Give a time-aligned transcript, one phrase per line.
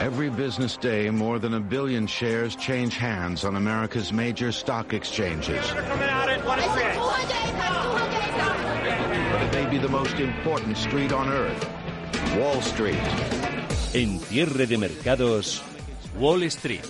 [0.00, 5.72] Every business day, more than a billion shares change hands on America's major stock exchanges.
[5.72, 5.84] But
[9.42, 11.66] it may be the most important street on earth,
[12.36, 13.00] Wall Street.
[13.94, 15.62] En cierre de mercados,
[16.18, 16.84] Wall Street.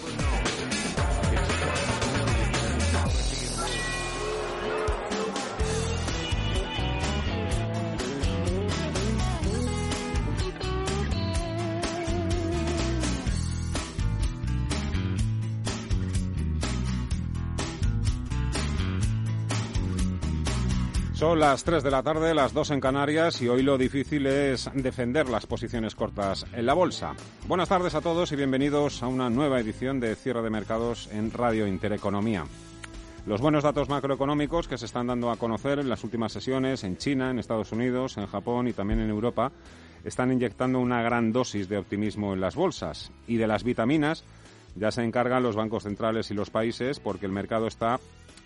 [21.27, 24.71] Son las 3 de la tarde, las 2 en Canarias y hoy lo difícil es
[24.75, 27.15] defender las posiciones cortas en la bolsa.
[27.49, 31.33] Buenas tardes a todos y bienvenidos a una nueva edición de Cierre de Mercados en
[31.33, 32.45] Radio Intereconomía.
[33.27, 36.97] Los buenos datos macroeconómicos que se están dando a conocer en las últimas sesiones en
[36.97, 39.51] China, en Estados Unidos, en Japón y también en Europa
[40.05, 44.23] están inyectando una gran dosis de optimismo en las bolsas y de las vitaminas
[44.77, 47.99] ya se encargan los bancos centrales y los países porque el mercado está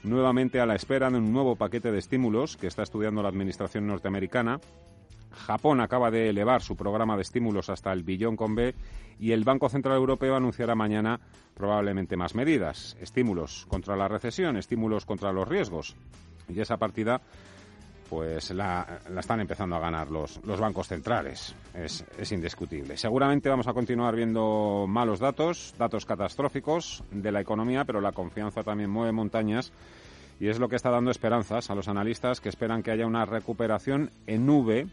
[0.02, 3.86] nuevamente a la espera de un nuevo paquete de estímulos que está estudiando la Administración
[3.86, 4.60] norteamericana.
[5.32, 8.74] Japón acaba de elevar su programa de estímulos hasta el billón con B
[9.18, 11.20] y el Banco Central Europeo anunciará mañana
[11.54, 15.94] probablemente más medidas, estímulos contra la recesión, estímulos contra los riesgos.
[16.48, 17.20] Y esa partida
[18.10, 21.54] pues la, están empezando a ganar los, los bancos centrales.
[21.72, 22.96] Es, es, indiscutible.
[22.96, 28.64] Seguramente vamos a continuar viendo malos datos, datos catastróficos de la economía, pero la confianza
[28.64, 29.72] también mueve montañas
[30.40, 33.26] y es lo que está dando esperanzas a los analistas que esperan que haya una
[33.26, 34.88] recuperación en V,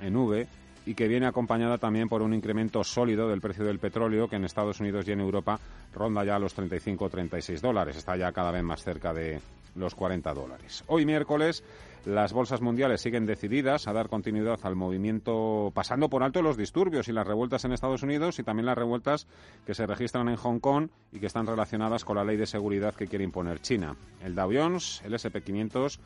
[0.00, 0.48] en V
[0.84, 4.44] y que viene acompañada también por un incremento sólido del precio del petróleo que en
[4.44, 5.60] Estados Unidos y en Europa
[5.94, 7.96] ronda ya los 35 o 36 dólares.
[7.96, 9.40] Está ya cada vez más cerca de
[9.76, 10.82] los 40 dólares.
[10.86, 11.62] Hoy miércoles
[12.08, 17.06] las bolsas mundiales siguen decididas a dar continuidad al movimiento, pasando por alto los disturbios
[17.08, 19.26] y las revueltas en Estados Unidos y también las revueltas
[19.66, 22.94] que se registran en Hong Kong y que están relacionadas con la ley de seguridad
[22.94, 23.94] que quiere imponer China.
[24.24, 25.98] El Dow Jones, el SP500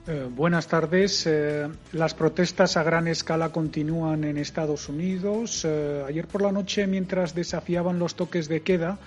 [0.08, 1.26] Eh, buenas tardes.
[1.26, 5.64] Eh, las protestas a gran escala continúan en Estados Unidos.
[5.64, 8.98] Eh, ayer por la noche, mientras desafiaban los toques de queda,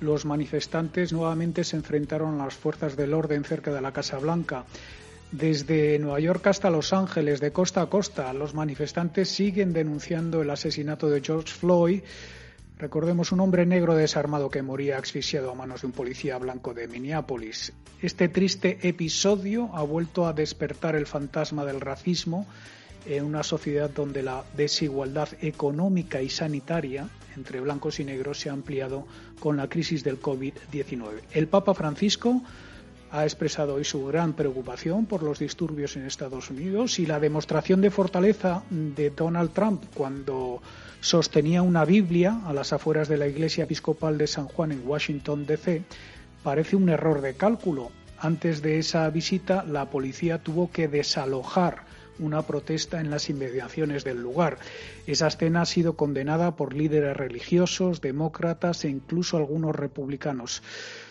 [0.00, 4.66] los manifestantes nuevamente se enfrentaron a las fuerzas del orden cerca de la Casa Blanca.
[5.30, 10.50] Desde Nueva York hasta Los Ángeles, de costa a costa, los manifestantes siguen denunciando el
[10.50, 12.02] asesinato de George Floyd
[12.82, 16.88] Recordemos un hombre negro desarmado que moría asfixiado a manos de un policía blanco de
[16.88, 17.72] Minneapolis.
[18.00, 22.44] Este triste episodio ha vuelto a despertar el fantasma del racismo
[23.06, 28.52] en una sociedad donde la desigualdad económica y sanitaria entre blancos y negros se ha
[28.52, 29.06] ampliado
[29.38, 31.20] con la crisis del COVID-19.
[31.34, 32.42] El Papa Francisco
[33.12, 37.80] ha expresado hoy su gran preocupación por los disturbios en Estados Unidos y la demostración
[37.80, 40.60] de fortaleza de Donald Trump cuando
[41.02, 45.44] sostenía una Biblia a las afueras de la iglesia episcopal de San Juan en Washington,
[45.46, 45.82] D.C.,
[46.44, 47.90] parece un error de cálculo.
[48.18, 51.82] Antes de esa visita, la policía tuvo que desalojar
[52.20, 54.58] una protesta en las inmediaciones del lugar.
[55.08, 60.62] Esa escena ha sido condenada por líderes religiosos, demócratas e incluso algunos republicanos.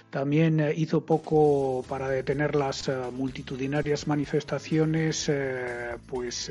[0.10, 6.50] También eh, hizo poco para detener las eh, multitudinarias manifestaciones, eh, pues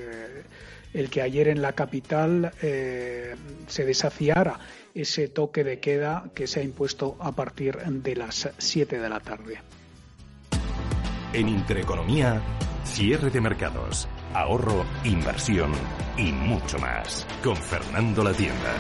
[0.93, 3.35] el que ayer en la capital eh,
[3.67, 4.59] se desafiara
[4.95, 9.21] ese toque de queda que se ha impuesto a partir de las 7 de la
[9.21, 9.59] tarde.
[11.33, 12.43] En Intereconomía,
[12.85, 15.73] cierre de mercados, ahorro, inversión
[16.17, 17.27] y mucho más.
[17.43, 18.75] Con Fernando La Tienda.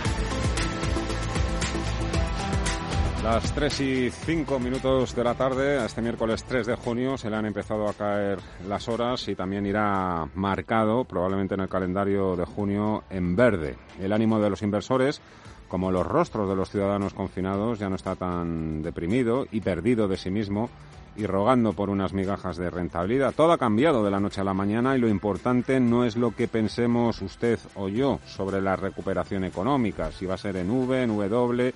[3.23, 7.37] Las 3 y 5 minutos de la tarde, este miércoles 3 de junio, se le
[7.37, 12.47] han empezado a caer las horas y también irá marcado, probablemente en el calendario de
[12.47, 13.77] junio, en verde.
[14.01, 15.21] El ánimo de los inversores,
[15.69, 20.17] como los rostros de los ciudadanos confinados, ya no está tan deprimido y perdido de
[20.17, 20.71] sí mismo
[21.15, 23.35] y rogando por unas migajas de rentabilidad.
[23.35, 26.35] Todo ha cambiado de la noche a la mañana y lo importante no es lo
[26.35, 31.03] que pensemos usted o yo sobre la recuperación económica, si va a ser en V,
[31.03, 31.75] en W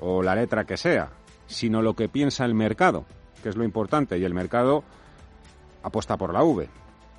[0.00, 1.10] o la letra que sea,
[1.46, 3.04] sino lo que piensa el mercado,
[3.42, 4.18] que es lo importante.
[4.18, 4.84] Y el mercado
[5.82, 6.68] apuesta por la V.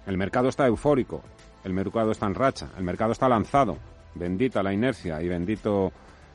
[0.06, 1.22] El mercado está eufórico,
[1.64, 3.78] el mercado está en racha, el mercado está lanzado.
[4.16, 5.92] Bendita la inercia y bendito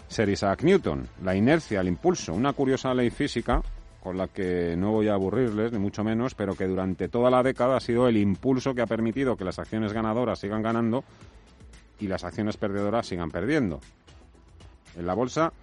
[0.09, 1.09] Sir Isaac Newton.
[1.23, 3.63] La inercia, el impulso, una curiosa ley física
[4.05, 7.43] con la que no voy a aburrirles, ni mucho menos, pero que durante toda la
[7.43, 11.05] década ha sido el impulso que ha permitido que las acciones ganadoras sigan ganando
[11.99, 13.81] y las acciones perdedoras sigan perdiendo.
[14.95, 15.55] En la bolsa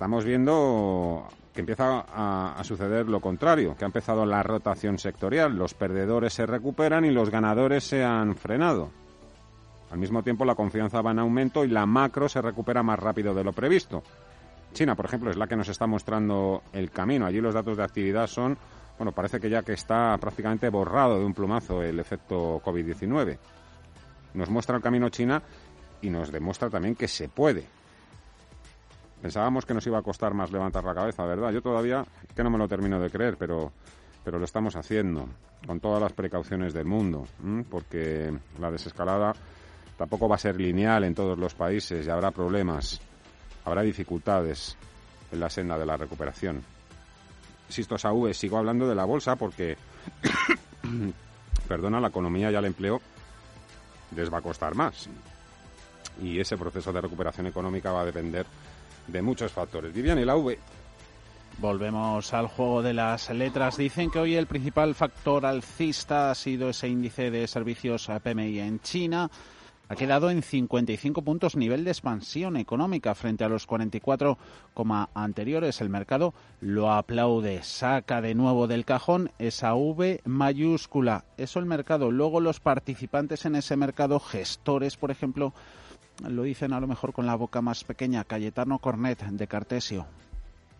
[0.00, 5.74] estamos viendo que empieza a, suceder lo contrario, que ha empezado la rotación sectorial, los
[5.74, 8.88] perdedores se recuperan y los ganadores se han frenado.
[9.90, 13.34] Al mismo tiempo la confianza va en aumento y la macro se recupera más rápido
[13.34, 14.02] de lo previsto.
[14.72, 17.26] China, por ejemplo, es la que nos está mostrando el camino.
[17.26, 18.56] Allí los datos de actividad son,
[18.96, 23.36] bueno, parece que ya que está prácticamente borrado de un plumazo el efecto COVID-19.
[24.32, 25.42] Nos muestra el camino China
[26.00, 27.79] y nos demuestra también que se puede.
[29.22, 31.52] Pensábamos que nos iba a costar más levantar la cabeza, ¿verdad?
[31.52, 33.72] Yo todavía que no me lo termino de creer, pero,
[34.24, 35.28] pero lo estamos haciendo
[35.66, 37.26] con todas las precauciones del mundo,
[37.68, 39.34] porque la desescalada
[39.98, 43.00] tampoco va a ser lineal en todos los países y habrá problemas,
[43.66, 44.76] habrá dificultades
[45.30, 46.62] en la senda de la recuperación.
[47.68, 49.76] Es AV, sigo hablando de la bolsa porque,
[51.68, 53.00] perdona, la economía y el empleo
[54.16, 55.08] les va a costar más.
[56.20, 58.44] Y ese proceso de recuperación económica va a depender
[59.10, 59.92] de muchos factores.
[59.92, 60.58] Vivian la V.
[61.58, 63.76] Volvemos al juego de las letras.
[63.76, 68.80] Dicen que hoy el principal factor alcista ha sido ese índice de servicios PMI en
[68.80, 69.30] China.
[69.90, 74.38] Ha quedado en 55 puntos nivel de expansión económica frente a los 44
[75.14, 75.80] anteriores.
[75.80, 81.24] El mercado lo aplaude, saca de nuevo del cajón esa V mayúscula.
[81.36, 82.12] Eso el mercado.
[82.12, 85.52] Luego los participantes en ese mercado, gestores, por ejemplo,
[86.28, 90.06] lo dicen a lo mejor con la boca más pequeña, Cayetano Cornet de Cartesio.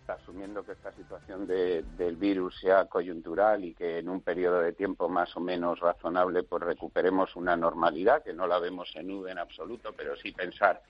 [0.07, 5.07] Asumiendo que esta situación del virus sea coyuntural y que en un periodo de tiempo
[5.07, 9.37] más o menos razonable pues recuperemos una normalidad, que no la vemos en nube en
[9.37, 10.81] absoluto, pero sí pensar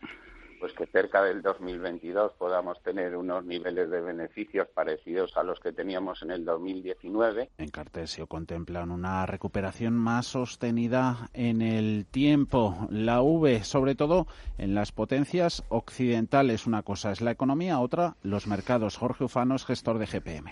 [0.61, 5.73] pues que cerca del 2022 podamos tener unos niveles de beneficios parecidos a los que
[5.73, 7.49] teníamos en el 2019.
[7.57, 12.87] En Cartesio contemplan una recuperación más sostenida en el tiempo.
[12.91, 14.27] La V, sobre todo
[14.59, 18.97] en las potencias occidentales, una cosa es la economía, otra los mercados.
[18.97, 20.51] Jorge Ufano es gestor de GPM.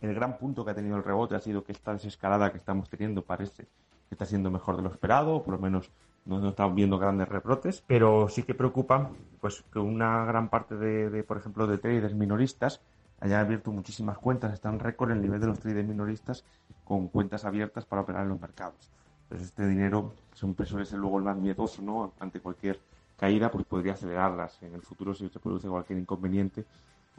[0.00, 2.88] El gran punto que ha tenido el rebote ha sido que esta desescalada que estamos
[2.88, 5.90] teniendo parece que está siendo mejor de lo esperado, por lo menos
[6.24, 9.10] no, estamos viendo grandes rebrotes, pero sí que preocupa
[9.40, 12.80] pues que una gran parte de, por ejemplo, de traders minoristas
[13.20, 16.44] hayan abierto muchísimas cuentas, récord en el nivel de los traders minoristas
[16.84, 18.90] con cuentas abiertas para operar en los mercados.
[19.24, 22.12] Entonces este dinero siempre suele ser luego el más miedoso, ¿no?
[22.20, 22.80] Ante cualquier
[23.16, 26.64] caída, pues podría acelerarlas en el futuro si se produce cualquier inconveniente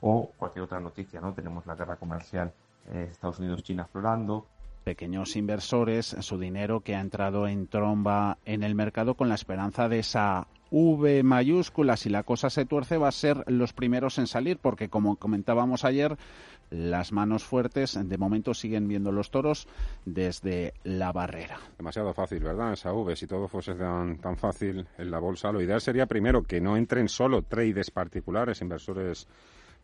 [0.01, 1.33] o cualquier otra noticia, ¿no?
[1.33, 2.53] Tenemos la guerra comercial
[2.91, 4.45] eh, Estados Unidos-China explorando,
[4.83, 9.89] pequeños inversores su dinero que ha entrado en tromba en el mercado con la esperanza
[9.89, 11.97] de esa V mayúscula.
[11.97, 15.85] Si la cosa se tuerce, va a ser los primeros en salir, porque como comentábamos
[15.85, 16.17] ayer,
[16.71, 19.67] las manos fuertes de momento siguen viendo los toros
[20.05, 21.59] desde la barrera.
[21.77, 22.73] Demasiado fácil, ¿verdad?
[22.73, 26.41] Esa V, si todo fuese tan, tan fácil en la bolsa, lo ideal sería primero
[26.41, 29.27] que no entren solo traders particulares, inversores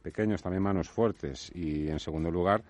[0.01, 2.63] pequeños, también manos fuertes, y en segundo lugar,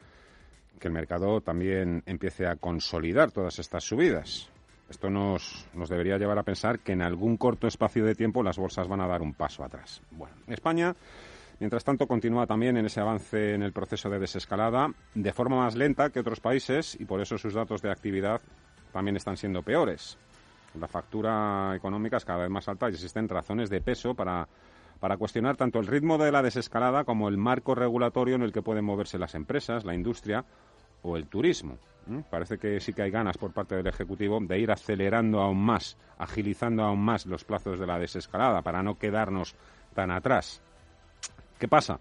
[0.79, 4.49] que el mercado también empiece a consolidar todas estas subidas.
[4.89, 8.57] Esto nos, nos debería llevar a pensar que en algún corto espacio de tiempo las
[8.57, 10.01] bolsas van a dar un paso atrás.
[10.09, 10.95] Bueno, España,
[11.59, 15.75] mientras tanto, continúa también en ese avance en el proceso de desescalada de forma más
[15.75, 18.41] lenta que otros países y por eso sus datos de actividad
[18.91, 20.17] también están siendo peores.
[20.79, 24.47] La factura económica es cada vez más alta y existen razones de peso para
[24.99, 28.61] para cuestionar tanto el ritmo de la desescalada como el marco regulatorio en el que
[28.61, 30.45] pueden moverse las empresas, la industria
[31.03, 31.77] o el turismo.
[32.29, 35.95] Parece que sí que hay ganas por parte del Ejecutivo de ir acelerando aún más,
[36.17, 39.55] agilizando aún más los plazos de la desescalada para no quedarnos
[39.93, 40.59] tan atrás.
[41.59, 41.99] ¿Qué pasa?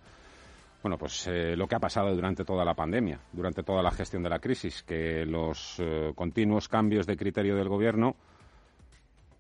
[0.83, 4.23] Bueno, pues eh, lo que ha pasado durante toda la pandemia, durante toda la gestión
[4.23, 8.17] de la crisis, que los eh, continuos cambios de criterio del Gobierno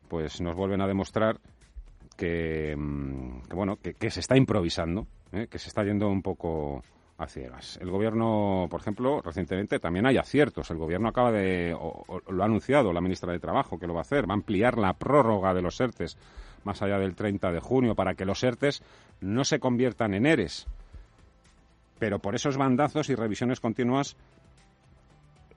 [0.09, 1.39] pues nos vuelven a demostrar
[2.17, 5.47] que, mm, bueno, que, se está improvisando, ¿eh?
[5.49, 6.83] que se está yendo un poco
[7.19, 7.77] a.
[7.81, 10.71] El gobierno, por ejemplo, recientemente también hay aciertos.
[10.71, 11.77] El gobierno acaba de,
[12.29, 14.79] lo ha anunciado la ministra de Trabajo que lo va a hacer, va a ampliar
[14.79, 16.17] la prórroga de los ERTES
[16.65, 18.83] más allá del 30 de junio para que los ERTES
[19.21, 20.67] no se conviertan en ERES.
[21.99, 24.17] Pero por esos bandazos y revisiones continuas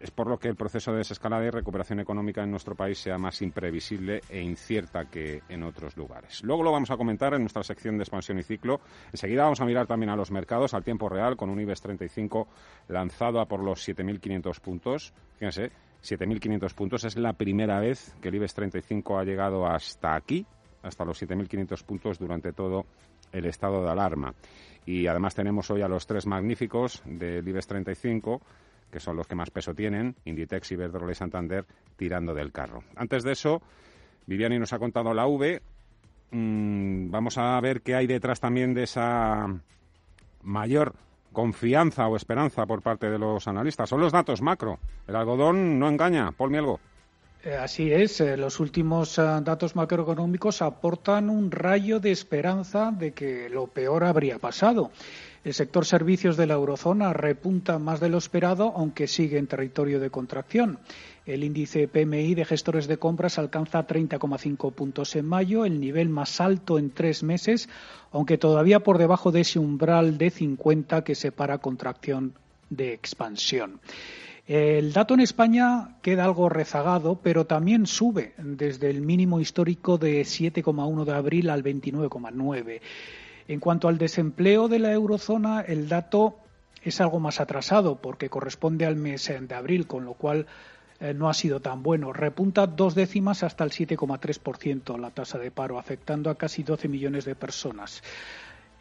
[0.01, 3.17] es por lo que el proceso de desescalada y recuperación económica en nuestro país sea
[3.17, 6.43] más imprevisible e incierta que en otros lugares.
[6.43, 8.81] Luego lo vamos a comentar en nuestra sección de expansión y ciclo.
[9.11, 12.47] Enseguida vamos a mirar también a los mercados al tiempo real con un IBEX 35
[12.87, 15.13] lanzado a por los 7.500 puntos.
[15.35, 20.45] Fíjense, 7.500 puntos es la primera vez que el IBEX 35 ha llegado hasta aquí,
[20.81, 22.85] hasta los 7.500 puntos durante todo
[23.31, 24.33] el estado de alarma.
[24.83, 28.41] Y además tenemos hoy a los tres magníficos del IBEX 35
[28.91, 32.83] que son los que más peso tienen, Inditex, Iberdrola y Santander, tirando del carro.
[32.95, 33.61] Antes de eso,
[34.27, 35.61] Viviani nos ha contado la V.
[36.31, 39.47] Mm, vamos a ver qué hay detrás también de esa
[40.43, 40.95] mayor
[41.31, 43.89] confianza o esperanza por parte de los analistas.
[43.89, 44.79] Son los datos macro.
[45.07, 46.31] El algodón no engaña.
[46.31, 46.79] Paul Mielgo.
[47.43, 53.13] Eh, así es, eh, los últimos eh, datos macroeconómicos aportan un rayo de esperanza de
[53.13, 54.91] que lo peor habría pasado.
[55.43, 59.99] El sector servicios de la eurozona repunta más de lo esperado, aunque sigue en territorio
[59.99, 60.77] de contracción.
[61.25, 66.39] El índice PMI de gestores de compras alcanza 30,5 puntos en mayo, el nivel más
[66.41, 67.69] alto en tres meses,
[68.11, 72.35] aunque todavía por debajo de ese umbral de 50 que separa contracción
[72.69, 73.79] de expansión.
[74.47, 80.21] El dato en España queda algo rezagado, pero también sube desde el mínimo histórico de
[80.21, 82.81] 7,1 de abril al 29,9.
[83.47, 86.37] En cuanto al desempleo de la eurozona, el dato
[86.83, 90.47] es algo más atrasado porque corresponde al mes de abril, con lo cual
[90.99, 92.11] eh, no ha sido tan bueno.
[92.11, 97.25] Repunta dos décimas hasta el 7,3% la tasa de paro, afectando a casi 12 millones
[97.25, 98.01] de personas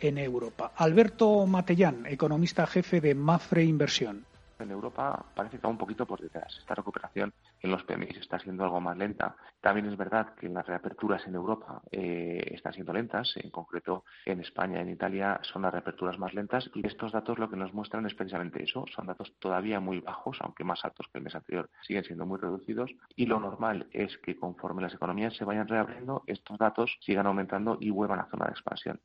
[0.01, 0.73] en Europa.
[0.77, 4.25] Alberto Matellán, economista jefe de Mafre Inversión
[4.63, 6.57] en Europa parece que va un poquito por detrás.
[6.59, 9.37] Esta recuperación en los PMI está siendo algo más lenta.
[9.61, 13.35] También es verdad que las reaperturas en Europa eh, están siendo lentas.
[13.37, 16.71] En concreto, en España y en Italia son las reaperturas más lentas.
[16.75, 18.85] Y estos datos lo que nos muestran es precisamente eso.
[18.95, 21.69] Son datos todavía muy bajos, aunque más altos que el mes anterior.
[21.83, 22.91] Siguen siendo muy reducidos.
[23.17, 27.79] Y lo normal es que conforme las economías se vayan reabriendo, estos datos sigan aumentando
[27.81, 29.01] y vuelvan a zona de expansión.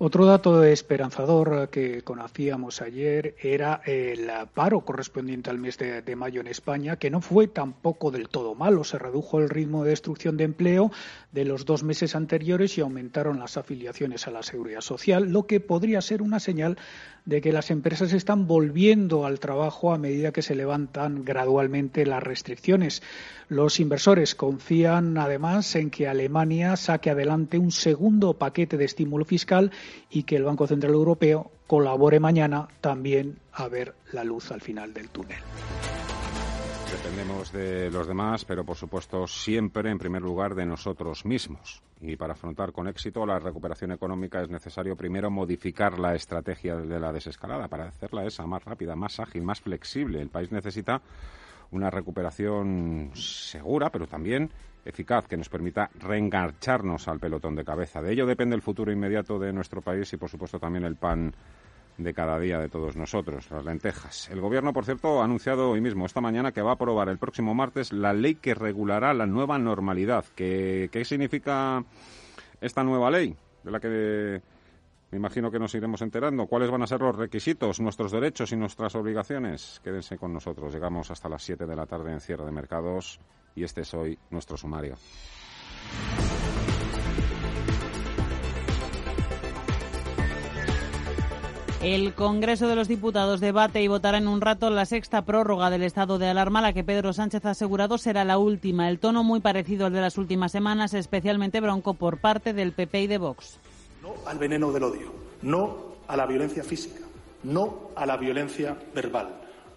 [0.00, 6.46] Otro dato esperanzador que conocíamos ayer era el paro correspondiente al mes de, mayo en
[6.46, 8.84] España, que no fue tampoco del todo malo.
[8.84, 10.92] Se redujo el ritmo de destrucción de empleo
[11.32, 15.58] de los dos meses anteriores y aumentaron las afiliaciones a la seguridad social, lo que
[15.58, 16.78] podría ser una señal
[17.24, 22.22] de que las empresas están volviendo al trabajo a medida que se levantan gradualmente las
[22.22, 23.02] restricciones.
[23.48, 29.72] Los inversores confían además en que Alemania saque adelante un segundo paquete de estímulo fiscal
[30.10, 34.94] y que el Banco Central Europeo colabore mañana también a ver la luz al final
[34.94, 35.38] del túnel.
[36.90, 41.82] Dependemos de los demás, pero por supuesto siempre en primer lugar de nosotros mismos.
[42.00, 46.98] Y para afrontar con éxito la recuperación económica es necesario primero modificar la estrategia de
[46.98, 50.22] la desescalada para hacerla esa más rápida, más ágil, más flexible.
[50.22, 51.02] El país necesita
[51.72, 54.50] una recuperación segura, pero también
[54.84, 58.00] eficaz que nos permita reengancharnos al pelotón de cabeza.
[58.00, 61.34] De ello depende el futuro inmediato de nuestro país y, por supuesto, también el pan
[61.98, 64.30] de cada día de todos nosotros, las lentejas.
[64.30, 67.18] El Gobierno, por cierto, ha anunciado hoy mismo, esta mañana, que va a aprobar el
[67.18, 70.24] próximo martes la ley que regulará la nueva normalidad.
[70.34, 71.84] ¿Qué, qué significa
[72.60, 73.36] esta nueva ley?
[73.64, 74.40] De la que
[75.10, 76.46] me imagino que nos iremos enterando.
[76.46, 79.80] ¿Cuáles van a ser los requisitos, nuestros derechos y nuestras obligaciones?
[79.82, 80.72] Quédense con nosotros.
[80.72, 83.18] Llegamos hasta las 7 de la tarde en cierre de mercados
[83.54, 84.96] y este es hoy nuestro sumario.
[91.82, 95.84] El Congreso de los Diputados debate y votará en un rato la sexta prórroga del
[95.84, 98.88] estado de alarma, la que Pedro Sánchez ha asegurado será la última.
[98.88, 103.02] El tono muy parecido al de las últimas semanas, especialmente bronco por parte del PP
[103.02, 103.60] y de Vox.
[104.02, 105.76] No al veneno del odio, no
[106.08, 107.04] a la violencia física,
[107.44, 109.36] no a la violencia verbal,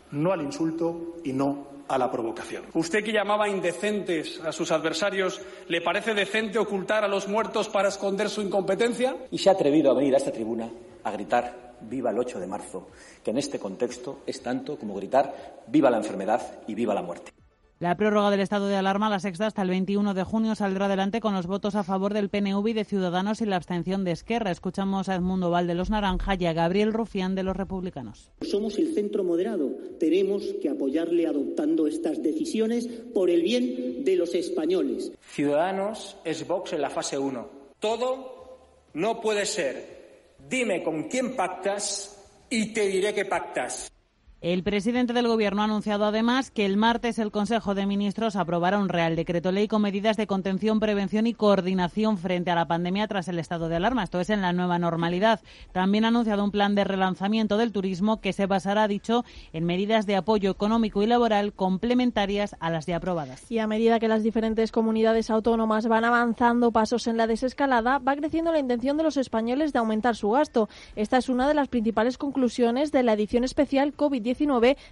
[0.09, 2.63] no al insulto y no a la provocación.
[2.73, 7.89] Usted que llamaba indecentes a sus adversarios, ¿le parece decente ocultar a los muertos para
[7.89, 9.15] esconder su incompetencia?
[9.31, 10.69] Y se ha atrevido a venir a esta tribuna
[11.03, 12.89] a gritar viva el 8 de marzo,
[13.23, 17.31] que en este contexto es tanto como gritar viva la enfermedad y viva la muerte.
[17.81, 21.19] La prórroga del estado de alarma, la sexta, hasta el 21 de junio, saldrá adelante
[21.19, 24.51] con los votos a favor del PNV y de Ciudadanos y la abstención de Esquerra.
[24.51, 28.29] Escuchamos a Edmundo Val de los Naranja y a Gabriel Rufián de los Republicanos.
[28.41, 29.71] Somos el centro moderado.
[29.99, 32.85] Tenemos que apoyarle adoptando estas decisiones
[33.15, 35.11] por el bien de los españoles.
[35.19, 37.49] Ciudadanos es Vox en la fase 1.
[37.79, 38.59] Todo
[38.93, 40.35] no puede ser.
[40.47, 42.15] Dime con quién pactas
[42.47, 43.91] y te diré que pactas.
[44.41, 48.79] El presidente del Gobierno ha anunciado además que el martes el Consejo de Ministros aprobará
[48.79, 53.07] un Real Decreto Ley con medidas de contención, prevención y coordinación frente a la pandemia
[53.07, 54.03] tras el estado de alarma.
[54.03, 55.41] Esto es en la nueva normalidad.
[55.73, 60.07] También ha anunciado un plan de relanzamiento del turismo que se basará, dicho, en medidas
[60.07, 63.45] de apoyo económico y laboral complementarias a las ya aprobadas.
[63.51, 68.15] Y a medida que las diferentes comunidades autónomas van avanzando pasos en la desescalada, va
[68.15, 70.67] creciendo la intención de los españoles de aumentar su gasto.
[70.95, 74.30] Esta es una de las principales conclusiones de la edición especial COVID-19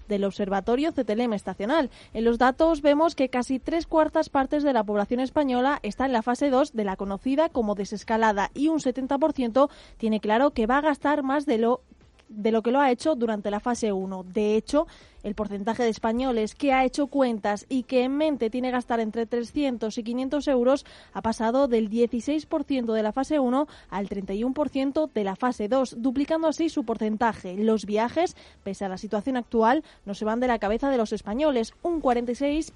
[0.08, 1.90] del Observatorio CTLM Estacional.
[2.14, 6.14] En los datos vemos que casi tres cuartas partes de la población española está en
[6.14, 10.78] la fase 2 de la conocida como desescalada y un 70% tiene claro que va
[10.78, 11.82] a gastar más de lo
[12.30, 14.24] de lo que lo ha hecho durante la fase 1.
[14.24, 14.88] De hecho,
[15.24, 19.26] el porcentaje de españoles que ha hecho cuentas y que en mente tiene gastar entre
[19.26, 25.24] 300 y 500 euros ha pasado del 16% de la fase 1 al 31% de
[25.24, 27.56] la fase 2, duplicando así su porcentaje.
[27.58, 31.12] Los viajes, pese a la situación actual, no se van de la cabeza de los
[31.12, 31.74] españoles.
[31.82, 32.72] Un 46%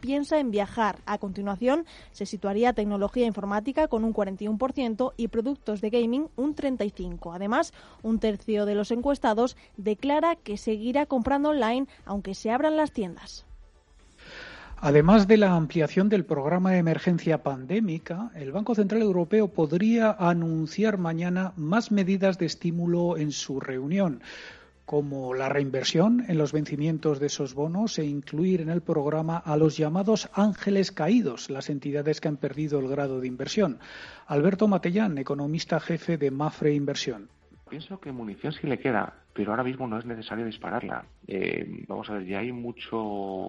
[0.00, 0.98] piensa en viajar.
[1.06, 7.34] A continuación, se situaría tecnología informática con un 41% y productos de gaming un 35%.
[7.34, 12.92] Además, un tercio de los encuestados declara que seguirá comprando online aunque se abran las
[12.92, 13.44] tiendas.
[14.80, 20.98] Además de la ampliación del programa de emergencia pandémica, el Banco Central Europeo podría anunciar
[20.98, 24.22] mañana más medidas de estímulo en su reunión
[24.88, 29.58] como la reinversión en los vencimientos de esos bonos e incluir en el programa a
[29.58, 33.80] los llamados ángeles caídos, las entidades que han perdido el grado de inversión.
[34.26, 37.28] Alberto Matellán, economista jefe de Mafre Inversión.
[37.68, 41.04] Pienso que munición sí le queda, pero ahora mismo no es necesario dispararla.
[41.26, 42.96] Eh, vamos a ver, ya hay mucho,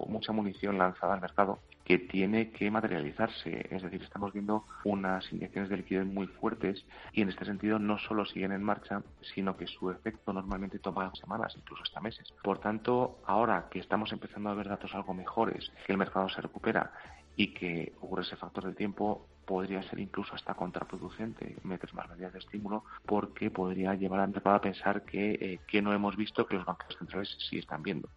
[0.09, 3.67] mucha munición lanzada al mercado que tiene que materializarse.
[3.71, 7.97] Es decir, estamos viendo unas inyecciones de liquidez muy fuertes y en este sentido no
[7.97, 9.01] solo siguen en marcha,
[9.33, 12.31] sino que su efecto normalmente toma semanas, incluso hasta meses.
[12.43, 16.41] Por tanto, ahora que estamos empezando a ver datos algo mejores, que el mercado se
[16.41, 16.91] recupera
[17.35, 22.33] y que ocurre ese factor del tiempo, podría ser incluso hasta contraproducente meter más medidas
[22.33, 26.45] de estímulo porque podría llevar al mercado a pensar que, eh, que no hemos visto
[26.45, 28.09] que los bancos centrales sí están viendo.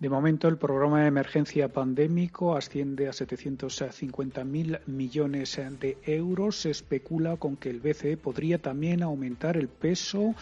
[0.00, 6.56] De momento, el programa de emergencia pandémico asciende a 750.000 millones de euros.
[6.56, 10.34] Se especula con que el BCE podría también aumentar el peso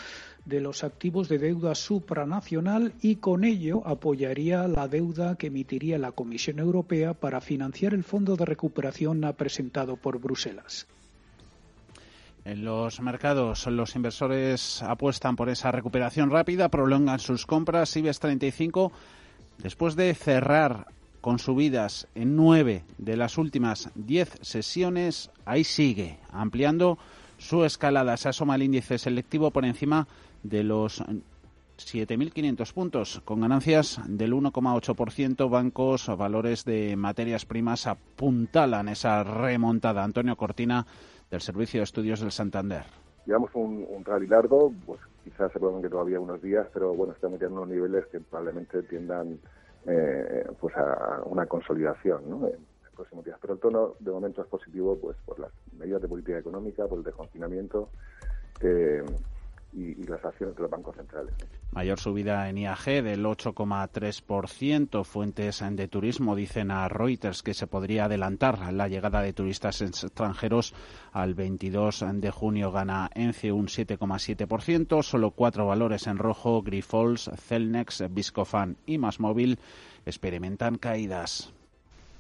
[0.47, 6.13] de los activos de deuda supranacional y con ello apoyaría la deuda que emitiría la
[6.13, 10.87] Comisión Europea para financiar el fondo de recuperación presentado por Bruselas.
[12.45, 17.97] En los mercados, los inversores apuestan por esa recuperación rápida, prolongan sus compras.
[17.97, 18.93] IBEX 35
[19.63, 20.87] Después de cerrar
[21.21, 26.99] con subidas en nueve de las últimas diez sesiones, ahí sigue, ampliando
[27.39, 28.17] su escalada.
[28.17, 30.09] Se asoma el índice selectivo por encima
[30.43, 31.01] de los
[31.79, 35.49] 7.500 puntos, con ganancias del 1,8%.
[35.49, 40.03] Bancos, valores de materias primas apuntalan esa remontada.
[40.05, 40.87] Antonio Cortina,
[41.31, 42.85] del Servicio de Estudios del Santander.
[43.27, 47.53] Llevamos un, rally largo, pues quizás se que todavía unos días, pero bueno, ya en
[47.53, 49.39] unos niveles que probablemente tiendan
[49.87, 52.47] eh, pues a una consolidación ¿no?
[52.47, 52.55] en,
[52.85, 53.39] los próximos días.
[53.41, 56.99] Pero el tono de momento es positivo pues por las medidas de política económica, por
[56.99, 57.89] el desconfinamiento.
[58.61, 59.03] Eh,
[59.73, 61.35] y, las acciones de los bancos centrales.
[61.73, 65.05] Mayor subida en IAG del 8,3%.
[65.05, 70.75] Fuentes de turismo dicen a Reuters que se podría adelantar la llegada de turistas extranjeros
[71.13, 72.73] al 22 de junio.
[72.73, 75.03] Gana ENCE un 7,7%.
[75.03, 76.63] Solo cuatro valores en rojo.
[76.63, 79.59] Grifols, Celnex, Viscofan y Masmóvil
[80.05, 81.55] experimentan caídas.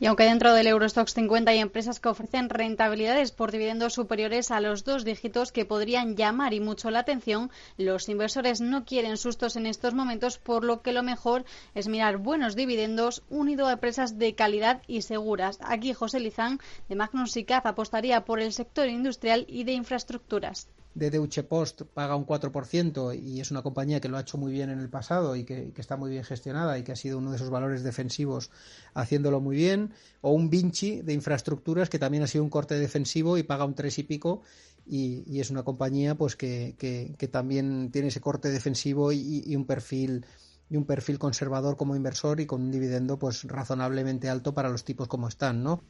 [0.02, 4.60] Y aunque dentro del Eurostox 50 hay empresas que ofrecen rentabilidades por dividendos superiores a
[4.60, 9.54] los dos dígitos que podrían llamar y mucho la atención, los inversores no quieren sustos
[9.54, 11.44] en estos momentos, por lo que lo mejor
[11.76, 15.60] es mirar buenos dividendos unido a empresas de calidad y seguras.
[15.62, 20.66] Aquí José Lizán de Magnus Sicaz apostaría por el sector industrial y de infraestructuras.
[20.94, 24.52] De Deutsche Post paga un 4% y es una compañía que lo ha hecho muy
[24.52, 27.30] bien en el pasado y que, está muy bien gestionada y que ha sido uno
[27.30, 28.50] de esos valores defensivos
[28.94, 33.38] haciéndolo muy bien, o un Vinci de infraestructuras que también ha sido un corte defensivo
[33.38, 34.42] y paga un 3 y pico
[34.86, 40.26] y, es una compañía pues que, que, también tiene ese corte defensivo y, un perfil
[40.68, 44.84] y un perfil conservador como inversor y con un dividendo pues razonablemente alto para los
[44.84, 45.82] tipos como están, ¿no?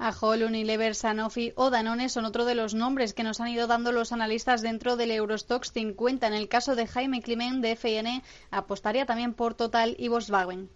[0.00, 3.92] Ajol, Unilever, Sanofi o Danone son otro de los nombres que nos han ido dando
[3.92, 6.26] los analistas dentro del Eurostox 50.
[6.26, 10.70] En el caso de Jaime Climent de FN, apostaría también por Total y Volkswagen.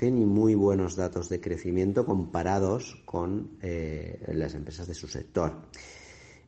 [0.00, 5.52] Y muy buenos datos de crecimiento comparados con eh, las empresas de su sector.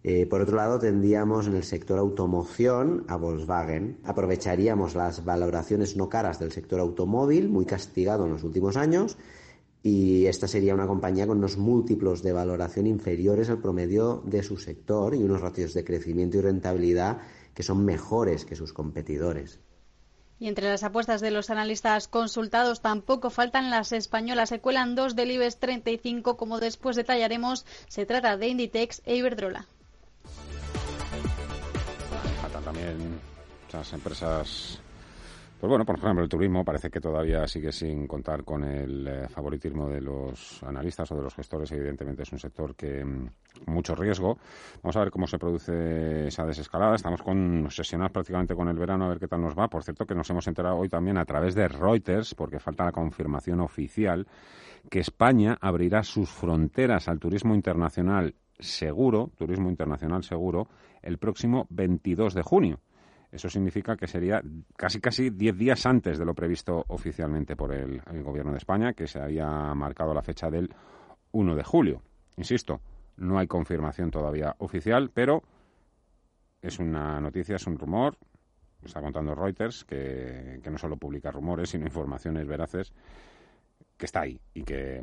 [0.05, 3.99] Eh, por otro lado, tendríamos en el sector automoción a Volkswagen.
[4.05, 9.19] Aprovecharíamos las valoraciones no caras del sector automóvil, muy castigado en los últimos años,
[9.83, 14.57] y esta sería una compañía con unos múltiplos de valoración inferiores al promedio de su
[14.57, 17.19] sector y unos ratios de crecimiento y rentabilidad
[17.55, 19.61] que son mejores que sus competidores.
[20.41, 24.51] Y entre las apuestas de los analistas consultados tampoco faltan las españolas.
[24.51, 27.67] Se cuelan dos del IBEX 35, como después detallaremos.
[27.89, 29.67] Se trata de Inditex e Iberdrola.
[32.41, 33.19] Faltan también
[33.73, 34.81] las empresas
[35.59, 39.29] pues bueno, por ejemplo, el turismo parece que todavía sigue sin contar con el eh,
[39.29, 41.73] favoritismo de los analistas o de los gestores.
[41.73, 43.31] Evidentemente es un sector que mm,
[43.67, 44.39] mucho riesgo.
[44.83, 46.95] Vamos a ver cómo se produce esa desescalada.
[46.95, 49.69] Estamos con, obsesionados prácticamente con el verano, a ver qué tal nos va.
[49.69, 52.93] Por cierto, que nos hemos enterado hoy también a través de Reuters, porque falta la
[52.93, 54.29] confirmación oficial,
[54.89, 60.69] que España abrirá sus fronteras al turismo internacional seguro, turismo internacional seguro,
[61.03, 62.81] el próximo 22 de junio.
[63.31, 64.43] Eso significa que sería
[64.77, 69.07] casi casi diez días antes de lo previsto oficialmente por el, Gobierno de España, que
[69.07, 70.75] se había marcado la fecha del
[71.33, 72.03] 1 de julio.
[72.37, 72.81] Insisto,
[73.19, 75.43] no hay confirmación todavía oficial, pero
[76.63, 78.17] es una noticia, es un rumor,
[78.83, 82.93] está contando Reuters, que, que no solo publica rumores, sino informaciones veraces,
[83.99, 85.03] que está ahí y que,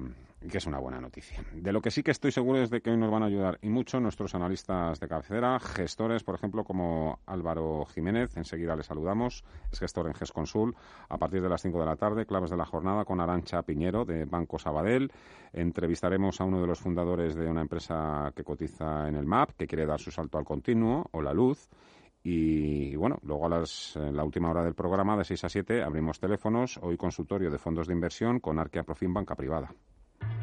[0.50, 1.44] que es una buena noticia.
[1.54, 3.60] De lo que sí que estoy seguro es de que hoy nos van a ayudar
[3.62, 9.44] y mucho nuestros analistas de cabecera, gestores, por ejemplo, como Álvaro Jiménez, enseguida le saludamos,
[9.72, 10.76] es gestor en GESConsul,
[11.10, 14.06] a partir de las 5 de la tarde, claves de la jornada con Arancha Piñero
[14.06, 15.12] de Banco Sabadell.
[15.54, 19.68] Entrevistaremos a uno de los fundadores de una empresa que cotiza en el MAP, que
[19.68, 21.70] quiere dar su salto al continuo, o la luz.
[22.28, 25.84] Y bueno, luego a las, en la última hora del programa, de 6 a 7,
[25.84, 26.80] abrimos teléfonos.
[26.82, 29.72] Hoy consultorio de fondos de inversión con Arquea Profim Banca Privada.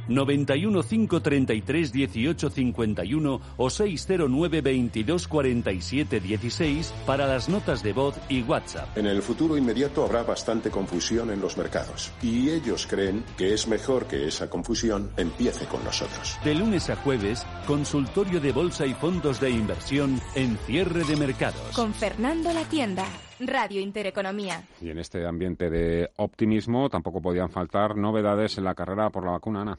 [0.08, 8.42] 91 533 18 51 o 609 22 47 16 para las notas de voz y
[8.42, 8.96] WhatsApp.
[8.96, 13.68] En el futuro inmediato habrá bastante confusión en los mercados y ellos creen que es
[13.68, 16.38] mejor que esa confusión empiece con nosotros.
[16.44, 21.60] De lunes a jueves, consultorio de bolsa y fondos de inversión en cierre de mercados.
[21.74, 23.04] Con Fernando La Tienda.
[23.40, 24.62] Radio Intereconomía.
[24.80, 29.32] Y en este ambiente de optimismo tampoco podían faltar novedades en la carrera por la
[29.32, 29.78] vacuna, Ana.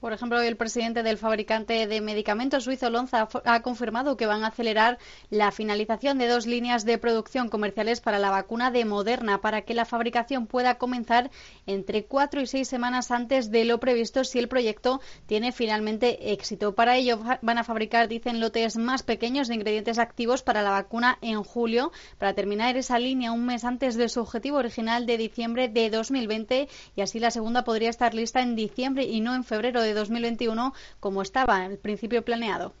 [0.00, 4.48] Por ejemplo, el presidente del fabricante de medicamentos suizo Lonza ha confirmado que van a
[4.48, 9.62] acelerar la finalización de dos líneas de producción comerciales para la vacuna de Moderna para
[9.62, 11.32] que la fabricación pueda comenzar
[11.66, 16.76] entre cuatro y seis semanas antes de lo previsto si el proyecto tiene finalmente éxito.
[16.76, 21.18] Para ello van a fabricar, dicen, lotes más pequeños de ingredientes activos para la vacuna
[21.22, 25.68] en julio para terminar esa línea un mes antes de su objetivo original de diciembre
[25.68, 29.87] de 2020 y así la segunda podría estar lista en diciembre y no en febrero
[29.94, 32.72] 2021 como estaba al principio planeado.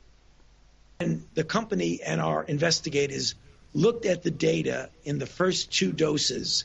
[1.34, 3.36] the company and our investigators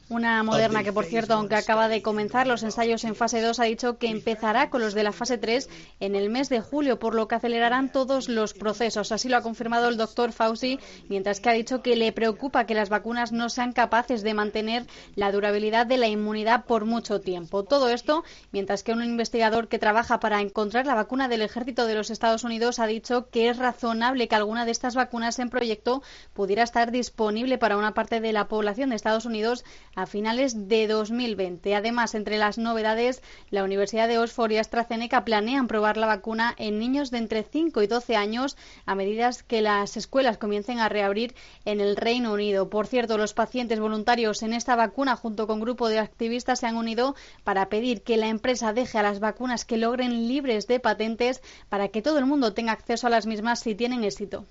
[0.10, 3.66] una moderna que, por cierto, aunque acaba de comenzar los ensayos en fase 2, ha
[3.66, 7.14] dicho que empezará con los de la fase 3 en el mes de julio, por
[7.14, 9.12] lo que acelerarán todos los procesos.
[9.12, 12.74] Así lo ha confirmado el doctor Fauci, mientras que ha dicho que le preocupa que
[12.74, 17.64] las vacunas no sean capaces de mantener la durabilidad de la inmunidad por mucho tiempo.
[17.64, 21.96] Todo esto, mientras que un investigador que trabaja para encontrar la vacuna del ejército de
[21.96, 26.02] los Estados Unidos ha dicho que es razonable que alguna de estas vacunas en proyecto
[26.34, 30.88] pudiera estar disponible para una parte de la población de Estados Unidos a finales de
[30.88, 31.76] 2020.
[31.76, 36.80] Además, entre las novedades, la Universidad de Oxford y AstraZeneca planean probar la vacuna en
[36.80, 41.36] niños de entre 5 y 12 años a medida que las escuelas comiencen a reabrir
[41.66, 42.70] en el Reino Unido.
[42.70, 46.78] Por cierto, los pacientes voluntarios en esta vacuna, junto con grupo de activistas, se han
[46.78, 51.42] unido para pedir que la empresa deje a las vacunas que logren libres de patentes
[51.70, 54.46] para que todo el mundo tenga acceso a las mismas si tienen éxito.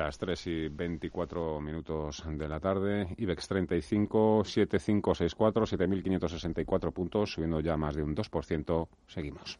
[0.00, 7.76] Las 3 y 24 minutos de la tarde, IBEX 35, 7564, 7564 puntos, subiendo ya
[7.76, 8.88] más de un 2%.
[9.06, 9.58] Seguimos.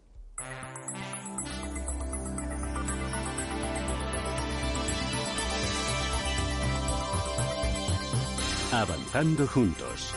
[8.72, 10.14] Avanzando juntos.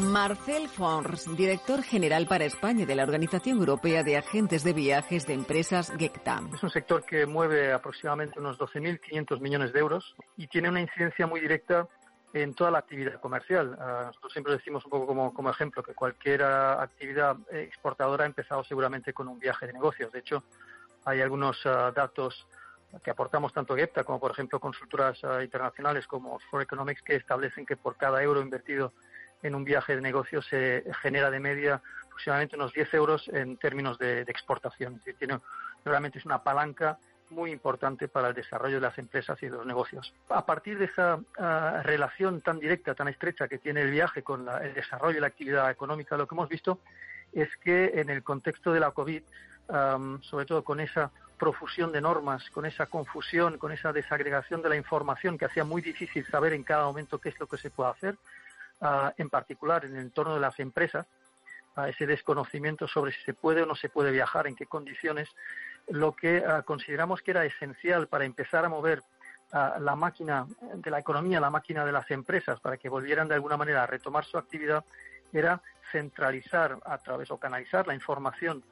[0.00, 5.34] Marcel Fons, director general para España de la Organización Europea de Agentes de Viajes de
[5.34, 6.52] Empresas GECTAM.
[6.52, 11.28] Es un sector que mueve aproximadamente unos 12.500 millones de euros y tiene una incidencia
[11.28, 11.86] muy directa
[12.32, 13.76] en toda la actividad comercial.
[13.78, 18.64] Ah, nosotros siempre decimos un poco como, ejemplo que cualquier ah, actividad exportadora ha empezado
[18.64, 20.10] seguramente con un viaje de negocios.
[20.10, 20.42] De hecho,
[21.04, 22.48] hay algunos ah, datos
[23.02, 27.76] que aportamos tanto GEPTA como, por ejemplo, consultoras internacionales como For Economics que establecen que
[27.76, 28.92] por cada euro invertido
[29.44, 33.98] en un viaje de negocio se genera de media aproximadamente unos 10 euros en términos
[33.98, 35.00] de, exportación.
[35.04, 35.38] Es tiene,
[35.84, 36.98] realmente es una palanca
[37.30, 40.14] muy importante para el desarrollo de las empresas y de los negocios.
[40.30, 44.48] A partir de esa ah, relación tan directa, tan estrecha que tiene el viaje con
[44.48, 46.80] el desarrollo y la actividad económica, lo que hemos visto
[47.32, 49.22] es que en el contexto de la COVID,
[50.20, 54.76] sobre todo con esa profusión de normas, con esa confusión, con esa desagregación de la
[54.76, 57.90] información que hacía muy difícil saber en cada momento qué es lo que se puede
[57.90, 58.16] hacer,
[59.16, 61.06] en particular en el entorno de las empresas,
[61.76, 65.28] a ese desconocimiento sobre si se puede o no se puede viajar, en qué condiciones,
[65.88, 69.02] lo que consideramos que era esencial para empezar a mover
[69.52, 73.34] ah, la máquina de la economía, la máquina de las empresas, para que volvieran de
[73.34, 74.84] alguna manera a retomar su actividad,
[75.32, 75.60] era
[75.90, 78.62] centralizar a través o canalizar la información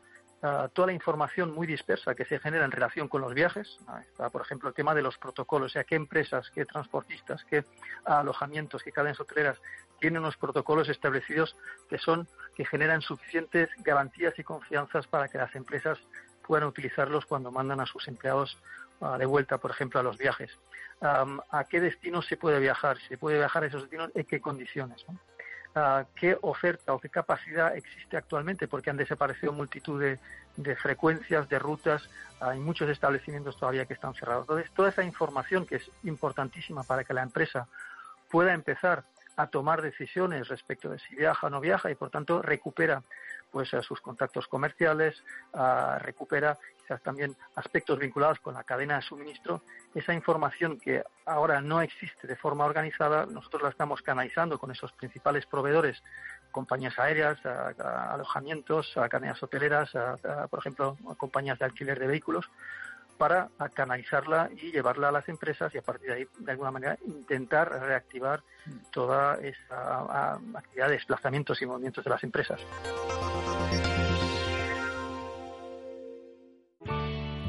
[0.72, 3.78] toda la información muy dispersa que se genera en relación con los viajes.
[4.00, 7.64] Está, por ejemplo, el tema de los protocolos, o sea, qué empresas, qué transportistas, qué
[8.04, 9.60] alojamientos, qué cadenas hoteleras
[10.00, 11.56] tienen unos protocolos establecidos
[11.88, 12.26] que son
[12.56, 15.96] que generan suficientes garantías y confianzas para que las empresas
[16.44, 18.58] puedan utilizarlos cuando mandan a sus empleados
[19.00, 20.50] ah, de vuelta, por ejemplo, a los viajes.
[21.00, 22.96] ¿A qué destinos se puede viajar?
[23.08, 24.10] ¿Se puede viajar a esos destinos?
[24.14, 25.04] ¿En qué condiciones?
[26.14, 32.08] Qué oferta o qué capacidad existe actualmente, porque han desaparecido multitud de, frecuencias, de rutas,
[32.40, 34.42] hay muchos establecimientos todavía que están cerrados.
[34.44, 37.68] Entonces, toda esa información que es importantísima para que la empresa
[38.30, 39.04] pueda empezar
[39.36, 43.02] a tomar decisiones respecto de si viaja o no viaja y por tanto recupera
[43.52, 45.22] pues sus contactos comerciales,
[45.98, 49.62] recupera quizás también aspectos vinculados con la cadena de suministro,
[49.94, 54.90] esa información que ahora no existe de forma organizada, nosotros la estamos canalizando con esos
[54.92, 56.02] principales proveedores,
[56.50, 59.90] compañías aéreas, alojamientos, cadenas hoteleras,
[60.50, 62.50] por ejemplo, compañías de alquiler de vehículos,
[63.18, 66.98] para canalizarla y llevarla a las empresas y a partir de ahí, de alguna manera,
[67.06, 68.42] intentar reactivar
[68.90, 72.60] toda esa actividad de desplazamientos y movimientos de las empresas.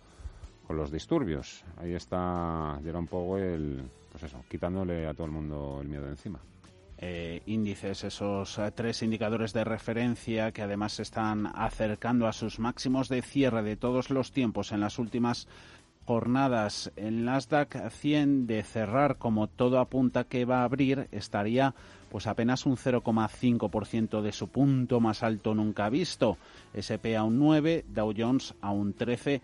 [0.67, 1.65] con los disturbios.
[1.77, 6.41] Ahí está Jerome Powell, pues eso, quitándole a todo el mundo el miedo de encima.
[6.99, 12.59] Eh, índices, esos eh, tres indicadores de referencia que además se están acercando a sus
[12.59, 15.47] máximos de cierre de todos los tiempos en las últimas
[16.07, 16.91] jornadas.
[16.97, 21.75] El Nasdaq 100 de cerrar como todo apunta que va a abrir estaría
[22.09, 26.39] pues apenas un 0,5% de su punto más alto nunca visto.
[26.73, 29.43] SP a un 9, Dow Jones a un 13%.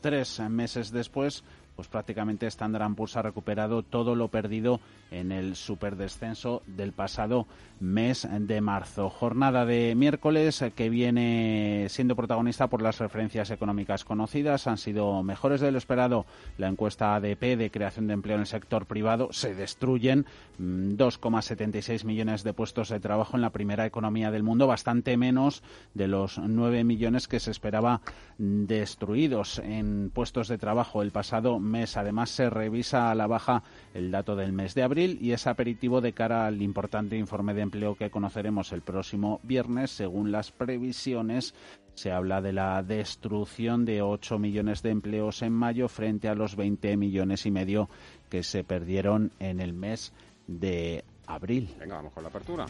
[0.00, 1.44] Tres meses después,
[1.76, 4.80] pues prácticamente Standard Poor's ha recuperado todo lo perdido
[5.10, 7.46] en el superdescenso del pasado
[7.80, 9.10] mes de marzo.
[9.10, 14.66] Jornada de miércoles que viene siendo protagonista por las referencias económicas conocidas.
[14.66, 16.26] Han sido mejores de lo esperado.
[16.58, 20.26] La encuesta ADP de creación de empleo en el sector privado se destruyen
[20.58, 25.62] 2,76 mm, millones de puestos de trabajo en la primera economía del mundo, bastante menos
[25.94, 28.00] de los 9 millones que se esperaba
[28.38, 31.96] destruidos en puestos de trabajo el pasado mes.
[31.96, 33.62] Además, se revisa a la baja
[33.94, 37.62] el dato del mes de abril y es aperitivo de cara al importante informe de
[37.62, 39.90] empleo que conoceremos el próximo viernes.
[39.90, 41.54] Según las previsiones,
[41.94, 46.56] se habla de la destrucción de 8 millones de empleos en mayo frente a los
[46.56, 47.88] 20 millones y medio
[48.28, 50.12] que se perdieron en el mes
[50.46, 51.74] de abril.
[51.78, 52.66] Venga, vamos con la apertura.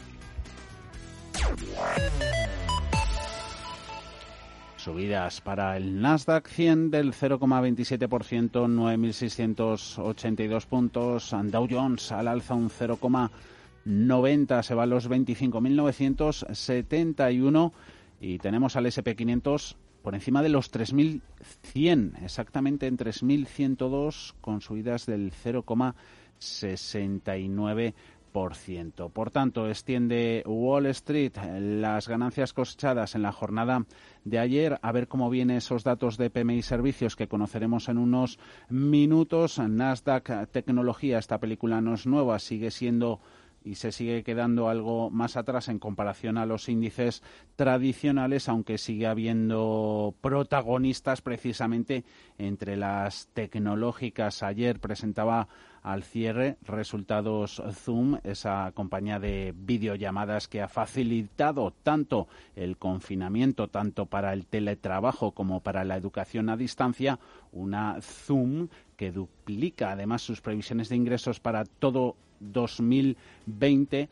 [4.82, 11.32] Subidas para el Nasdaq 100 del 0,27%, 9.682 puntos.
[11.44, 17.72] Dow Jones al alza un 0,90, se va a los 25.971.
[18.20, 25.32] Y tenemos al SP500 por encima de los 3.100, exactamente en 3.102, con subidas del
[25.32, 27.94] 0,69%.
[28.32, 33.84] Por tanto, extiende Wall Street las ganancias cosechadas en la jornada
[34.24, 34.78] de ayer.
[34.82, 39.58] A ver cómo vienen esos datos de PMI Servicios que conoceremos en unos minutos.
[39.58, 43.20] Nasdaq Tecnología, esta película no es nueva, sigue siendo
[43.64, 47.22] y se sigue quedando algo más atrás en comparación a los índices
[47.56, 52.04] tradicionales, aunque sigue habiendo protagonistas precisamente
[52.38, 54.42] entre las tecnológicas.
[54.42, 55.48] Ayer presentaba
[55.82, 64.06] al cierre resultados Zoom, esa compañía de videollamadas que ha facilitado tanto el confinamiento, tanto
[64.06, 67.18] para el teletrabajo como para la educación a distancia,
[67.50, 72.16] una Zoom que duplica además sus previsiones de ingresos para todo
[72.52, 74.08] 2020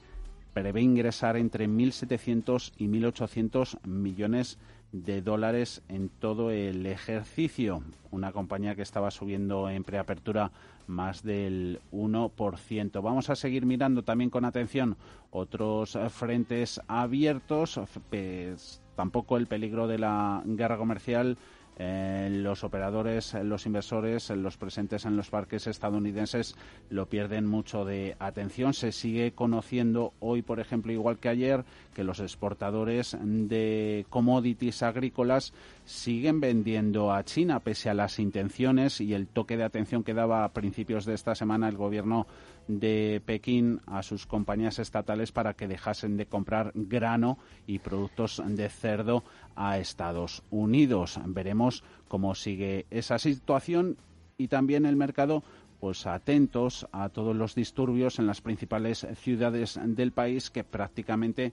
[0.52, 4.58] prevé ingresar entre 1.700 y 1.800 millones
[4.92, 7.82] de dólares en todo el ejercicio.
[8.10, 10.50] Una compañía que estaba subiendo en preapertura
[10.86, 13.02] más del 1%.
[13.02, 14.96] Vamos a seguir mirando también con atención
[15.30, 17.80] otros frentes abiertos.
[18.10, 21.38] Pues, tampoco el peligro de la guerra comercial
[21.82, 26.54] eh, los operadores, los inversores, los presentes en los parques estadounidenses
[26.90, 28.74] lo pierden mucho de atención.
[28.74, 31.64] Se sigue conociendo hoy, por ejemplo, igual que ayer,
[31.94, 35.54] que los exportadores de commodities agrícolas
[35.86, 40.44] siguen vendiendo a China pese a las intenciones y el toque de atención que daba
[40.44, 42.26] a principios de esta semana el gobierno
[42.68, 48.68] de Pekín a sus compañías estatales para que dejasen de comprar grano y productos de
[48.68, 49.24] cerdo
[49.56, 51.20] a Estados Unidos.
[51.26, 53.96] Veremos cómo sigue esa situación
[54.38, 55.42] y también el mercado
[55.80, 61.52] pues atentos a todos los disturbios en las principales ciudades del país que prácticamente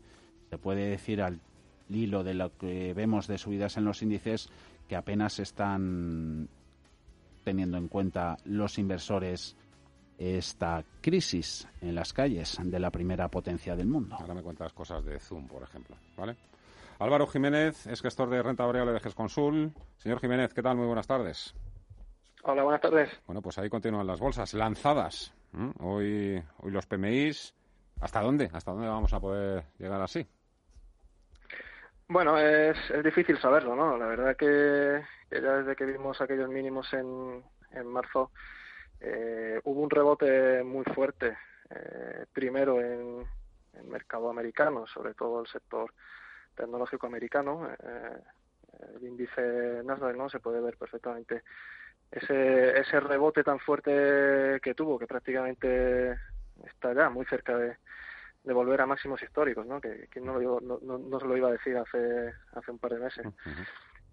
[0.50, 1.39] se puede decir al
[1.89, 4.50] hilo de lo que vemos de subidas en los índices
[4.89, 6.50] que apenas están
[7.43, 9.56] teniendo en cuenta los inversores
[10.18, 14.16] esta crisis en las calles de la primera potencia del mundo.
[14.20, 16.36] Ahora me cuentas cosas de Zoom, por ejemplo, ¿vale?
[17.00, 19.72] Álvaro Jiménez es gestor de renta variable de GESConsul.
[19.98, 20.78] Señor Jiménez, ¿qué tal?
[20.78, 21.54] Muy buenas tardes.
[22.44, 23.10] Hola, buenas tardes.
[23.28, 25.34] Bueno, pues ahí continúan las bolsas lanzadas.
[25.80, 27.54] Hoy, hoy los PMIs.
[28.00, 28.50] ¿Hasta dónde?
[28.54, 30.26] ¿Hasta dónde vamos a poder llegar así?
[32.08, 33.98] Bueno, es, difícil saberlo, ¿no?
[33.98, 38.32] La verdad que, que, ya desde que vimos aquellos mínimos en, en marzo,
[39.00, 41.38] eh, hubo un rebote muy fuerte,
[41.70, 43.26] eh, primero en
[43.74, 45.94] el mercado americano, sobre todo el sector
[46.56, 47.70] tecnológico americano.
[47.72, 48.18] Eh,
[48.96, 51.44] el índice Nasdaq no se puede ver perfectamente
[52.12, 56.12] ese, ese rebote tan fuerte que tuvo, que prácticamente
[56.65, 57.78] está ya muy cerca de,
[58.44, 59.82] volver a máximos históricos, ¿no?
[59.82, 63.26] Que, no, no, no, se lo iba a decir hace, hace un par de meses.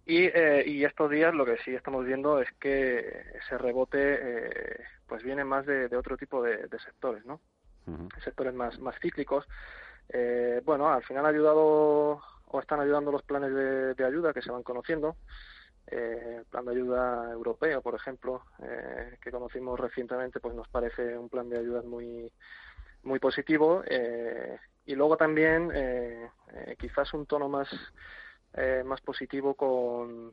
[0.07, 4.85] Y, eh, y estos días lo que sí estamos viendo es que ese rebote eh,
[5.07, 7.41] pues viene más de, otro tipo de, sectores, ¿no?
[8.23, 9.47] Sectores más, más cíclicos.
[10.09, 12.21] Eh, bueno, al final ha ayudado
[12.55, 13.53] o están ayudando los planes
[13.97, 15.17] de, ayuda que se van conociendo.
[15.89, 21.19] eh, el plan de ayuda europeo, por ejemplo, eh, que conocimos recientemente, pues nos parece
[21.19, 22.31] un plan de ayuda muy
[23.03, 23.83] muy positivo.
[23.87, 25.71] Eh, y luego también
[26.79, 27.69] quizás un tono más
[28.85, 30.33] más positivo con,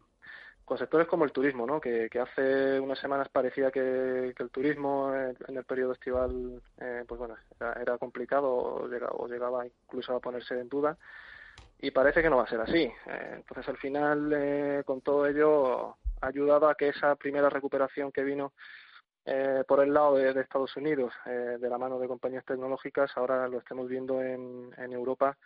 [0.63, 1.81] con sectores como el turismo, ¿no?
[1.81, 6.61] que, hace unas semanas parecía que, el turismo en el periodo estival
[7.07, 7.35] pues bueno,
[7.79, 10.97] era, complicado o llegaba, o llegaba, incluso a ponerse en duda
[11.81, 12.83] y parece que no va a ser así.
[12.83, 18.11] Eh, entonces, al final, eh, con todo ello, ha ayudado a que esa primera recuperación
[18.11, 18.53] que vino
[19.25, 23.59] eh, por el lado de, Estados Unidos, de la mano de compañías tecnológicas, ahora lo
[23.59, 25.37] estemos viendo en, en Europa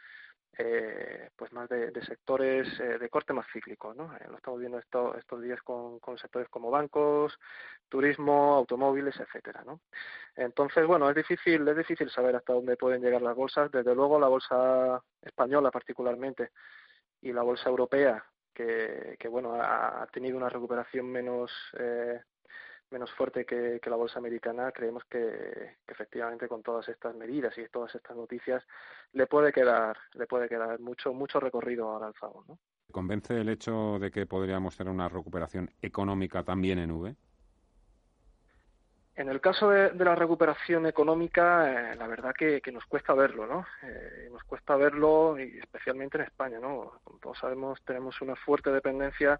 [0.58, 4.16] eh, pues más de, sectores eh, de corte más cíclico, ¿no?
[4.16, 7.38] Eh, lo estamos viendo estos días con, sectores como bancos,
[7.90, 9.82] turismo, automóviles, etcétera, ¿no?
[10.36, 13.70] Entonces, bueno, es difícil, es difícil saber hasta dónde pueden llegar las bolsas.
[13.72, 16.52] Desde luego, la bolsa española, particularmente,
[17.22, 21.52] y la bolsa europea, que, que bueno, ha, tenido una recuperación menos
[22.92, 27.94] menos fuerte que, la bolsa americana, creemos que, efectivamente con todas estas medidas y todas
[27.96, 28.64] estas noticias
[29.14, 32.28] le puede quedar, le puede quedar mucho, mucho recorrido al alza.
[32.48, 32.58] ¿no?
[32.92, 37.16] ¿Convence el hecho de que podríamos tener una recuperación económica también en V?
[39.16, 43.66] En el caso de, la recuperación económica, eh, la verdad que, nos cuesta verlo, ¿no?
[43.82, 47.00] Eh, nos cuesta verlo, y especialmente en España, ¿no?
[47.02, 49.40] Como todos sabemos, tenemos una fuerte dependencia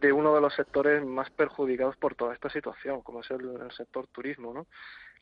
[0.00, 4.06] de uno de los sectores más perjudicados por toda esta situación, como es el, sector
[4.08, 4.66] turismo, ¿no?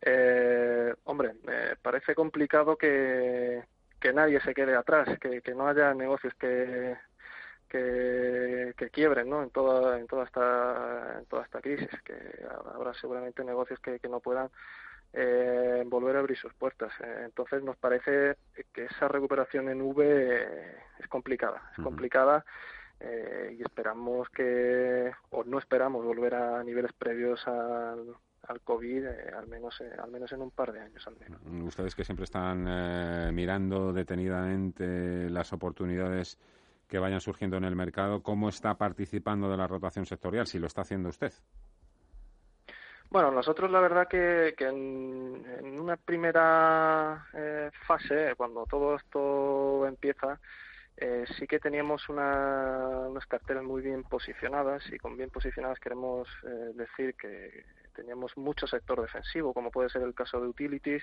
[0.00, 3.62] Eh, hombre, me parece complicado que,
[4.00, 6.96] que nadie se quede atrás, que, que no haya negocios que,
[7.68, 9.42] que, que, quiebren ¿no?
[9.42, 12.14] en toda en toda esta en toda esta crisis que
[12.74, 14.50] habrá seguramente negocios que, que no puedan
[15.12, 18.36] eh, volver a abrir sus puertas eh, entonces nos parece
[18.72, 22.44] que esa recuperación en V es complicada es complicada
[22.98, 29.32] eh, y esperamos que, o no esperamos volver a niveles previos al, al COVID, eh,
[29.36, 31.06] al, menos, eh, al menos en un par de años.
[31.06, 31.40] Al menos.
[31.66, 36.38] Ustedes que siempre están mirando detenidamente las oportunidades
[36.88, 40.46] que vayan surgiendo en el mercado, ¿cómo está participando de la rotación sectorial?
[40.46, 41.32] Si lo está haciendo usted.
[43.10, 47.26] Bueno, nosotros la verdad que, que en, en, una primera
[47.86, 50.40] fase, cuando todo esto empieza,
[50.98, 56.72] eh, sí que teníamos unas carteras muy bien posicionadas y con bien posicionadas queremos eh,
[56.74, 61.02] decir que teníamos mucho sector defensivo, como puede ser el caso de utilities,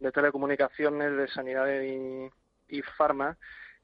[0.00, 2.30] de telecomunicaciones, de sanidad y,
[2.68, 3.36] y pharma.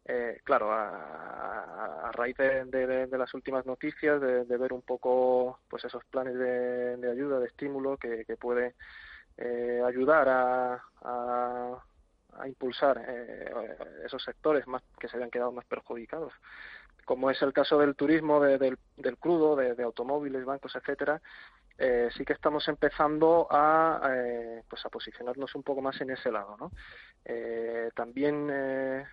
[0.05, 6.35] Eh, claro, a, raíz de, las últimas noticias, de, ver un poco pues esos planes
[6.35, 8.75] de, ayuda, de estímulo que, puede
[9.85, 11.83] ayudar a a
[12.47, 13.51] impulsar eh,
[14.05, 16.33] esos sectores más que se habían quedado más perjudicados
[17.05, 18.79] como es el caso del turismo del,
[19.19, 21.21] crudo de, automóviles bancos etcétera
[21.79, 26.31] eh, sí que estamos empezando a eh, pues a posicionarnos un poco más en ese
[26.31, 26.73] lado ¿no?
[27.95, 29.07] también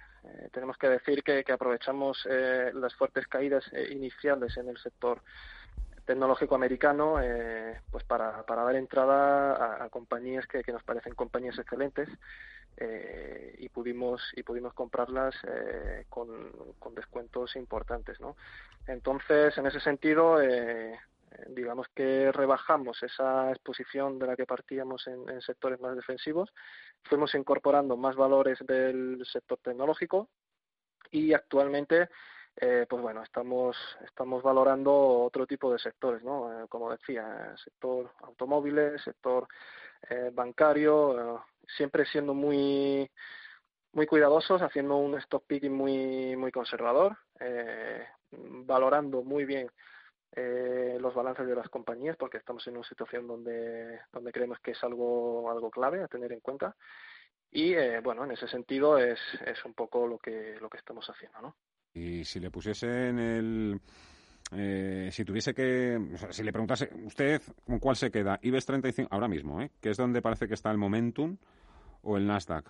[0.51, 5.22] tenemos que decir que, aprovechamos las fuertes caídas iniciales en el sector
[6.05, 7.15] tecnológico americano
[7.91, 12.09] pues para, dar entrada a, compañías que, nos parecen compañías excelentes
[12.77, 16.51] eh, y pudimos y pudimos comprarlas eh, con,
[16.93, 18.35] descuentos importantes no
[18.87, 20.99] entonces en ese sentido eh,
[21.49, 26.53] digamos que rebajamos esa exposición de la que partíamos en, sectores más defensivos
[27.03, 30.29] fuimos incorporando más valores del sector tecnológico
[31.11, 32.09] y actualmente
[32.57, 33.75] pues bueno estamos
[34.05, 34.93] estamos valorando
[35.23, 39.47] otro tipo de sectores no como decía sector automóviles sector
[40.33, 43.09] bancario siempre siendo muy
[43.95, 49.71] muy cuidadosos, haciendo un stock picking muy muy conservador, eh, valorando muy bien
[50.33, 54.71] eh, los balances de las compañías, porque estamos en una situación donde donde creemos que
[54.71, 56.75] es algo algo clave a tener en cuenta.
[57.51, 61.09] Y eh, bueno, en ese sentido es, es un poco lo que lo que estamos
[61.09, 61.55] haciendo, ¿no?
[61.95, 63.81] Y si le pusiese en el
[64.51, 69.27] eh, si tuviese que, si le preguntase usted con cuál se queda, IBEX 35 ahora
[69.27, 69.71] mismo, ¿eh?
[69.81, 71.35] que es donde parece que está el momentum,
[72.03, 72.65] o el Nasdaq.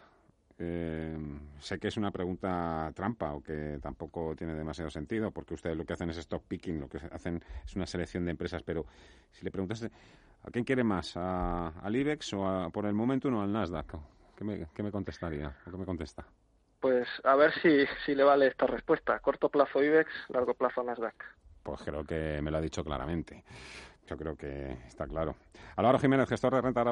[0.57, 1.17] Eh,
[1.59, 5.84] sé que es una pregunta trampa o que tampoco tiene demasiado sentido porque ustedes lo
[5.84, 8.86] que hacen es stock picking, lo que hacen es una selección de empresas, pero
[9.32, 13.41] si le preguntas a quién quiere más, a, al IBEX o por el momentum o
[13.41, 13.97] al Nasdaq,
[14.38, 16.26] ¿qué me, qué me contestaría o qué me contesta?
[16.86, 19.17] Pues a ver si, si le vale esta respuesta.
[19.17, 21.15] Corto plazo IBEX, largo plazo Nasdaq.
[21.63, 23.43] Pues creo que me lo ha dicho claramente.
[24.05, 25.36] Yo creo que está claro.
[25.77, 26.83] Álvaro Jiménez, gestor de renta,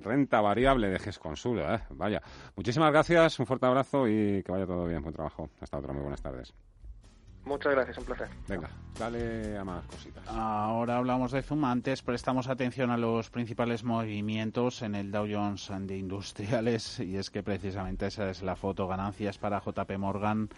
[0.00, 1.60] renta variable de GESConsul.
[1.60, 1.78] ¿eh?
[1.90, 2.20] Vaya.
[2.56, 5.00] Muchísimas gracias, un fuerte abrazo y que vaya todo bien.
[5.00, 5.48] Buen trabajo.
[5.60, 5.92] Hasta otra.
[5.92, 6.52] Muy buenas tardes.
[7.44, 8.28] Muchas gracias, un placer.
[8.48, 10.26] Venga, dale a más cositas.
[10.28, 11.64] Ahora hablamos de Zoom.
[11.64, 17.30] Antes prestamos atención a los principales movimientos en el Dow Jones de Industriales y es
[17.30, 18.86] que precisamente esa es la foto.
[18.86, 20.50] Ganancias para JP Morgan.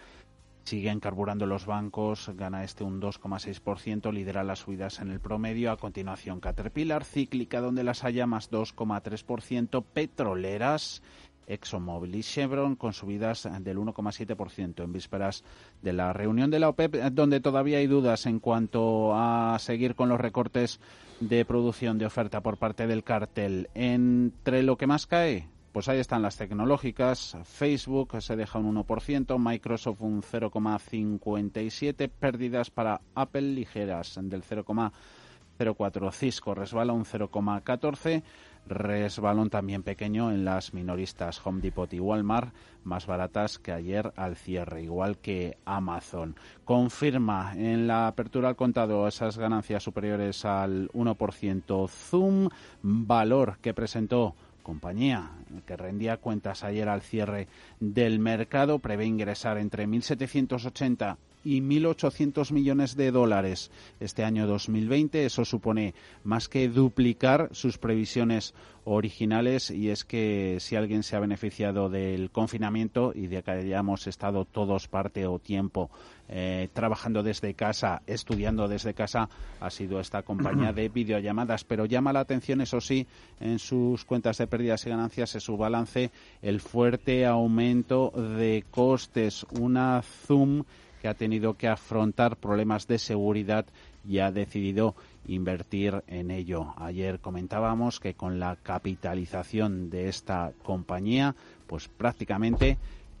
[0.65, 5.71] Siguen carburando los bancos, gana este un 2,6%, lidera las subidas en el promedio.
[5.71, 9.83] A continuación, Caterpillar, cíclica, donde las haya más 2,3%.
[9.83, 11.01] Petroleras,
[11.47, 15.43] ExxonMobil y Chevron con subidas del 1,7% en vísperas
[15.81, 20.09] de la reunión de la OPEP, donde todavía hay dudas en cuanto a seguir con
[20.09, 20.79] los recortes
[21.19, 23.69] de producción de oferta por parte del cartel.
[23.73, 27.35] Entre lo que más cae, pues ahí están las tecnológicas.
[27.43, 36.53] Facebook se deja un 1%, Microsoft un 0,57%, pérdidas para Apple ligeras del 0,04%, Cisco
[36.53, 38.21] resbala un 0,14%,
[38.67, 42.53] resbalón también pequeño en las minoristas Home Depot y Walmart,
[42.83, 46.35] más baratas que ayer al cierre, igual que Amazon.
[46.65, 51.89] Confirma en la apertura al contado esas ganancias superiores al 1%.
[51.89, 52.49] Zoom,
[52.81, 55.31] valor que presentó compañía
[55.67, 57.47] que rendía cuentas ayer al cierre
[57.81, 65.25] del mercado prevé ingresar entre 1.780 y 1.800 millones de dólares este año 2020.
[65.25, 68.53] Eso supone más que duplicar sus previsiones
[68.85, 74.07] originales y es que si alguien se ha beneficiado del confinamiento y de que hayamos
[74.07, 75.89] estado todos parte o tiempo
[76.29, 79.29] eh, trabajando desde casa, estudiando desde casa,
[79.59, 81.63] ha sido esta compañía de videollamadas.
[81.63, 83.07] Pero llama la atención, eso sí,
[83.39, 89.45] en sus cuentas de pérdidas y ganancias, en su balance, el fuerte aumento de costes.
[89.59, 90.63] Una Zoom
[91.03, 93.65] que ha tenido que afrontar problemas de seguridad
[94.07, 94.95] y ha decidido
[95.27, 96.73] invertir en ello.
[96.77, 101.35] Ayer comentábamos que con la capitalización de esta compañía,
[101.67, 102.77] pues prácticamente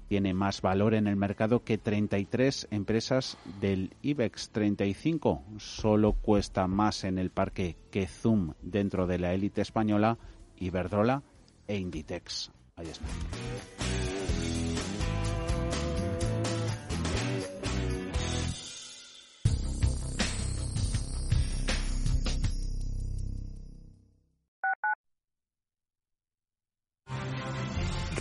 [0.07, 5.43] tiene más valor en el mercado que 33 empresas del IBEX 35.
[5.57, 10.17] Solo cuesta más en el parque que Zoom dentro de la élite española,
[10.57, 11.21] Iberdrola
[11.67, 12.49] e Inditex.
[12.77, 13.05] Ahí está.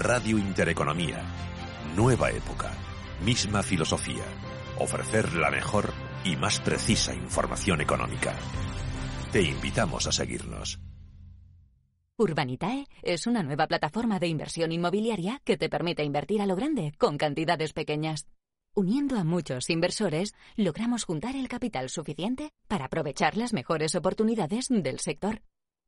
[0.03, 1.23] Radio Intereconomía.
[1.95, 2.73] Nueva época.
[3.25, 4.25] Misma filosofía.
[4.81, 5.93] Ofrecer la mejor
[6.25, 8.35] y más precisa información económica.
[9.31, 10.81] Te invitamos a seguirnos.
[12.17, 16.93] Urbanitae es una nueva plataforma de inversión inmobiliaria que te permite invertir a lo grande
[16.99, 18.27] con cantidades pequeñas.
[18.75, 24.99] Uniendo a muchos inversores, logramos juntar el capital suficiente para aprovechar las mejores oportunidades del
[24.99, 25.43] sector.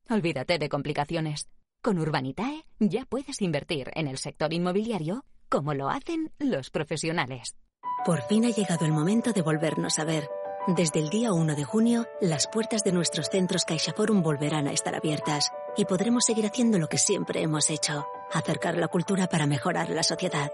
[0.09, 1.49] Olvídate de complicaciones.
[1.85, 7.57] Con Urbanitae ya puedes invertir en el sector inmobiliario como lo hacen los profesionales.
[8.07, 10.27] Por fin ha llegado el momento de volvernos a ver.
[10.67, 14.95] Desde el día 1 de junio, las puertas de nuestros centros CaixaForum volverán a estar
[14.95, 19.91] abiertas y podremos seguir haciendo lo que siempre hemos hecho, acercar la cultura para mejorar
[19.91, 20.51] la sociedad.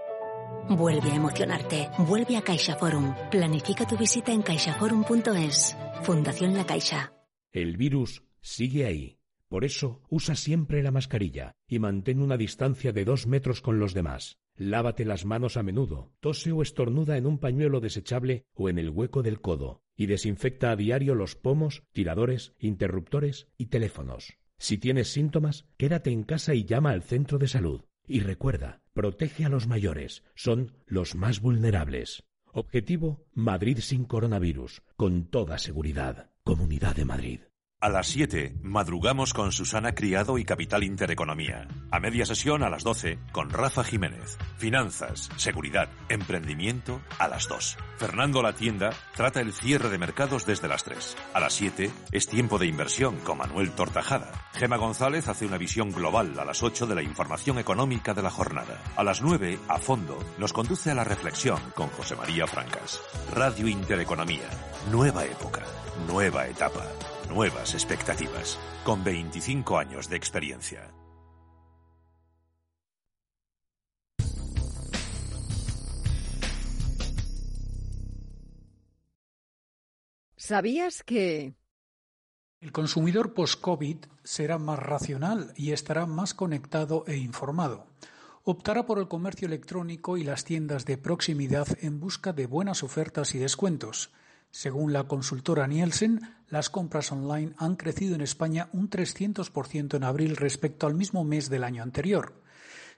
[0.67, 3.15] Vuelve a emocionarte, vuelve a CaixaForum.
[3.31, 5.77] Planifica tu visita en caixaforum.es.
[6.03, 7.13] Fundación La Caixa.
[7.53, 9.20] El virus sigue ahí
[9.51, 13.93] por eso, usa siempre la mascarilla y mantén una distancia de dos metros con los
[13.93, 14.37] demás.
[14.55, 18.89] Lávate las manos a menudo, tose o estornuda en un pañuelo desechable o en el
[18.89, 24.37] hueco del codo y desinfecta a diario los pomos, tiradores, interruptores y teléfonos.
[24.57, 27.81] Si tienes síntomas, quédate en casa y llama al centro de salud.
[28.07, 32.23] Y recuerda, protege a los mayores, son los más vulnerables.
[32.53, 36.31] Objetivo, Madrid sin coronavirus, con toda seguridad.
[36.45, 37.41] Comunidad de Madrid.
[37.83, 41.67] A las 7, madrugamos con Susana Criado y Capital Intereconomía.
[41.89, 44.37] A media sesión a las 12, con Rafa Jiménez.
[44.57, 47.77] Finanzas, seguridad, emprendimiento a las 2.
[47.97, 51.17] Fernando La Tienda trata el cierre de mercados desde las 3.
[51.33, 54.31] A las 7, es tiempo de inversión con Manuel Tortajada.
[54.53, 58.29] Gema González hace una visión global a las 8 de la información económica de la
[58.29, 58.79] jornada.
[58.95, 63.01] A las 9, a fondo, nos conduce a la reflexión con José María Francas.
[63.33, 64.47] Radio Intereconomía.
[64.91, 65.63] Nueva época.
[66.07, 66.85] Nueva etapa
[67.31, 70.93] nuevas expectativas, con 25 años de experiencia.
[80.35, 81.55] ¿Sabías que...
[82.59, 87.87] El consumidor post-COVID será más racional y estará más conectado e informado.
[88.43, 93.33] Optará por el comercio electrónico y las tiendas de proximidad en busca de buenas ofertas
[93.33, 94.11] y descuentos.
[94.51, 100.35] Según la consultora Nielsen, las compras online han crecido en España un 300% en abril
[100.35, 102.33] respecto al mismo mes del año anterior.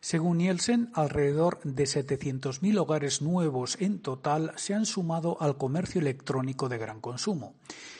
[0.01, 6.67] Según Nielsen, alrededor de 700.000 hogares nuevos en total se han sumado al comercio electrónico
[6.67, 7.53] de gran consumo.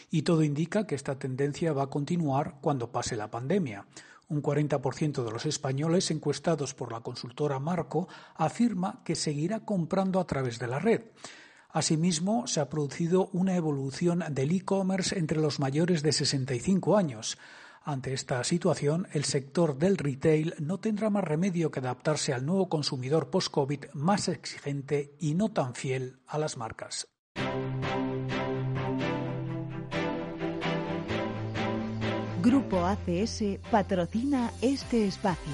[0.10, 3.86] Y todo indica que esta tendencia va a continuar cuando pase la pandemia.
[4.28, 10.26] Un 40% de los españoles encuestados por la consultora Marco afirma que seguirá comprando a
[10.26, 11.04] través de la red.
[11.74, 17.40] Asimismo, se ha producido una evolución del e-commerce entre los mayores de 65 años.
[17.84, 22.70] Ante esta situación, el sector del retail no tendrá más remedio que adaptarse al nuevo
[22.70, 27.08] consumidor post-COVID más exigente y no tan fiel a las marcas.
[32.44, 35.54] Grupo ACS patrocina este espacio.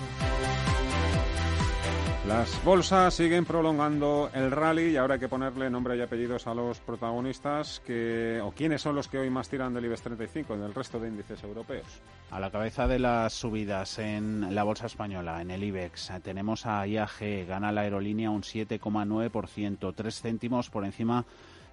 [2.28, 6.54] Las bolsas siguen prolongando el rally y ahora hay que ponerle nombre y apellidos a
[6.54, 10.60] los protagonistas que, o quiénes son los que hoy más tiran del IBEX 35 y
[10.60, 11.88] del resto de índices europeos.
[12.30, 16.86] A la cabeza de las subidas en la bolsa española, en el IBEX, tenemos a
[16.86, 21.26] IAG, gana la aerolínea un 7,9%, 3 céntimos por encima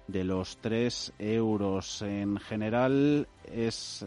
[0.07, 2.01] de los 3 euros.
[2.01, 4.05] En general es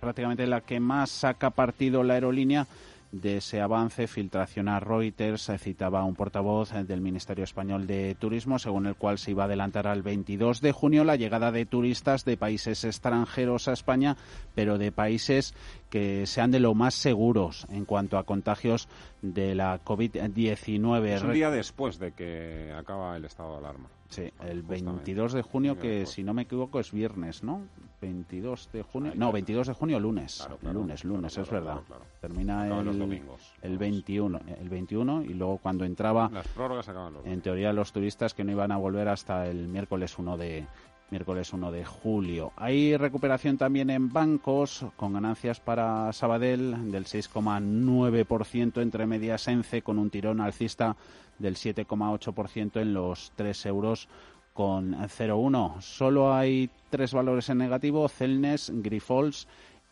[0.00, 2.66] prácticamente la que más saca partido la aerolínea
[3.12, 8.86] de ese avance, filtración a Reuters, citaba un portavoz del Ministerio Español de Turismo, según
[8.86, 12.36] el cual se iba a adelantar al 22 de junio la llegada de turistas de
[12.36, 14.16] países extranjeros a España,
[14.54, 15.54] pero de países
[15.90, 18.88] que sean de lo más seguros en cuanto a contagios
[19.22, 21.06] de la COVID-19.
[21.06, 23.88] Es un día después de que acaba el estado de alarma.
[24.08, 27.62] Sí, el 22 de junio, que si no me equivoco es viernes, ¿no?
[28.00, 29.12] 22 de junio.
[29.16, 30.46] No, 22 de junio, lunes.
[30.62, 31.80] lunes, lunes, es verdad.
[32.20, 33.22] Termina el,
[33.62, 36.30] el 21, el 21 y luego cuando entraba.
[36.32, 39.66] Las prórrogas acaban los En teoría, los turistas que no iban a volver hasta el
[39.68, 40.66] miércoles 1 de,
[41.10, 42.52] miércoles 1 de julio.
[42.56, 49.98] Hay recuperación también en bancos, con ganancias para Sabadell del 6,9% entre medias ENCE, con
[49.98, 50.96] un tirón alcista
[51.38, 54.08] del 7,8% en los 3 euros
[54.56, 55.82] con 0,1.
[55.82, 59.46] Solo hay tres valores en negativo, Celnes, Grifols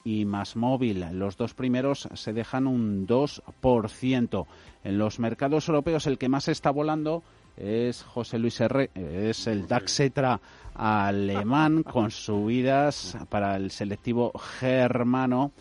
[0.04, 1.04] y Masmóvil.
[1.12, 4.46] Los dos primeros se dejan un 2%.
[4.82, 7.22] En los mercados europeos el que más está volando
[7.56, 8.90] es José Luis R.
[8.94, 10.40] es el DAXetra
[10.74, 15.52] alemán con subidas para el selectivo germano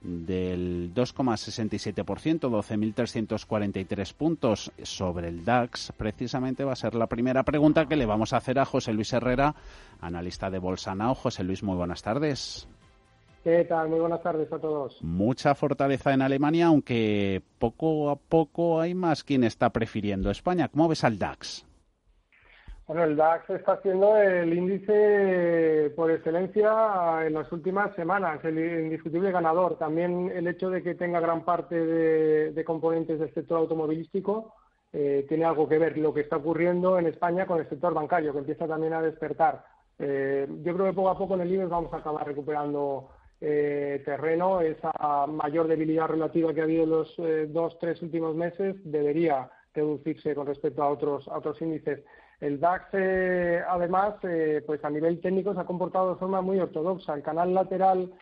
[0.00, 5.92] del 2,67%, 12.343 puntos sobre el DAX.
[5.96, 9.12] Precisamente va a ser la primera pregunta que le vamos a hacer a José Luis
[9.12, 9.54] Herrera,
[10.00, 11.14] analista de Bolsa Now.
[11.14, 12.66] José Luis, muy buenas tardes.
[13.44, 13.88] ¿Qué tal?
[13.88, 15.02] Muy buenas tardes a todos.
[15.02, 20.68] Mucha fortaleza en Alemania, aunque poco a poco hay más quien está prefiriendo España.
[20.68, 21.66] ¿Cómo ves al DAX?
[22.92, 29.32] Bueno, el DAX está siendo el índice por excelencia en las últimas semanas, el indiscutible
[29.32, 29.78] ganador.
[29.78, 34.52] También el hecho de que tenga gran parte de, componentes del sector automovilístico
[34.92, 38.34] eh, tiene algo que ver lo que está ocurriendo en España con el sector bancario,
[38.34, 39.64] que empieza también a despertar.
[39.98, 43.08] Eh, yo creo que poco a poco en el IBEX vamos a acabar recuperando
[43.40, 44.60] eh, terreno.
[44.60, 44.92] Esa
[45.28, 47.16] mayor debilidad relativa que ha habido en los
[47.54, 52.00] dos, tres últimos meses debería reducirse con respecto a otros, a otros índices.
[52.42, 56.58] El DAX, eh, además, eh, pues a nivel técnico se ha comportado de forma muy
[56.58, 57.14] ortodoxa.
[57.14, 58.12] El canal lateral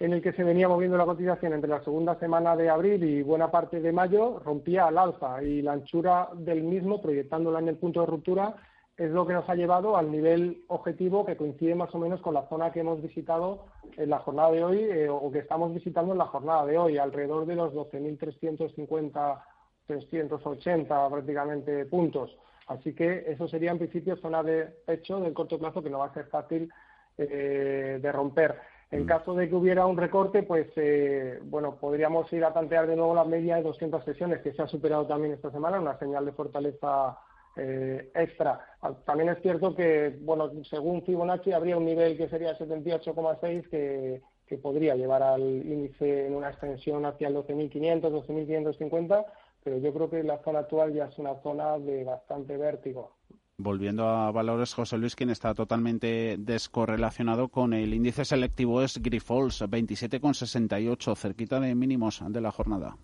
[0.00, 3.22] en el que se venía moviendo la cotización entre la segunda semana de abril y
[3.22, 7.76] buena parte de mayo rompía al alza y la anchura del mismo, proyectándola en el
[7.76, 8.56] punto de ruptura,
[8.96, 12.34] es lo que nos ha llevado al nivel objetivo que coincide más o menos con
[12.34, 13.66] la zona que hemos visitado
[13.96, 16.98] en la jornada de hoy eh, o que estamos visitando en la jornada de hoy,
[16.98, 19.40] alrededor de los 12.350,
[19.86, 22.36] 380 prácticamente puntos.
[22.68, 26.06] Así que eso sería en principio zona de pecho del corto plazo que no va
[26.06, 26.70] a ser fácil
[27.16, 28.56] eh, de romper.
[28.90, 29.06] En mm.
[29.06, 33.14] caso de que hubiera un recorte, pues eh, bueno, podríamos ir a tantear de nuevo
[33.14, 36.32] la media de 200 sesiones que se ha superado también esta semana, una señal de
[36.32, 37.18] fortaleza
[37.56, 38.60] eh, extra.
[38.82, 44.22] Ah, también es cierto que, bueno, según Fibonacci habría un nivel que sería 78,6 que,
[44.46, 49.26] que podría llevar al índice en una extensión hacia el 12.500, 12.550
[49.68, 53.10] pero yo creo que la zona actual ya es una zona de bastante vértigo.
[53.58, 59.62] Volviendo a valores, José Luis, quien está totalmente descorrelacionado con el índice selectivo es Grifols,
[59.62, 62.96] 27,68, cerquita de mínimos de la jornada.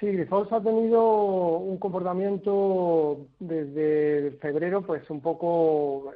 [0.00, 6.10] Sí, Grifols ha tenido un comportamiento desde febrero, pues un poco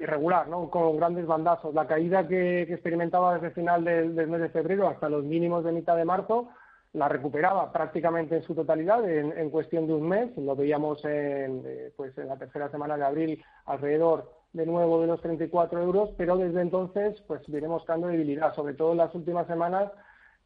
[0.00, 0.70] irregular, ¿no?
[0.70, 1.74] Con grandes bandazos.
[1.74, 5.72] La caída que, experimentaba desde el final del mes de febrero hasta los mínimos de
[5.72, 6.48] mitad de marzo
[6.92, 10.36] la recuperaba prácticamente en su totalidad en, cuestión de un mes.
[10.36, 15.06] Lo veíamos en, eh, pues en la tercera semana de abril alrededor de nuevo de
[15.06, 19.46] los 34 euros, pero desde entonces pues viene mostrando debilidad, sobre todo en las últimas
[19.46, 19.92] semanas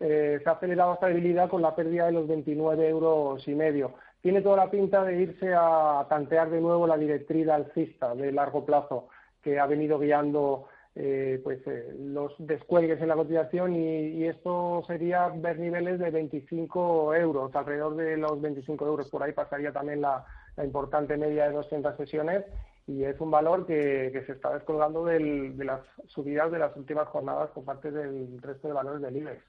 [0.01, 3.95] eh, se ha acelerado esta debilidad con la pérdida de los 29 euros y medio.
[4.21, 8.67] tiene toda la pinta de irse a tantear de nuevo la directriz alcista de largo
[8.67, 9.09] plazo
[9.43, 10.67] que ha venido guiando
[10.97, 17.15] eh, pues eh, los descuelgues en la cotización y, esto sería ver niveles de 25
[17.15, 19.11] euros, alrededor de los 25 euros.
[19.11, 20.25] Por ahí pasaría también la,
[20.63, 22.45] importante media de 200 sesiones
[22.87, 27.51] y es un valor que, se está descolgando de las subidas de las últimas jornadas
[27.51, 29.43] por parte del resto de valores del IBEX.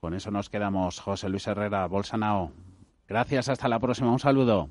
[0.00, 2.52] Con eso nos quedamos, José Luis Herrera, Bolsanao.
[3.08, 4.12] Gracias, hasta la próxima.
[4.12, 4.70] Un saludo.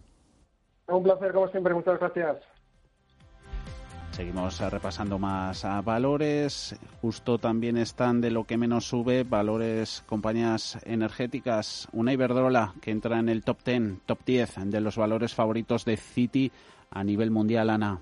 [0.87, 1.73] Un placer, como siempre.
[1.73, 2.37] Muchas gracias.
[4.19, 6.75] Seguimos repasando más a valores.
[7.01, 11.87] Justo también están de lo que menos sube valores compañías energéticas.
[11.93, 15.95] Una Iberdrola que entra en el top 10, top 10 de los valores favoritos de
[15.95, 16.51] Citi
[16.91, 18.01] a nivel mundial, Ana.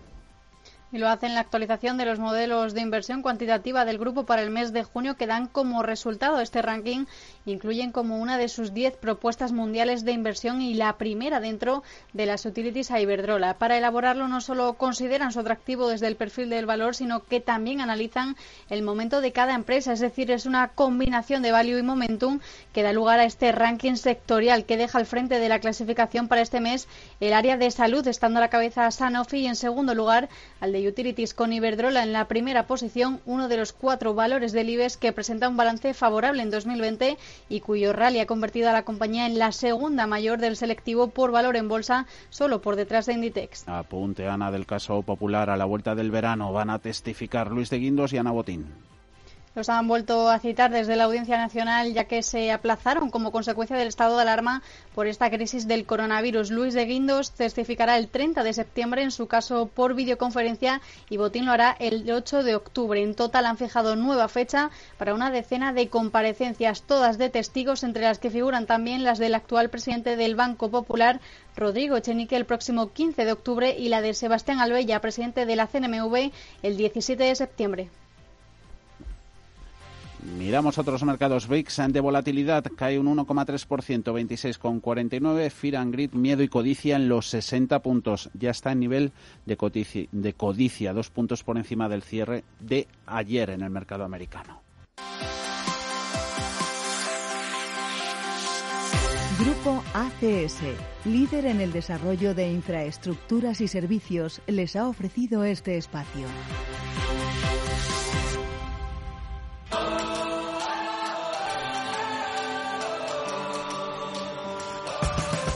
[0.89, 4.41] Y lo hace en la actualización de los modelos de inversión cuantitativa del grupo para
[4.41, 7.05] el mes de junio que dan como resultado este ranking.
[7.45, 11.83] Incluyen como una de sus 10 propuestas mundiales de inversión y la primera dentro
[12.13, 13.55] de las utilities a Iberdrola.
[13.55, 17.81] Para elaborarlo no solo consideran su atractivo desde el perfil del valor, sino que también
[17.81, 18.37] analizan
[18.69, 19.91] el momento de cada empresa.
[19.91, 22.39] Es decir, es una combinación de value y momentum
[22.71, 26.41] que da lugar a este ranking sectorial que deja al frente de la clasificación para
[26.41, 26.87] este mes
[27.19, 30.29] el área de salud, estando a la cabeza Sanofi y en segundo lugar
[30.61, 34.69] al de Utilities con Iberdrola en la primera posición, uno de los cuatro valores del
[34.69, 37.17] IBEX que presenta un balance favorable en 2020
[37.47, 41.31] y cuyo rally ha convertido a la compañía en la segunda mayor del selectivo por
[41.31, 43.67] valor en bolsa, solo por detrás de Inditex.
[43.67, 45.49] Apunte, Ana, del caso popular.
[45.49, 48.65] A la vuelta del verano van a testificar Luis de Guindos y Ana Botín.
[49.57, 53.75] Los han vuelto a citar desde la Audiencia Nacional ya que se aplazaron como consecuencia
[53.75, 54.61] del estado de alarma
[54.93, 56.51] por esta crisis del coronavirus.
[56.51, 60.79] Luis de Guindos testificará el 30 de septiembre en su caso por videoconferencia
[61.09, 63.01] y Botín lo hará el 8 de octubre.
[63.01, 68.03] En total han fijado nueva fecha para una decena de comparecencias, todas de testigos, entre
[68.03, 71.19] las que figuran también las del actual presidente del Banco Popular,
[71.55, 75.65] Rodrigo Echenique, el próximo 15 de octubre y la de Sebastián Albella, presidente de la
[75.65, 76.31] CNMV,
[76.61, 77.89] el 17 de septiembre.
[80.23, 81.47] Miramos otros mercados.
[81.47, 85.49] VIX de volatilidad cae un 1,3%, 26,49.
[85.51, 88.29] Fear and Grid, miedo y codicia en los 60 puntos.
[88.33, 89.11] Ya está en nivel
[89.45, 94.61] de codicia, dos puntos por encima del cierre de ayer en el mercado americano.
[99.39, 100.61] Grupo ACS,
[101.05, 106.25] líder en el desarrollo de infraestructuras y servicios, les ha ofrecido este espacio.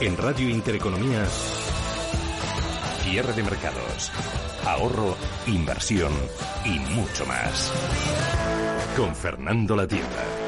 [0.02, 1.24] En Radio Intereconomía,
[3.04, 4.12] cierre de mercados,
[4.66, 6.12] ahorro, inversión
[6.66, 7.72] y mucho más.
[8.98, 10.41] Con Fernando La Tienda.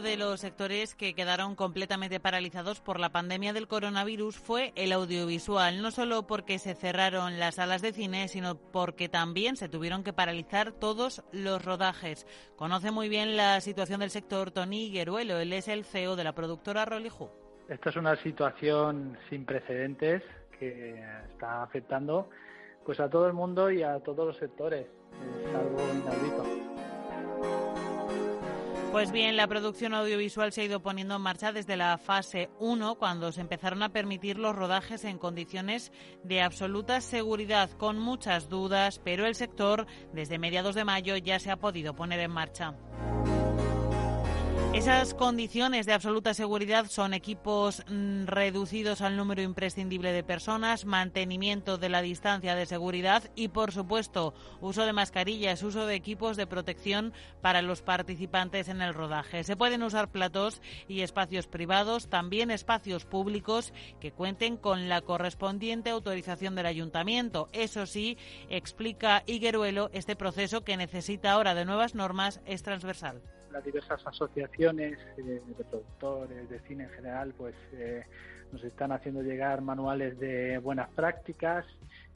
[0.00, 5.82] De los sectores que quedaron completamente paralizados por la pandemia del coronavirus fue el audiovisual,
[5.82, 10.12] no solo porque se cerraron las salas de cine, sino porque también se tuvieron que
[10.12, 12.26] paralizar todos los rodajes.
[12.56, 16.34] Conoce muy bien la situación del sector Tony Gueruelo, él es el CEO de la
[16.34, 17.30] productora Roliju.
[17.68, 20.22] Esta es una situación sin precedentes
[20.58, 22.28] que está afectando
[22.84, 24.86] pues a todo el mundo y a todos los sectores.
[25.42, 26.44] Es algo inaudito.
[28.94, 32.94] Pues bien, la producción audiovisual se ha ido poniendo en marcha desde la fase 1,
[32.94, 35.90] cuando se empezaron a permitir los rodajes en condiciones
[36.22, 41.50] de absoluta seguridad, con muchas dudas, pero el sector desde mediados de mayo ya se
[41.50, 42.76] ha podido poner en marcha.
[44.74, 51.78] Esas condiciones de absoluta seguridad son equipos mm, reducidos al número imprescindible de personas, mantenimiento
[51.78, 56.48] de la distancia de seguridad y, por supuesto, uso de mascarillas, uso de equipos de
[56.48, 59.44] protección para los participantes en el rodaje.
[59.44, 65.90] Se pueden usar platos y espacios privados, también espacios públicos que cuenten con la correspondiente
[65.90, 67.48] autorización del ayuntamiento.
[67.52, 68.18] Eso sí,
[68.50, 73.22] explica Higueruelo, este proceso que necesita ahora de nuevas normas es transversal
[73.54, 78.02] las diversas asociaciones eh, de productores de cine en general pues eh,
[78.50, 81.64] nos están haciendo llegar manuales de buenas prácticas.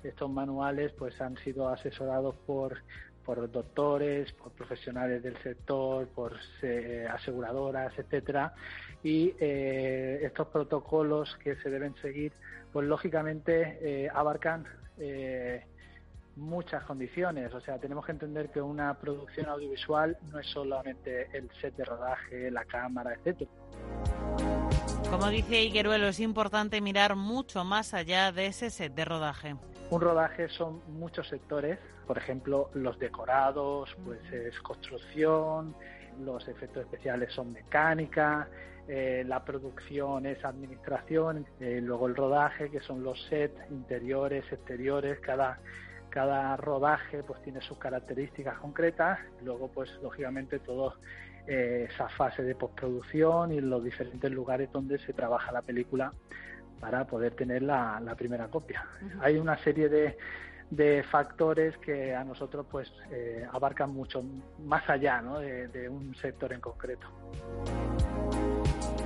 [0.02, 2.78] Estos manuales pues han sido asesorados por
[3.24, 6.32] por doctores, por profesionales del sector, por
[6.62, 8.54] eh, aseguradoras, etcétera,
[9.02, 12.32] y estos protocolos que se deben seguir,
[12.72, 14.66] pues lógicamente abarcan
[16.38, 17.52] muchas condiciones.
[17.52, 21.84] O sea, tenemos que entender que una producción audiovisual no es solamente el set de
[21.84, 23.50] rodaje, la cámara, etcétera.
[25.10, 29.56] Como dice Igueruelo, es importante mirar mucho más allá de ese set de rodaje.
[29.90, 35.74] Un rodaje son muchos sectores, por ejemplo, los decorados, pues es construcción,
[36.20, 38.48] los efectos especiales son mecánica,
[38.86, 45.20] eh, la producción es administración, eh, luego el rodaje, que son los sets interiores, exteriores,
[45.20, 45.58] cada,
[46.18, 50.94] cada rodaje pues tiene sus características concretas, luego pues lógicamente todo
[51.46, 56.12] eh, esa fase de postproducción y los diferentes lugares donde se trabaja la película
[56.80, 58.84] para poder tener la, primera copia.
[59.20, 60.18] Hay una serie de,
[60.70, 64.24] de, factores que a nosotros pues eh, abarcan mucho
[64.64, 65.38] más allá ¿no?
[65.38, 67.06] de, un sector en concreto.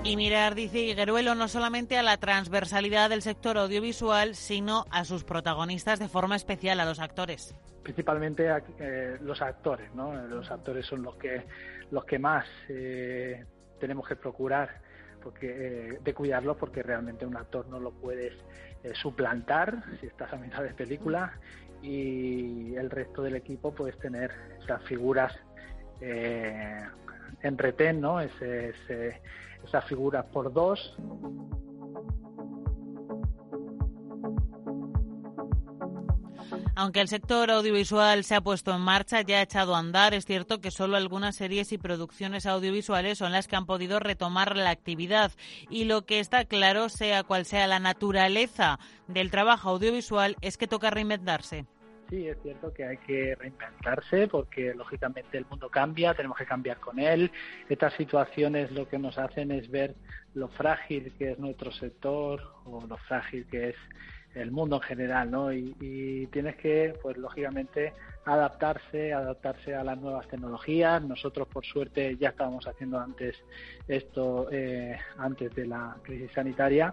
[0.04, 5.24] Y mirar, dice Higueruelo, no solamente a la transversalidad del sector audiovisual, sino a sus
[5.24, 7.54] protagonistas de forma especial, a los actores.
[7.82, 10.14] Principalmente a, eh, los actores, ¿no?
[10.26, 11.44] Los actores son los que,
[11.90, 13.44] los que más eh,
[13.78, 14.80] tenemos que procurar
[15.22, 18.34] porque, eh, de cuidarlo porque realmente un actor no lo puedes
[18.82, 21.38] eh, suplantar si estás a mitad de película
[21.82, 24.32] y el resto del equipo puedes tener
[24.62, 25.32] esas figuras
[26.00, 26.82] eh,
[27.42, 28.20] en retén, ¿no?
[28.20, 28.74] Ese,
[29.64, 30.94] esas figuras por dos
[36.74, 40.24] Aunque el sector audiovisual se ha puesto en marcha, ya ha echado a andar, es
[40.24, 44.70] cierto que solo algunas series y producciones audiovisuales son las que han podido retomar la
[44.70, 45.32] actividad.
[45.68, 50.66] Y lo que está claro, sea cual sea la naturaleza del trabajo audiovisual, es que
[50.66, 51.66] toca reinventarse.
[52.12, 56.78] Sí, es cierto que hay que reinventarse porque lógicamente el mundo cambia, tenemos que cambiar
[56.78, 57.32] con él.
[57.70, 59.94] Estas situaciones lo que nos hacen es ver
[60.34, 63.76] lo frágil que es nuestro sector o lo frágil que es
[64.34, 65.54] el mundo en general, ¿no?
[65.54, 67.94] Y, tienes que, pues lógicamente,
[68.26, 71.02] adaptarse, adaptarse a las nuevas tecnologías.
[71.02, 73.36] Nosotros, por suerte, ya estábamos haciendo antes
[73.88, 76.92] esto, eh, antes de la crisis sanitaria.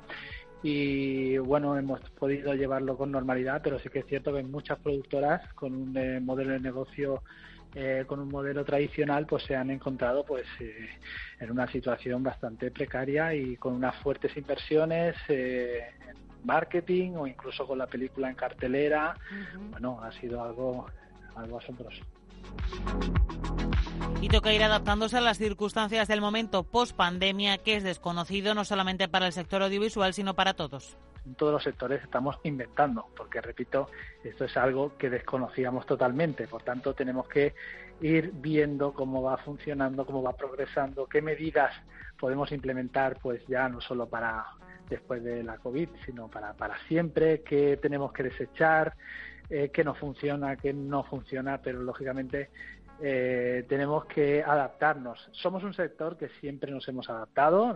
[0.61, 5.53] Y bueno, hemos podido llevarlo con normalidad, pero sí que es cierto que muchas productoras
[5.53, 7.23] con un eh, modelo de negocio
[7.75, 10.45] eh, con un modelo tradicional pues se han encontrado pues
[11.39, 15.83] en una situación bastante precaria y con unas fuertes inversiones eh,
[16.43, 19.15] marketing o incluso con la película en cartelera.
[19.69, 20.87] Bueno, ha sido algo,
[21.35, 22.01] algo asombroso.
[24.21, 28.65] Y toca ir adaptándose a las circunstancias del momento post pandemia, que es desconocido no
[28.65, 30.97] solamente para el sector audiovisual, sino para todos.
[31.25, 33.89] En todos los sectores estamos inventando, porque repito,
[34.23, 36.47] esto es algo que desconocíamos totalmente.
[36.47, 37.53] Por tanto, tenemos que
[38.01, 41.71] ir viendo cómo va funcionando, cómo va progresando, qué medidas
[42.19, 44.45] podemos implementar, pues ya no solo para
[44.89, 48.95] después de la COVID, sino para, para siempre, qué tenemos que desechar,
[49.49, 52.49] eh, qué no funciona, qué no funciona, pero lógicamente
[53.01, 55.29] eh, tenemos que adaptarnos.
[55.31, 57.75] Somos un sector que siempre nos hemos adaptado.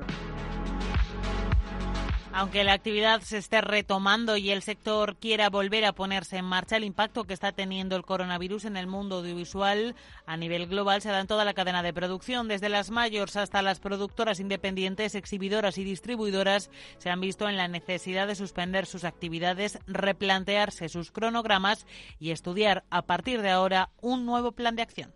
[2.35, 6.77] Aunque la actividad se esté retomando y el sector quiera volver a ponerse en marcha,
[6.77, 11.09] el impacto que está teniendo el coronavirus en el mundo audiovisual a nivel global se
[11.09, 15.77] da en toda la cadena de producción, desde las mayores hasta las productoras independientes, exhibidoras
[15.77, 21.85] y distribuidoras, se han visto en la necesidad de suspender sus actividades, replantearse sus cronogramas
[22.17, 25.13] y estudiar a partir de ahora un nuevo plan de acción.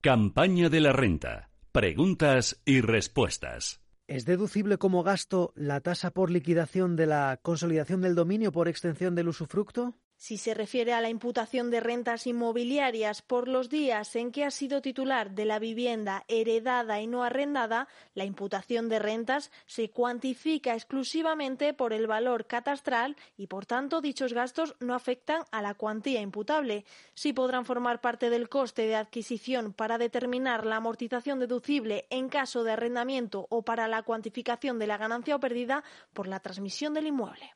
[0.00, 1.48] Campaña de la renta.
[1.78, 3.80] Preguntas y respuestas.
[4.08, 9.14] ¿Es deducible como gasto la tasa por liquidación de la consolidación del dominio por extensión
[9.14, 9.94] del usufructo?
[10.20, 14.50] Si se refiere a la imputación de rentas inmobiliarias por los días en que ha
[14.50, 20.74] sido titular de la vivienda heredada y no arrendada, la imputación de rentas se cuantifica
[20.74, 26.20] exclusivamente por el valor catastral y, por tanto, dichos gastos no afectan a la cuantía
[26.20, 26.84] imputable.
[27.14, 32.64] Sí podrán formar parte del coste de adquisición para determinar la amortización deducible en caso
[32.64, 37.06] de arrendamiento o para la cuantificación de la ganancia o pérdida por la transmisión del
[37.06, 37.54] inmueble.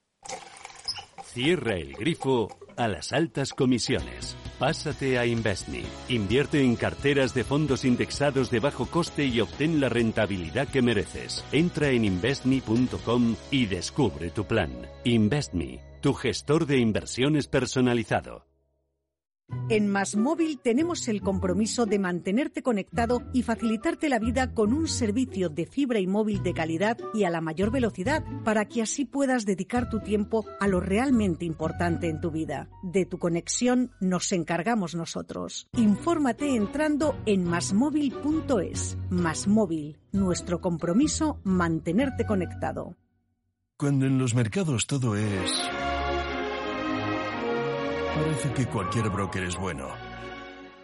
[1.32, 4.36] Cierra el grifo a las altas comisiones.
[4.58, 5.82] Pásate a Investme.
[6.10, 11.42] Invierte en carteras de fondos indexados de bajo coste y obtén la rentabilidad que mereces.
[11.50, 14.70] Entra en investme.com y descubre tu plan.
[15.04, 18.51] Investme, tu gestor de inversiones personalizado.
[19.68, 24.86] En Más Móvil tenemos el compromiso de mantenerte conectado y facilitarte la vida con un
[24.86, 29.04] servicio de fibra y móvil de calidad y a la mayor velocidad para que así
[29.04, 32.68] puedas dedicar tu tiempo a lo realmente importante en tu vida.
[32.82, 35.68] De tu conexión nos encargamos nosotros.
[35.76, 38.98] Infórmate entrando en masmóvil.es.
[39.08, 42.96] Más Móvil, nuestro compromiso mantenerte conectado.
[43.78, 45.62] Cuando en los mercados todo es
[48.14, 49.88] Parece que cualquier broker es bueno.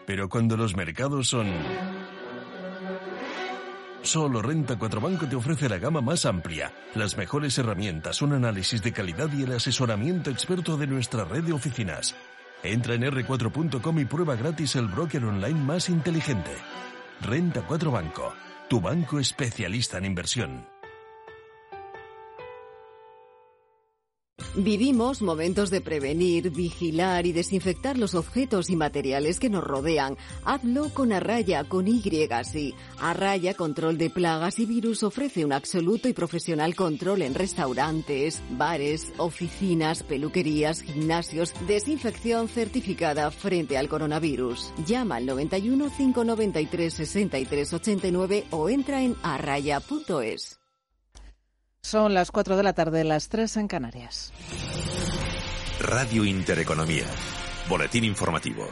[0.07, 1.47] Pero cuando los mercados son
[4.03, 8.83] Solo Renta 4 Banco te ofrece la gama más amplia, las mejores herramientas, un análisis
[8.83, 12.17] de calidad y el asesoramiento experto de nuestra red de oficinas.
[12.63, 16.53] Entra en r4.com y prueba gratis el broker online más inteligente.
[17.21, 18.33] Renta 4 Banco,
[18.71, 20.78] tu banco especialista en inversión.
[24.61, 30.17] Vivimos momentos de prevenir, vigilar y desinfectar los objetos y materiales que nos rodean.
[30.45, 32.03] Hazlo con Arraya, con Y,
[32.43, 32.75] sí.
[32.99, 39.13] Arraya Control de Plagas y Virus ofrece un absoluto y profesional control en restaurantes, bares,
[39.19, 44.73] oficinas, peluquerías, gimnasios, desinfección certificada frente al coronavirus.
[44.85, 50.59] Llama al 91 593 63 89 o entra en arraya.es.
[51.83, 54.33] Son las 4 de la tarde, las 3 en Canarias.
[55.81, 57.07] Radio Intereconomía.
[57.69, 58.69] Boletín informativo.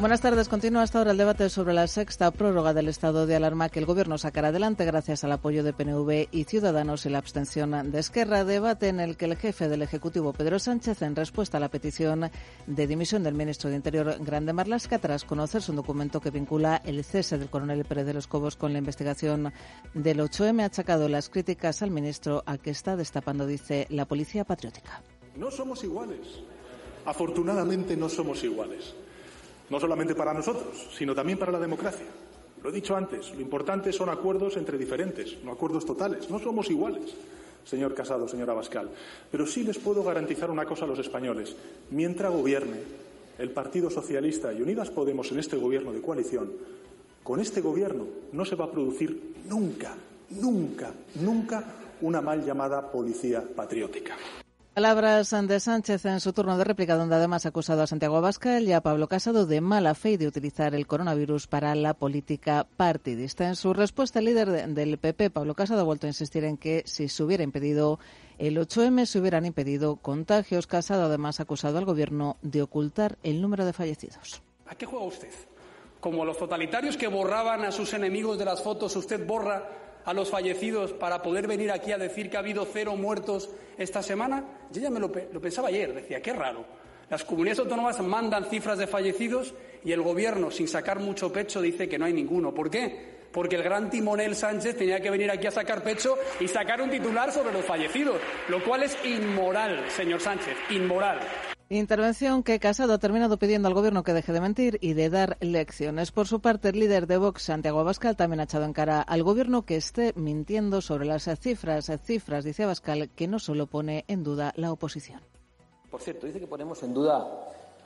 [0.00, 0.48] Buenas tardes.
[0.48, 3.86] Continúa hasta ahora el debate sobre la sexta prórroga del estado de alarma que el
[3.86, 8.44] Gobierno sacará adelante gracias al apoyo de PNV y Ciudadanos y la abstención de Esquerra.
[8.44, 12.28] Debate en el que el jefe del Ejecutivo, Pedro Sánchez, en respuesta a la petición
[12.66, 17.04] de dimisión del ministro de Interior, Grande Marlasca, tras conocerse un documento que vincula el
[17.04, 19.52] cese del coronel Pérez de los Cobos con la investigación
[19.94, 24.44] del 8M, ha achacado las críticas al ministro a que está destapando, dice, la policía
[24.44, 25.02] patriótica.
[25.36, 26.40] No somos iguales.
[27.06, 28.94] Afortunadamente no somos iguales
[29.70, 32.06] no solamente para nosotros, sino también para la democracia.
[32.62, 36.30] Lo he dicho antes, lo importante son acuerdos entre diferentes, no acuerdos totales.
[36.30, 37.14] No somos iguales,
[37.64, 38.90] señor Casado, señora Bascal.
[39.30, 41.54] Pero sí les puedo garantizar una cosa a los españoles.
[41.90, 42.78] Mientras gobierne
[43.38, 46.52] el Partido Socialista y Unidas Podemos en este gobierno de coalición,
[47.22, 49.94] con este gobierno no se va a producir nunca,
[50.30, 51.64] nunca, nunca
[52.00, 54.16] una mal llamada policía patriótica.
[54.74, 58.64] Palabras de Sánchez en su turno de réplica, donde además ha acusado a Santiago Abascal
[58.64, 62.66] y a Pablo Casado de mala fe y de utilizar el coronavirus para la política
[62.76, 63.46] partidista.
[63.46, 66.82] En su respuesta, el líder del PP, Pablo Casado, ha vuelto a insistir en que
[66.86, 68.00] si se hubiera impedido
[68.36, 70.66] el 8M, se hubieran impedido contagios.
[70.66, 74.42] Casado además ha acusado al Gobierno de ocultar el número de fallecidos.
[74.66, 75.30] ¿A qué juega usted?
[76.00, 80.30] Como los totalitarios que borraban a sus enemigos de las fotos, usted borra a los
[80.30, 84.44] fallecidos para poder venir aquí a decir que ha habido cero muertos esta semana?
[84.70, 86.64] Yo ya me lo, pensaba ayer, decía, qué raro.
[87.10, 91.88] Las comunidades autónomas mandan cifras de fallecidos y el Gobierno, sin sacar mucho pecho, dice
[91.88, 92.52] que no hay ninguno.
[92.52, 93.14] ¿Por qué?
[93.30, 96.90] Porque el gran timonel Sánchez tenía que venir aquí a sacar pecho y sacar un
[96.90, 101.20] titular sobre los fallecidos, lo cual es inmoral, señor Sánchez, inmoral.
[101.70, 105.38] Intervención que Casado ha terminado pidiendo al Gobierno que deje de mentir y de dar
[105.40, 106.12] lecciones.
[106.12, 109.22] Por su parte, el líder de Vox, Santiago Abascal, también ha echado en cara al
[109.22, 114.22] Gobierno que esté mintiendo sobre las cifras, cifras, dice Abascal, que no solo pone en
[114.22, 115.22] duda la oposición.
[115.90, 117.26] Por cierto, dice que ponemos en duda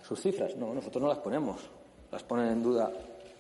[0.03, 0.57] sus cifras.
[0.57, 1.71] No, nosotros no las ponemos.
[2.11, 2.91] Las ponen en duda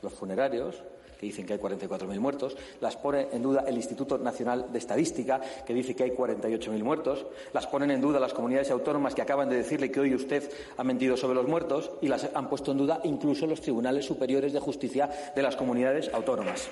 [0.02, 0.80] los funerarios,
[1.18, 5.40] que dicen que hay 44.000 muertos, las pone en duda el Instituto Nacional de Estadística,
[5.66, 9.48] que dice que hay 48.000 muertos, las ponen en duda las comunidades autónomas que acaban
[9.48, 12.78] de decirle que hoy usted ha mentido sobre los muertos y las han puesto en
[12.78, 16.68] duda incluso los tribunales superiores de justicia de las comunidades autónomas.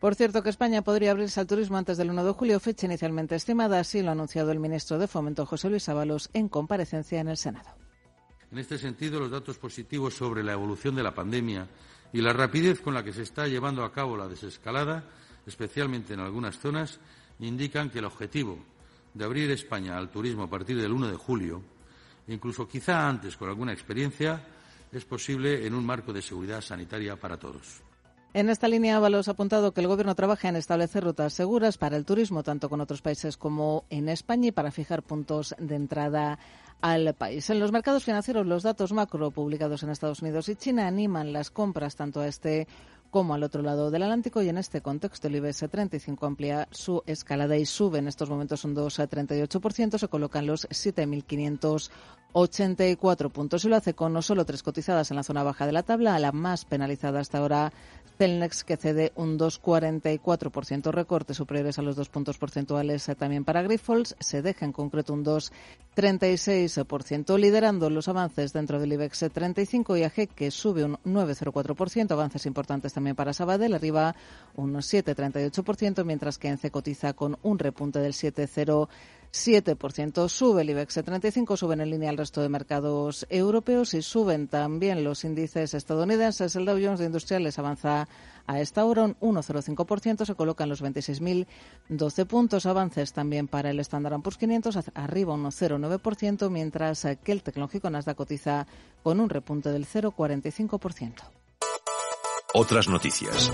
[0.00, 3.34] Por cierto, que España podría abrirse al turismo antes del 1 de julio, fecha inicialmente
[3.34, 7.28] estimada, así lo ha anunciado el ministro de Fomento, José Luis Ábalos, en comparecencia en
[7.28, 7.68] el Senado.
[8.50, 11.68] En este sentido, los datos positivos sobre la evolución de la pandemia
[12.12, 15.04] y la rapidez con la que se está llevando a cabo la desescalada,
[15.46, 16.98] especialmente en algunas zonas,
[17.38, 18.58] indican que el objetivo
[19.14, 21.62] de abrir España al turismo a partir del 1 de julio,
[22.28, 24.42] incluso quizá antes con alguna experiencia,
[24.92, 27.89] es posible en un marco de seguridad sanitaria para todos.
[28.32, 31.96] En esta línea, Ábalos ha apuntado que el Gobierno trabaja en establecer rutas seguras para
[31.96, 36.38] el turismo, tanto con otros países como en España, y para fijar puntos de entrada
[36.80, 37.50] al país.
[37.50, 41.50] En los mercados financieros, los datos macro publicados en Estados Unidos y China animan las
[41.50, 42.68] compras tanto a este
[43.10, 47.02] como al otro lado del Atlántico y en este contexto el IBEX 35 amplía su
[47.06, 50.68] escalada y sube en estos momentos un 2,38%, se colocan los
[52.32, 53.64] 7.584 puntos.
[53.64, 56.14] Y lo hace con no solo tres cotizadas en la zona baja de la tabla,
[56.14, 57.72] a la más penalizada hasta ahora
[58.20, 63.62] Celnex que cede un 2,44%, recortes superiores a los dos puntos porcentuales eh, también para
[63.62, 70.02] Grifols, se deja en concreto un 2,36%, liderando los avances dentro del IBEX 35 y
[70.02, 74.14] AG que sube un 9,04%, avances importantes también para Sabadell, arriba
[74.54, 78.86] un 7,38%, mientras que ENCE cotiza con un repunte del 7,0%.
[79.32, 80.28] 7%.
[80.28, 85.04] Sube el IBEX 35, suben en línea el resto de mercados europeos y suben también
[85.04, 86.56] los índices estadounidenses.
[86.56, 88.08] El Dow Jones de Industriales avanza
[88.46, 92.66] a esta hora un 1,05%, se colocan los 26.012 puntos.
[92.66, 98.16] Avances también para el Standard Poor's 500, arriba un 0,9%, mientras que el tecnológico Nasdaq
[98.16, 98.66] cotiza
[99.02, 101.14] con un repunte del 0,45%.
[102.52, 103.52] Otras noticias.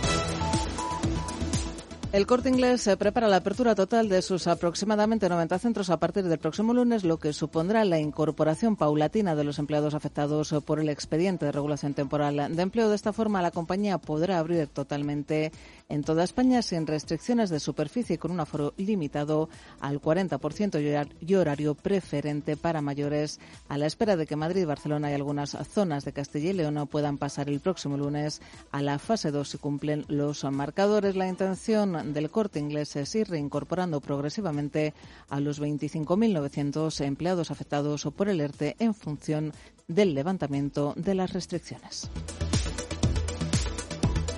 [2.16, 6.38] El Corte Inglés prepara la apertura total de sus aproximadamente 90 centros a partir del
[6.38, 11.44] próximo lunes, lo que supondrá la incorporación paulatina de los empleados afectados por el expediente
[11.44, 12.88] de regulación temporal de empleo.
[12.88, 15.52] De esta forma, la compañía podrá abrir totalmente
[15.88, 19.48] en toda España sin restricciones de superficie con un aforo limitado
[19.80, 25.14] al 40% y horario preferente para mayores, a la espera de que Madrid, Barcelona y
[25.14, 28.40] algunas zonas de Castilla y León puedan pasar el próximo lunes
[28.72, 31.16] a la fase 2 si cumplen los marcadores.
[31.16, 34.94] La intención del corte inglés es ir reincorporando progresivamente
[35.28, 39.52] a los 25.900 empleados afectados por el ERTE en función
[39.88, 42.10] del levantamiento de las restricciones.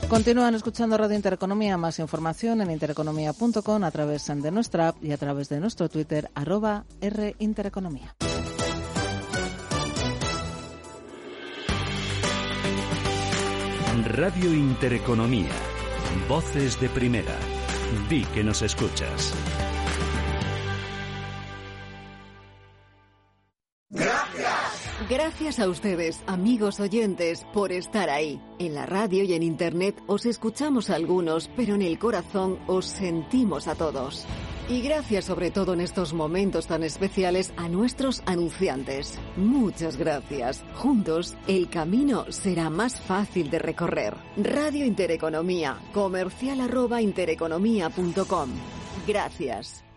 [0.09, 1.77] Continúan escuchando Radio Intereconomía.
[1.77, 6.31] Más información en intereconomía.com a través de nuestra app y a través de nuestro Twitter,
[6.35, 8.17] arroba Rintereconomía.
[14.07, 15.53] Radio Intereconomía.
[16.27, 17.37] Voces de primera.
[18.09, 19.35] Di que nos escuchas.
[23.91, 24.58] Gracias
[25.61, 28.41] a ustedes, amigos oyentes, por estar ahí.
[28.59, 32.87] En la radio y en Internet os escuchamos a algunos, pero en el corazón os
[32.87, 34.27] sentimos a todos.
[34.69, 39.19] Y gracias sobre todo en estos momentos tan especiales a nuestros anunciantes.
[39.37, 40.65] Muchas gracias.
[40.75, 44.15] Juntos, el camino será más fácil de recorrer.
[44.37, 46.59] Radio Intereconomía, comercial
[47.01, 48.51] intereconomía.com.
[49.07, 49.88] Gracias.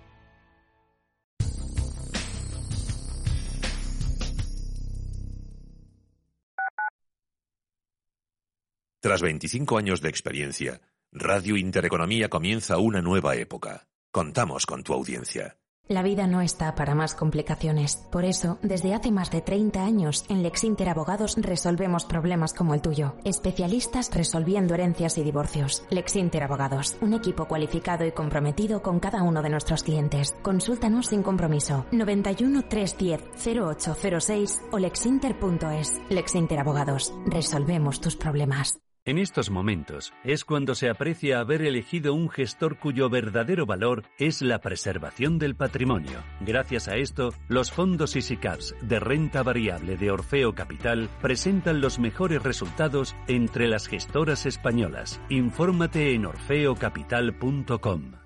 [9.02, 10.80] Tras 25 años de experiencia,
[11.12, 13.88] Radio Intereconomía comienza una nueva época.
[14.12, 15.58] Contamos con tu audiencia.
[15.88, 17.96] La vida no está para más complicaciones.
[18.12, 22.84] Por eso, desde hace más de 30 años, en Lexinter Abogados resolvemos problemas como el
[22.84, 23.16] tuyo.
[23.26, 25.84] Especialistas resolviendo herencias y divorcios.
[25.90, 30.36] Lexinter Abogados, un equipo cualificado y comprometido con cada uno de nuestros clientes.
[30.44, 31.88] Consúltanos sin compromiso.
[31.92, 36.00] 91 310 0806 o lexinter.es.
[36.12, 38.80] Lexinter Abogados, resolvemos tus problemas.
[39.04, 44.44] En estos momentos es cuando se aprecia haber elegido un gestor cuyo verdadero valor es
[44.44, 46.20] la preservación del patrimonio.
[46.40, 52.44] Gracias a esto, los fondos EasyCaps de renta variable de Orfeo Capital presentan los mejores
[52.44, 55.20] resultados entre las gestoras españolas.
[55.30, 58.21] Infórmate en orfeocapital.com.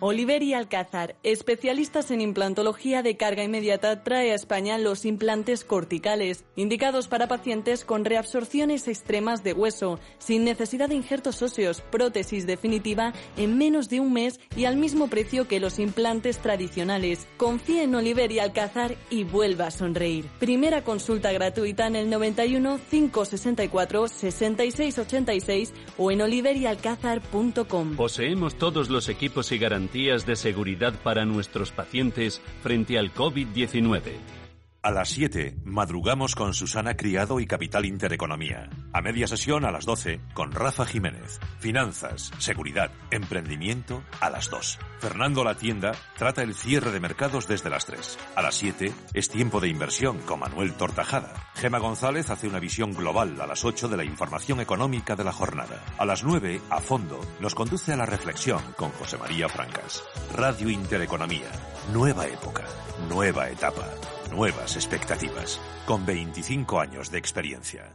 [0.00, 6.44] Oliver y Alcázar, especialistas en implantología de carga inmediata, trae a España los implantes corticales,
[6.54, 13.12] indicados para pacientes con reabsorciones extremas de hueso, sin necesidad de injertos óseos, prótesis definitiva
[13.36, 17.26] en menos de un mes y al mismo precio que los implantes tradicionales.
[17.36, 20.26] Confía en Oliver y Alcázar y vuelva a sonreír.
[20.38, 27.96] Primera consulta gratuita en el 91 564 6686 o en oliverialcázar.com.
[27.96, 34.37] Poseemos todos los equipos y garantías de seguridad para nuestros pacientes frente al COVID-19.
[34.80, 38.70] A las 7, madrugamos con Susana Criado y Capital Intereconomía.
[38.92, 41.40] A media sesión a las 12, con Rafa Jiménez.
[41.58, 44.78] Finanzas, seguridad, emprendimiento a las 2.
[45.00, 48.18] Fernando La Tienda trata el cierre de mercados desde las 3.
[48.36, 51.34] A las 7, es tiempo de inversión con Manuel Tortajada.
[51.56, 55.32] Gema González hace una visión global a las 8 de la información económica de la
[55.32, 55.82] jornada.
[55.98, 60.04] A las 9, a fondo, nos conduce a la reflexión con José María Francas.
[60.36, 61.50] Radio Intereconomía.
[61.92, 62.64] Nueva época,
[63.08, 63.84] nueva etapa
[64.30, 67.94] nuevas expectativas, con 25 años de experiencia.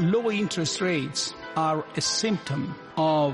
[0.00, 3.32] Low interest rates are a symptom of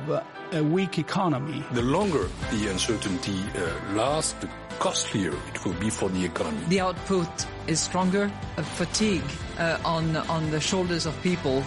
[0.52, 1.64] a weak economy.
[1.72, 6.62] The longer the uncertainty uh, lasts, the costlier it will be for the economy.
[6.68, 9.24] The output is stronger, a fatigue
[9.58, 11.62] uh, on, on the shoulders of people.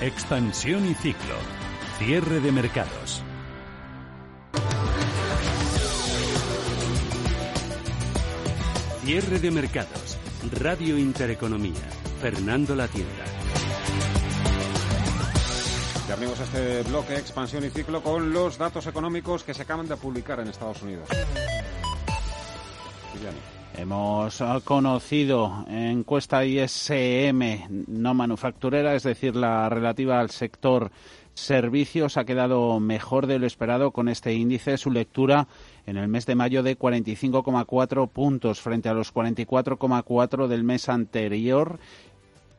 [0.00, 1.34] Expansión y ciclo.
[1.98, 3.22] Cierre de mercados.
[9.02, 10.18] Cierre de mercados.
[10.60, 11.72] Radio Intereconomía.
[12.20, 13.24] Fernando La Tienda.
[16.06, 19.96] Y abrimos este bloque Expansión y Ciclo con los datos económicos que se acaban de
[19.96, 21.08] publicar en Estados Unidos.
[23.78, 30.90] Hemos conocido encuesta ISM no manufacturera, es decir, la relativa al sector
[31.36, 34.78] servicios, ha quedado mejor de lo esperado con este índice.
[34.78, 35.46] Su lectura
[35.86, 41.78] en el mes de mayo de 45,4 puntos frente a los 44,4 del mes anterior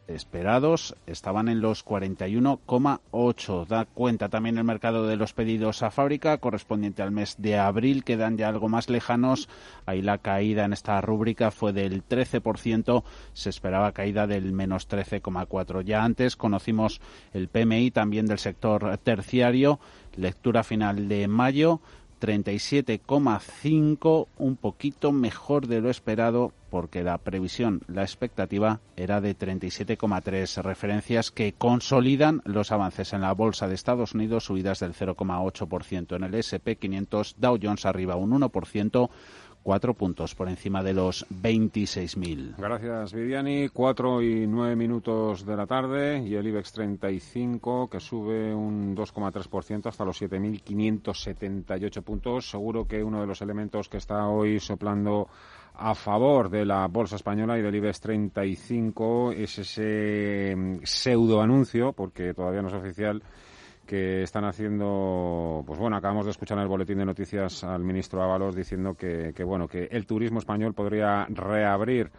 [0.07, 3.67] esperados estaban en los 41,8.
[3.67, 8.03] Da cuenta también el mercado de los pedidos a fábrica correspondiente al mes de abril,
[8.03, 9.49] quedan ya algo más lejanos.
[9.85, 13.03] Ahí la caída en esta rúbrica fue del 13%,
[13.33, 15.83] se esperaba caída del menos 13,4.
[15.83, 17.01] Ya antes conocimos
[17.33, 19.79] el PMI también del sector terciario,
[20.15, 21.81] lectura final de mayo
[22.19, 30.61] 37,5, un poquito mejor de lo esperado porque la previsión, la expectativa era de 37,3
[30.61, 36.23] referencias que consolidan los avances en la bolsa de Estados Unidos, subidas del 0,8% en
[36.23, 39.09] el S&P 500, Dow Jones arriba un 1%,
[39.67, 42.55] cuatro puntos por encima de los 26.000.
[42.57, 43.67] Gracias, Viviani.
[43.67, 49.87] Cuatro y nueve minutos de la tarde y el IBEX 35 que sube un 2,3%
[49.87, 52.49] hasta los 7.578 puntos.
[52.49, 55.27] Seguro que uno de los elementos que está hoy soplando
[55.73, 61.91] a favor de la bolsa española y del IBEX 35 es ese mm, pseudo anuncio,
[61.91, 63.21] porque todavía no es oficial,
[63.87, 68.21] que están haciendo, pues bueno, acabamos de escuchar en el boletín de noticias al ministro
[68.21, 72.11] Ábalos diciendo que, que bueno, que el turismo español podría reabrir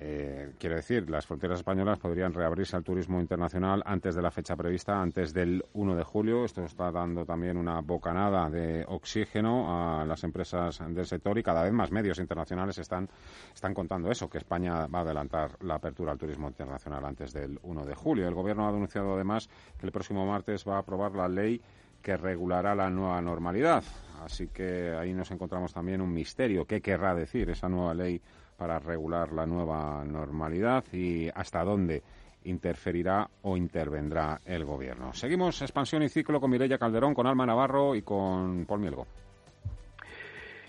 [0.00, 4.54] eh, quiero decir, las fronteras españolas podrían reabrirse al turismo internacional antes de la fecha
[4.54, 6.44] prevista, antes del 1 de julio.
[6.44, 9.66] Esto está dando también una bocanada de oxígeno
[10.00, 13.08] a las empresas del sector y cada vez más medios internacionales están,
[13.52, 17.58] están contando eso, que España va a adelantar la apertura al turismo internacional antes del
[17.64, 18.28] 1 de julio.
[18.28, 21.60] El Gobierno ha denunciado además que el próximo martes va a aprobar la ley
[22.00, 23.82] que regulará la nueva normalidad.
[24.24, 26.66] Así que ahí nos encontramos también un misterio.
[26.66, 28.22] ¿Qué querrá decir esa nueva ley
[28.58, 32.02] para regular la nueva normalidad y hasta dónde
[32.44, 35.14] interferirá o intervendrá el gobierno.
[35.14, 39.06] Seguimos expansión y ciclo con Mireya Calderón, con Alma Navarro y con Paul Mielgo.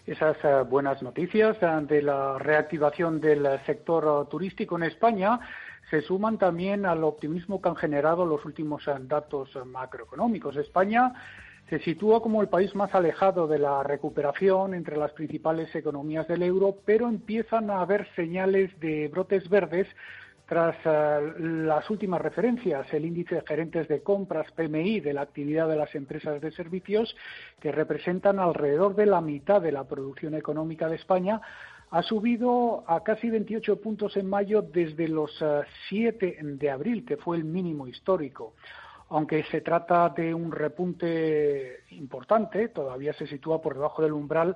[0.06, 5.40] Esas eh, buenas noticias eh, de la reactivación del sector turístico en España
[5.90, 10.56] se suman también al optimismo que han generado los últimos eh, datos macroeconómicos.
[10.58, 11.14] España
[11.70, 16.42] se sitúa como el país más alejado de la recuperación entre las principales economías del
[16.42, 19.88] euro, pero empiezan a haber señales de brotes verdes
[20.48, 25.70] tras eh, las últimas referencias, el índice de gerentes de compras PMI de la actividad
[25.70, 27.16] de las empresas de servicios,
[27.62, 31.40] que representan alrededor de la mitad de la producción económica de España,
[31.92, 35.32] ha subido a casi 28 puntos en mayo desde los
[35.90, 38.56] 7 eh, de abril, que fue el mínimo histórico
[39.10, 44.56] aunque se trata de un repunte importante, todavía se sitúa por debajo del umbral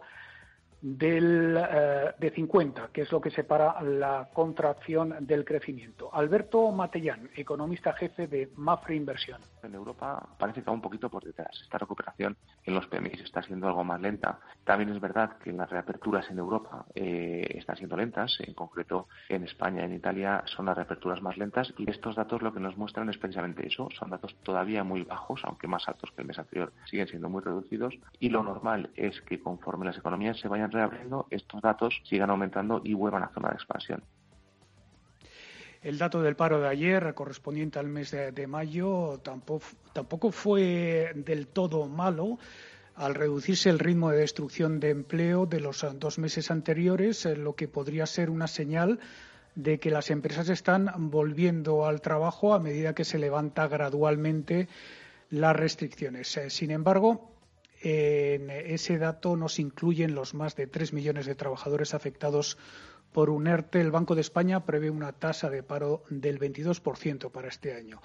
[0.84, 6.14] del, eh, de 50, que es lo que separa la contracción del crecimiento.
[6.14, 9.40] Alberto Matellán, economista jefe de Mafre Inversión.
[9.64, 11.58] En Europa parece que va un poquito por detrás.
[11.64, 12.36] Esta recuperación
[12.66, 14.40] en los PMI está siendo algo más lenta.
[14.66, 18.38] También es verdad que las reaperturas en Europa eh, están siendo lentas.
[18.42, 21.74] En concreto, en España y en Italia son las reaperturas más lentas.
[21.78, 23.88] Y estos datos lo que nos muestran es precisamente eso.
[23.98, 26.74] Son datos todavía muy bajos, aunque más altos que el mes anterior.
[26.90, 27.96] Siguen siendo muy reducidos.
[28.20, 32.82] Y lo normal es que conforme las economías se vayan reabriendo, estos datos sigan aumentando
[32.84, 34.04] y vuelvan a zona de expansión.
[35.82, 41.48] El dato del paro de ayer, correspondiente al mes de, mayo, tampoco, tampoco fue del
[41.48, 42.40] todo malo
[42.96, 47.54] al reducirse el ritmo de destrucción de empleo de los dos meses anteriores, eh, lo
[47.56, 49.00] que podría ser una señal
[49.56, 54.68] de que las empresas están volviendo al trabajo a medida que se levanta gradualmente
[55.30, 56.38] las restricciones.
[56.38, 57.33] Eh, sin embargo,
[57.84, 62.58] en ese dato no se incluyen los más de tres millones de trabajadores afectados
[63.12, 63.82] por un ERTE.
[63.82, 68.02] El Banco de España prevé una tasa de paro del 22% para este año.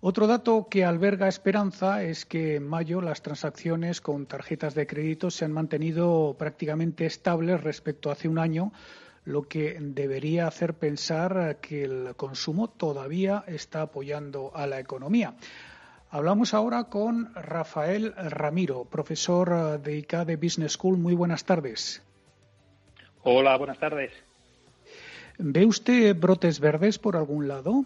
[0.00, 5.30] Otro dato que alberga esperanza es que en mayo las transacciones con tarjetas de crédito
[5.30, 8.72] se han mantenido prácticamente estables respecto a hace un año,
[9.24, 15.34] lo que debería hacer pensar que el consumo todavía está apoyando a la economía.
[16.10, 20.96] Hablamos ahora con Rafael Ramiro, profesor de ICADE Business School.
[20.96, 22.02] Muy buenas tardes.
[23.24, 24.10] Hola, buenas tardes.
[25.36, 27.84] ¿Ve usted brotes verdes por algún lado?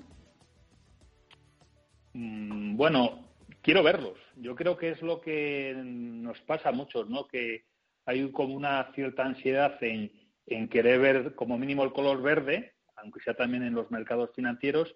[2.12, 3.27] Mm, bueno,
[3.61, 4.16] quiero verlos.
[4.36, 7.27] Yo creo que es lo que nos pasa a muchos, ¿no?
[7.27, 7.65] Que
[8.07, 10.12] hay como una cierta ansiedad en,
[10.47, 14.94] en querer ver como mínimo el color verde, aunque sea también en los mercados financieros,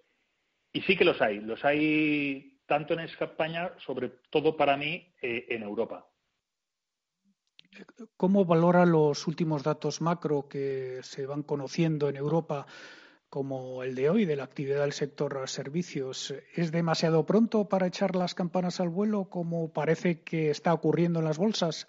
[0.71, 1.41] y sí que los hay.
[1.41, 6.05] Los hay tanto en España, sobre todo para mí, eh, en Europa.
[8.17, 12.65] ¿Cómo valora los últimos datos macro que se van conociendo en Europa,
[13.29, 16.33] como el de hoy, de la actividad del sector servicios?
[16.55, 21.25] ¿Es demasiado pronto para echar las campanas al vuelo, como parece que está ocurriendo en
[21.25, 21.87] las bolsas?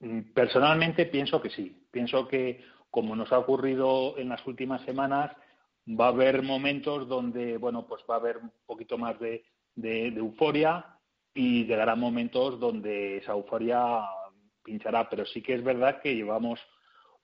[0.00, 1.86] Mm, personalmente pienso que sí.
[1.90, 5.32] Pienso que, como nos ha ocurrido en las últimas semanas,
[5.98, 9.44] va a haber momentos donde, bueno, pues va a haber un poquito más de,
[9.74, 10.84] de, euforia
[11.34, 14.00] y llegarán momentos donde esa euforia
[14.62, 15.08] pinchará.
[15.08, 16.60] Pero sí que es verdad que llevamos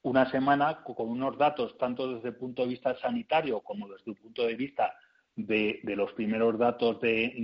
[0.03, 4.17] una semana con unos datos, tanto desde el punto de vista sanitario como desde el
[4.17, 4.95] punto de vista
[5.35, 7.35] de, los primeros datos de,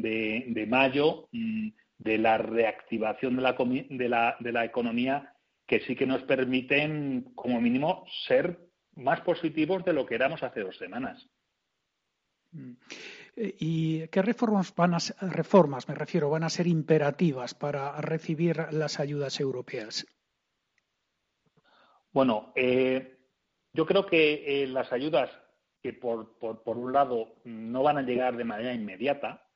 [0.49, 1.69] de, mayo, mm,
[1.99, 5.35] de la reactivación de la, de, la, de la economía,
[5.67, 8.59] que sí que nos permiten, como mínimo, ser
[8.97, 11.29] más positivos de lo que éramos hace dos semanas.
[12.53, 12.73] Mm.
[13.37, 18.57] Eh, ¿Y qué reformas van a reformas, me refiero, van a ser imperativas para recibir
[18.73, 20.07] las ayudas europeas?
[22.13, 23.19] Bueno, eh,
[23.73, 25.31] yo creo que eh, las ayudas
[25.83, 29.49] que por, por, un lado no van a llegar de manera inmediata,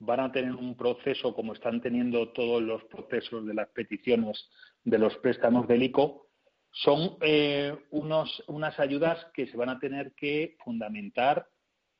[0.00, 4.50] van a tener un proceso como están teniendo todos los procesos de las peticiones
[4.82, 6.29] de los préstamos del ICO,
[6.72, 11.46] son eh, unos, unas ayudas que se van a tener que fundamentar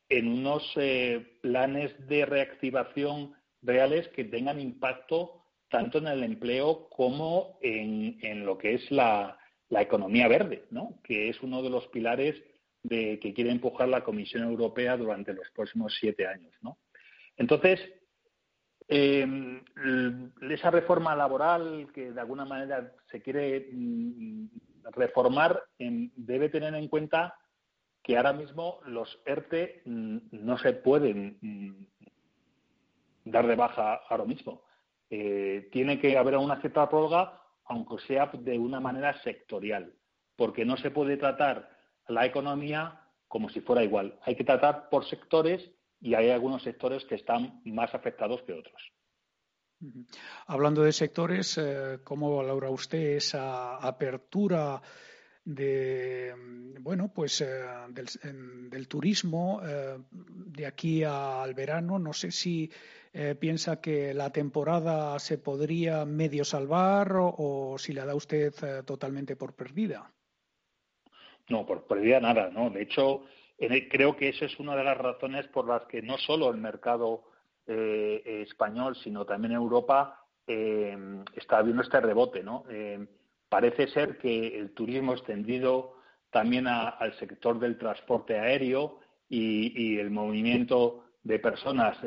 [0.09, 7.59] en unos eh, planes de reactivación reales que tengan impacto tanto en el empleo como
[7.63, 9.39] en, en lo que es la,
[9.69, 11.01] la, economía verde, ¿no?
[11.05, 12.43] que es uno de los pilares
[12.83, 16.53] de, que quiere empujar la Comisión Europea durante los próximos siete años.
[16.61, 16.79] ¿no?
[17.37, 17.81] Entonces,
[18.93, 19.63] eh,
[20.51, 24.47] esa reforma laboral que de alguna manera se quiere mm,
[24.93, 27.35] reformar debe tener en cuenta
[28.03, 34.63] que ahora mismo los ERTE mm, no se pueden mm, dar de baja ahora mismo.
[35.09, 39.95] Eh, tiene que haber una cierta prórroga, aunque sea de una manera sectorial,
[40.35, 41.71] porque no se puede tratar
[42.09, 44.19] la economía como si fuera igual.
[44.23, 48.93] Hay que tratar por sectores y hay algunos sectores que están más afectados que otros.
[50.47, 54.81] Hablando de sectores, eh, ¿cómo valora usted esa apertura
[55.43, 56.35] de
[56.81, 61.99] bueno pues eh, del, turismo eh, de aquí al verano?
[61.99, 62.71] No sé si
[63.41, 68.55] piensa que la temporada se podría medio salvar o, si la da usted
[68.85, 70.13] totalmente por perdida.
[71.49, 72.71] No, por perdida nada, ¿no?
[72.71, 73.25] De hecho,
[73.89, 77.25] creo que esa es una de las razones por las que no solo el mercado
[77.67, 80.97] eh, español, sino también Europa, eh,
[81.37, 82.43] está viendo este rebote.
[82.43, 82.65] ¿no?
[82.71, 83.07] Eh,
[83.49, 85.97] parece ser que el turismo extendido
[86.31, 91.99] también al sector del transporte aéreo y, el movimiento de personas,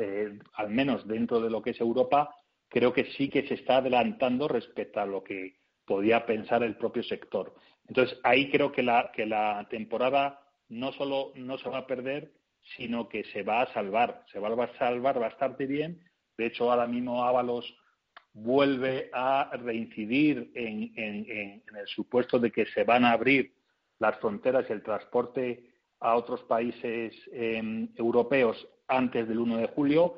[0.54, 2.34] al menos dentro de lo que es Europa,
[2.68, 5.56] creo que sí que se está adelantando respecto a lo que
[5.86, 7.54] podía pensar el propio sector.
[7.86, 12.32] Entonces, ahí creo que la, que la temporada no solo no se va a perder,
[12.76, 16.00] sino que se va a salvar, se va a salvar bastante bien.
[16.36, 17.76] De hecho, ahora mismo Ábalos
[18.32, 23.54] vuelve a reincidir en, el supuesto de que se van a abrir
[23.98, 25.70] las fronteras y el transporte
[26.00, 30.14] a otros países em, europeos antes del 1 de julio.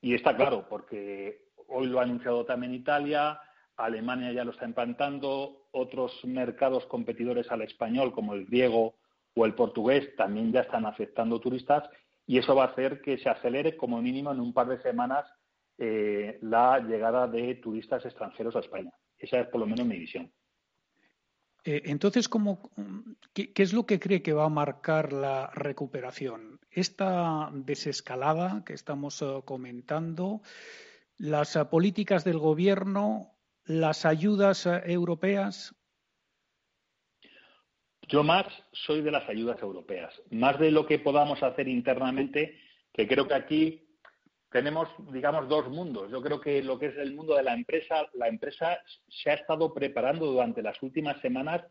[0.00, 3.40] Y está claro, porque hoy lo ha anunciado también Italia,
[3.76, 8.94] Alemania ya lo está implantando, otros mercados competidores al español, como el griego
[9.34, 11.88] o el portugués también ya están aceptando turistas
[12.26, 15.26] y eso va a hacer que se acelere como mínimo en un par de semanas
[15.76, 18.92] eh, la llegada de turistas extranjeros a España.
[19.18, 20.32] Esa es por lo menos mi visión.
[21.64, 22.70] Eh, entonces, ¿cómo,
[23.32, 26.60] qué, es lo que cree que va a marcar la recuperación?
[26.70, 30.42] Esta desescalada que estamos eh, comentando,
[31.16, 33.34] las políticas del Gobierno,
[33.64, 35.74] las ayudas europeas,
[38.08, 42.58] yo más soy de las ayudas europeas, más de lo que podamos hacer internamente,
[42.92, 43.84] que creo que aquí
[44.50, 46.10] tenemos, digamos, dos mundos.
[46.10, 48.78] Yo creo que lo que es el mundo de la empresa, la empresa
[49.08, 51.62] se ha estado preparando durante las últimas semanas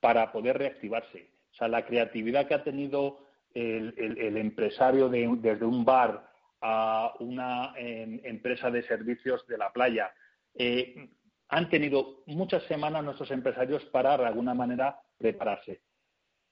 [0.00, 1.30] para poder reactivarse.
[1.52, 3.18] O sea, la creatividad que ha tenido
[3.54, 6.28] el, empresario desde un bar
[6.60, 10.12] a una em, empresa de servicios de la playa.
[10.54, 11.08] Eh,
[11.48, 15.82] han tenido muchas semanas nuestros empresarios para, de alguna manera, prepararse.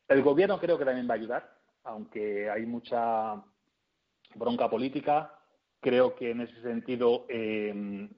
[0.09, 3.43] El gobierno creo que también va a ayudar, aunque hay mucha
[4.35, 5.33] bronca política.
[5.81, 8.09] Creo que en ese sentido em,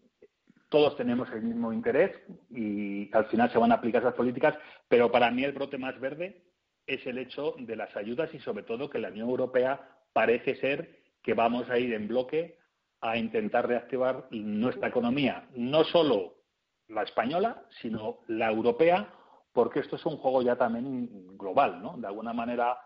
[0.69, 2.13] todos tenemos el mismo interés
[2.51, 4.55] y al final se van a aplicar esas políticas,
[4.89, 6.45] pero para mí el brote más verde
[6.87, 9.81] es el hecho de las ayudas y sobre todo que la Unión Europea
[10.13, 12.59] parece ser que vamos a ir en bloque
[13.01, 16.35] a intentar reactivar nuestra economía, no solo
[16.89, 19.13] la española, sino la europea,
[19.59, 21.97] porque esto es un juego ya también global, ¿no?
[21.97, 22.79] De alguna manera,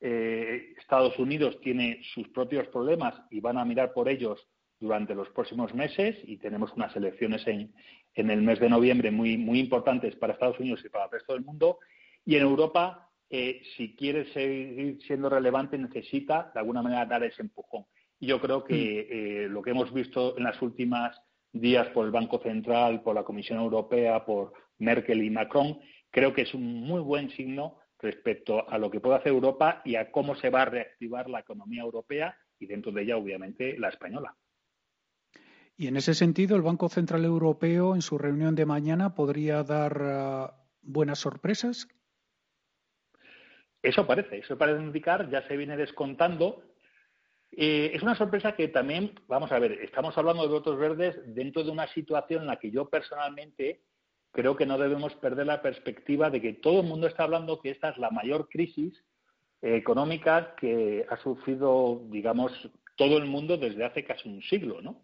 [0.00, 4.38] eh, Estados Unidos tiene sus propios problemas y van a mirar por ellos
[4.78, 7.74] durante los próximos meses y tenemos unas elecciones en,
[8.14, 11.32] en el mes de noviembre muy, muy importantes para Estados Unidos y para el resto
[11.32, 11.80] del mundo.
[12.24, 17.42] Y en Europa eh, si quiere seguir siendo relevante, necesita de alguna manera dar ese
[17.42, 17.84] empujón.
[18.20, 18.78] Y yo creo que mm.
[18.78, 21.20] eh, lo que hemos visto en las últimas
[21.52, 25.78] días por el Banco Central, por la Comisión Europea, por Merkel y Macron,
[26.12, 29.96] creo que es un muy buen signo respecto a lo que puede hacer Europa y
[29.96, 33.88] a cómo se va a reactivar la economía europea y dentro de ella, obviamente, la
[33.88, 34.36] española.
[35.76, 40.00] Y en ese sentido, el Banco Central Europeo en su reunión de mañana podría dar
[40.00, 41.88] eh, buenas sorpresas.
[43.82, 46.62] Eso parece, eso parece indicar, ya se viene descontando.
[47.50, 51.64] Eh, es una sorpresa que también, vamos a ver, estamos hablando de votos verdes dentro
[51.64, 53.82] de una situación en la que yo personalmente
[54.32, 57.70] creo que no debemos perder la perspectiva de que todo el mundo está hablando que
[57.70, 59.04] esta es la mayor crisis
[59.60, 62.52] eh, económica que ha sufrido, digamos,
[62.96, 65.02] todo el mundo desde hace casi un siglo, ¿no?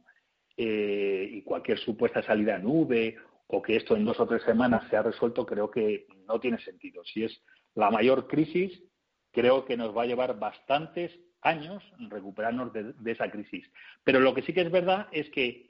[0.57, 4.83] Eh, y cualquier supuesta salida en V o que esto en dos o tres semanas
[4.91, 7.05] se ha resuelto, creo que no tiene sentido.
[7.05, 7.41] Si es
[7.75, 8.83] la mayor crisis,
[9.31, 13.65] creo que nos va a llevar bastantes años recuperarnos de esa crisis.
[14.03, 15.68] Pero lo que sí que es verdad es que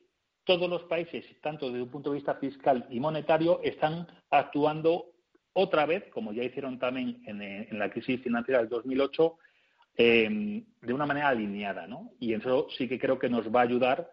[0.49, 5.13] todos los países, tanto desde un punto de vista fiscal y monetario, están actuando
[5.53, 9.37] otra vez, como ya hicieron también en, la crisis financiera del 2008,
[9.97, 11.87] em, de una manera alineada.
[11.87, 12.13] ¿no?
[12.19, 14.11] Y eso sí que creo que nos va a ayudar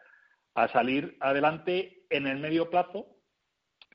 [0.56, 3.08] a salir adelante en el medio plazo,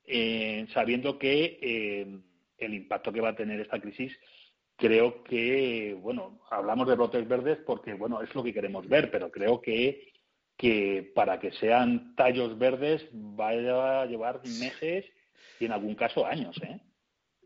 [0.07, 2.23] eh, sabiendo que em,
[2.57, 4.19] el impacto que va a tener esta crisis
[4.77, 9.31] creo que, bueno, hablamos de brotes verdes porque, bueno, es lo que queremos ver, pero
[9.31, 10.10] creo que
[10.61, 15.07] que para que sean tallos verdes vaya a llevar meses
[15.59, 16.55] y en algún caso años.
[16.63, 16.79] ¿eh?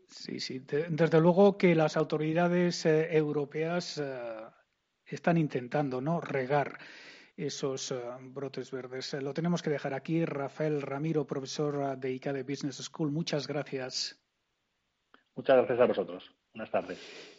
[0.09, 0.59] Sí, sí.
[0.59, 4.21] desde luego que las autoridades eh, europeas eh,
[5.05, 6.77] están intentando no regar
[7.37, 9.13] esos eh, brotes verdes.
[9.13, 10.25] lo tenemos que dejar aquí.
[10.25, 14.21] Rafael Ramiro, profesor de ICADE Business School, muchas gracias.
[15.35, 16.35] Muchas gracias a vosotros.
[16.53, 17.34] Buenas tardes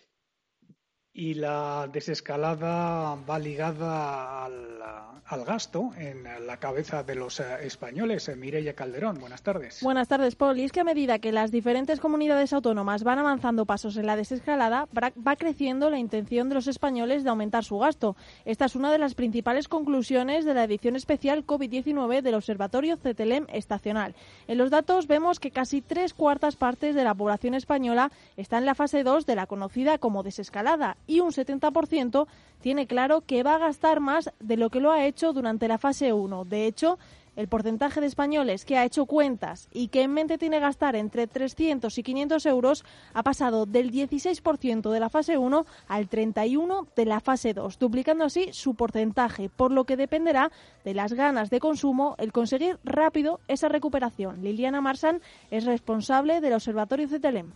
[1.17, 8.29] y la desescalada va ligada al, gasto en la cabeza de los eh, españoles.
[8.29, 9.83] Eh, Mireia Calderón, buenas tardes.
[9.83, 10.59] Buenas tardes, Paul.
[10.59, 14.17] Y es que a medida que las diferentes comunidades autónomas van avanzando pasos en la
[14.17, 18.17] desescalada, va creciendo la intención de los españoles de aumentar su gasto.
[18.45, 23.47] Esta es una de las principales conclusiones de la edición especial COVID-19 del Observatorio CETELEM
[23.53, 24.15] estacional.
[24.49, 28.67] En los datos vemos que casi tres cuartas partes de la población española está en
[28.67, 32.27] la fase 2 de la conocida como desescalada y un 70%
[32.61, 35.79] tiene claro que va a gastar más de lo que lo ha hecho durante la
[35.79, 36.45] fase 1.
[36.45, 36.99] De hecho,
[37.37, 41.27] el porcentaje de españoles que ha hecho cuentas y que en mente tiene gastar entre
[41.27, 47.05] 300 y 500 euros ha pasado del 16% de la fase 1 al 31% de
[47.05, 50.51] la fase 2, duplicando así su porcentaje, por lo que dependerá
[50.85, 54.43] de las ganas de consumo el conseguir rápido esa recuperación.
[54.43, 55.21] Liliana Marsan
[55.51, 57.53] es responsable del Observatorio CETELEM.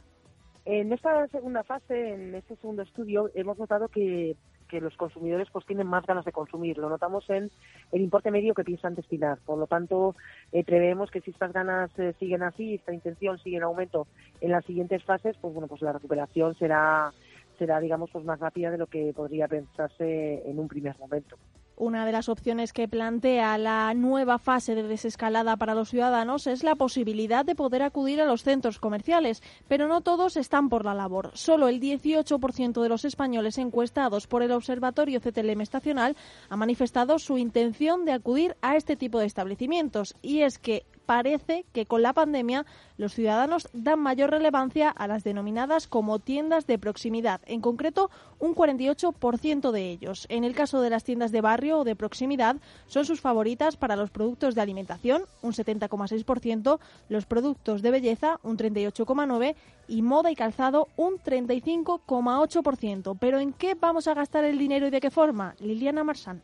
[0.72, 4.36] En esta segunda fase, en este segundo estudio, hemos notado que,
[4.70, 6.78] los consumidores pues tienen más ganas de consumir.
[6.78, 7.50] Lo notamos en
[7.90, 9.38] el importe medio que piensan destinar.
[9.44, 10.14] Por lo tanto,
[10.52, 14.06] eh, preveemos que si estas ganas eh, siguen así, esta intención sigue en aumento
[14.40, 17.10] en las siguientes fases, pues bueno, pues la recuperación será
[17.58, 21.36] será digamos pues más rápida de lo que podría pensarse en un primer momento.
[21.80, 26.62] Una de las opciones que plantea la nueva fase de desescalada para los ciudadanos es
[26.62, 30.92] la posibilidad de poder acudir a los centros comerciales, pero no todos están por la
[30.92, 31.30] labor.
[31.32, 36.18] Solo el 18% de los españoles encuestados por el Observatorio CTLM Estacional
[36.50, 40.14] ha manifestado su intención de acudir a este tipo de establecimientos.
[40.20, 42.66] Y es que parece que con la pandemia
[42.96, 48.54] los ciudadanos dan mayor relevancia a las denominadas como tiendas de proximidad, en concreto un
[48.54, 50.26] 48% de ellos.
[50.28, 52.56] En el caso de las tiendas de barrio o de proximidad,
[52.86, 56.78] son sus favoritas para los productos de alimentación, un 70,6%,
[57.08, 59.54] los productos de belleza, un 38,9%
[59.88, 63.16] y moda y calzado, un 35,8%.
[63.20, 65.56] Pero ¿en qué vamos a gastar el dinero y de qué forma?
[65.58, 66.42] Liliana Marsán.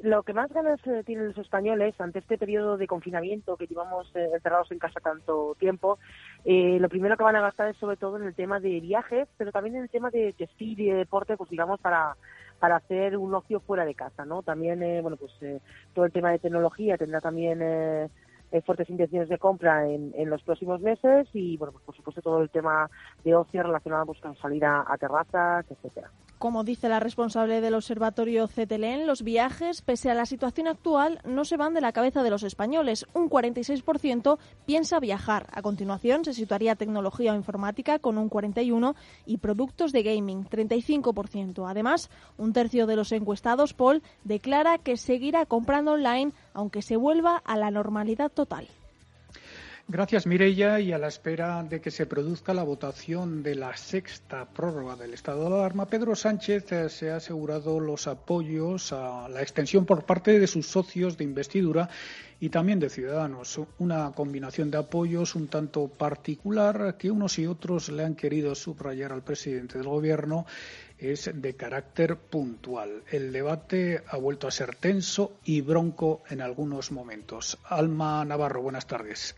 [0.00, 4.10] Lo que más ganas eh, tienen los españoles ante este periodo de confinamiento que llevamos
[4.16, 5.98] eh, encerrados en casa tanto tiempo,
[6.44, 9.28] eh, lo primero que van a gastar es sobre todo en el tema de viajes,
[9.36, 12.16] pero también en el tema de textil y de deporte, pues digamos para
[12.58, 14.42] para hacer un ocio fuera de casa, ¿no?
[14.42, 15.32] También, bueno, pues
[15.92, 18.10] todo el tema de tecnología tendrá también
[18.64, 22.40] fuertes intenciones de compra en, en, los próximos meses y, bueno, pues por supuesto todo
[22.40, 22.88] el tema
[23.22, 26.10] de ocio relacionado pues, con salir a, a terrazas, etcétera.
[26.44, 31.46] Como dice la responsable del Observatorio CETELEN, los viajes, pese a la situación actual, no
[31.46, 33.06] se van de la cabeza de los españoles.
[33.14, 35.46] Un 46% piensa viajar.
[35.54, 38.94] A continuación se situaría tecnología o informática con un 41%
[39.24, 41.66] y productos de gaming, 35%.
[41.66, 47.38] Además, un tercio de los encuestados, Paul, declara que seguirá comprando online aunque se vuelva
[47.38, 48.68] a la normalidad total.
[49.86, 50.80] Gracias, Mireya.
[50.80, 55.12] Y a la espera de que se produzca la votación de la sexta prórroga del
[55.12, 60.06] estado de alarma, Pedro Sánchez eh, se ha asegurado los apoyos a la extensión por
[60.06, 61.90] parte de sus socios de investidura
[62.40, 63.60] y también de Ciudadanos.
[63.78, 69.12] Una combinación de apoyos un tanto particular que unos y otros le han querido subrayar
[69.12, 70.46] al presidente del Gobierno
[70.96, 73.02] es de carácter puntual.
[73.10, 77.58] El debate ha vuelto a ser tenso y bronco en algunos momentos.
[77.64, 79.34] Alma Navarro, buenas tardes.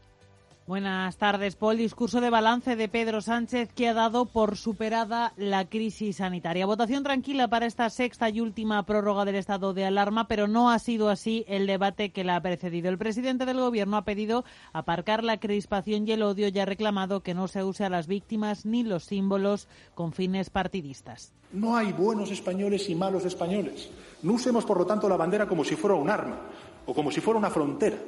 [0.67, 1.77] Buenas tardes, Paul.
[1.77, 6.67] Discurso de balance de Pedro Sánchez que ha dado por superada la crisis sanitaria.
[6.67, 10.81] Votación tranquila para esta sexta y última prórroga del estado de alarma, pero no ha
[10.81, 12.89] sido así el debate que la ha precedido.
[12.89, 17.21] El presidente del Gobierno ha pedido aparcar la crispación y el odio y ha reclamado
[17.21, 21.33] que no se use a las víctimas ni los símbolos con fines partidistas.
[21.53, 23.89] No hay buenos españoles y malos españoles.
[24.25, 26.41] No usemos, por lo tanto, la bandera como si fuera un arma
[26.87, 27.99] o como si fuera una frontera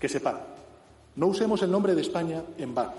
[0.00, 0.61] que separa.
[1.16, 2.92] No usemos el nombre de España en vano.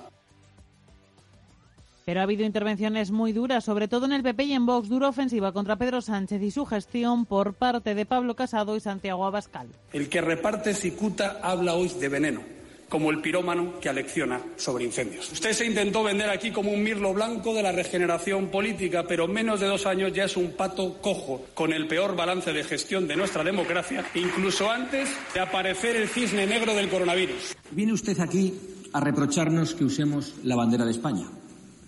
[2.06, 5.08] Pero ha habido intervenciones muy duras, sobre todo en el PP y en Vox, dura
[5.08, 9.68] ofensiva contra Pedro Sánchez y su gestión por parte de Pablo Casado y Santiago Abascal.
[9.94, 12.53] El que reparte cicuta habla hoy de veneno
[12.94, 15.32] como el pirómano que alecciona sobre incendios.
[15.32, 19.34] Usted se intentó vender aquí como un mirlo blanco de la regeneración política, pero en
[19.34, 23.08] menos de dos años ya es un pato cojo, con el peor balance de gestión
[23.08, 27.56] de nuestra democracia, incluso antes de aparecer el cisne negro del coronavirus.
[27.72, 28.54] Viene usted aquí
[28.94, 31.26] a reprocharnos que usemos la bandera de España.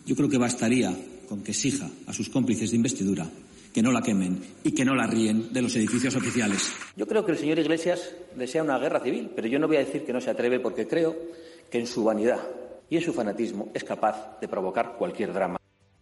[0.07, 0.91] Yo creo que bastaría
[1.29, 3.29] con que exija a sus cómplices de investidura
[3.75, 6.71] que no la quemen y que no la ríen de los edificios oficiales.
[6.95, 9.79] Yo creo que el señor Iglesias desea una guerra civil, pero yo no voy a
[9.79, 11.13] decir que no se atreve porque creo
[11.69, 12.39] que en su vanidad
[12.89, 15.57] y en su fanatismo es capaz de provocar cualquier drama.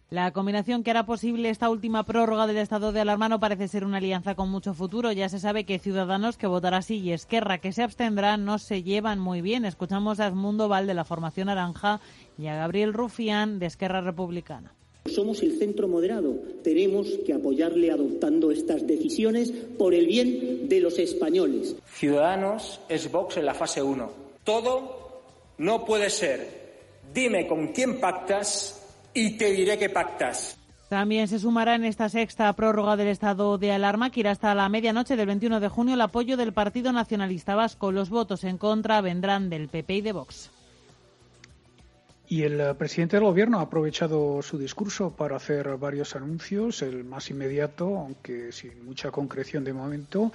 [0.08, 3.84] La combinación que hará posible esta última prórroga del estado de alarma no parece ser
[3.84, 5.10] una alianza con mucho futuro.
[5.10, 8.84] Ya se sabe que Ciudadanos, que votará sí, y Esquerra, que se abstendrá, no se
[8.84, 9.64] llevan muy bien.
[9.64, 12.00] Escuchamos a Edmundo Val de la Formación Naranja
[12.38, 14.73] y a Gabriel Rufián de Esquerra Republicana.
[15.06, 16.34] Somos el centro moderado.
[16.62, 21.76] Tenemos que apoyarle adoptando estas decisiones por el bien de los españoles.
[21.86, 24.10] Ciudadanos es Vox en la fase 1.
[24.44, 25.22] Todo
[25.58, 26.64] no puede ser.
[27.12, 28.82] Dime con quién pactas
[29.12, 30.58] y te diré que pactas.
[30.88, 34.68] También se sumará en esta sexta prórroga del estado de alarma que irá hasta la
[34.68, 37.92] medianoche del 21 de junio el apoyo del Partido Nacionalista Vasco.
[37.92, 40.50] Los votos en contra vendrán del PP y de Vox.
[42.26, 46.80] Y el eh, presidente del Gobierno ha aprovechado su discurso para hacer varios anuncios.
[46.80, 50.32] El más inmediato, aunque sin mucha concreción de momento,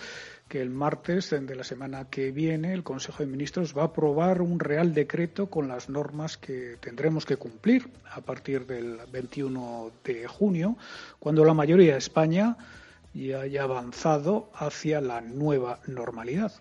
[0.48, 4.42] que el martes de la semana que viene el Consejo de Ministros va a aprobar
[4.42, 10.28] un real decreto con las normas que tendremos que cumplir a partir del 21 de
[10.28, 10.78] junio,
[11.20, 12.56] cuando la mayoría de España
[13.16, 16.52] ya haya avanzado hacia la nueva normalidad.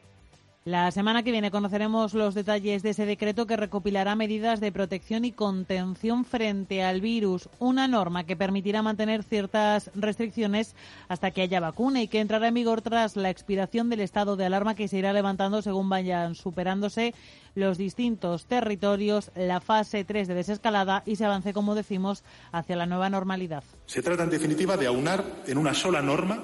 [0.69, 5.25] La semana que viene conoceremos los detalles de ese decreto que recopilará medidas de protección
[5.25, 10.75] y contención frente al virus, una norma que permitirá mantener ciertas restricciones
[11.09, 14.45] hasta que haya vacuna y que entrará en vigor tras la expiración del estado de
[14.45, 17.15] alarma que se irá levantando según vayan superándose
[17.55, 22.85] los distintos territorios, la fase 3 de desescalada y se avance, como decimos, hacia la
[22.85, 23.65] nueva normalidad.
[23.87, 26.43] Se trata, en definitiva, de aunar en una sola norma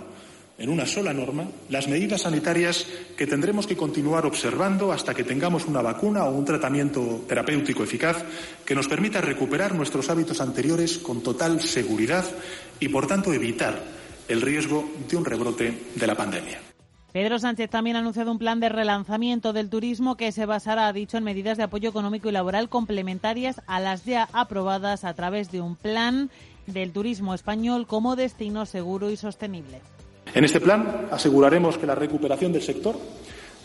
[0.59, 2.87] en una sola norma las medidas sanitarias
[3.17, 8.25] que tendremos que continuar observando hasta que tengamos una vacuna o un tratamiento terapéutico eficaz
[8.65, 12.25] que nos permita recuperar nuestros hábitos anteriores con total seguridad
[12.81, 13.83] y, por tanto, evitar
[14.29, 16.61] el riesgo de un rebrote de la pandemia.
[17.13, 20.93] Pedro Sánchez también ha anunciado un plan de relanzamiento del turismo que se basará, ha
[20.93, 25.53] dicho, en medidas de apoyo económico y laboral complementarias a las ya aprobadas a través
[25.53, 26.31] de un plan
[26.67, 29.81] del turismo español como destino seguro y sostenible.
[30.33, 32.97] En este plan aseguraremos que la recuperación del sector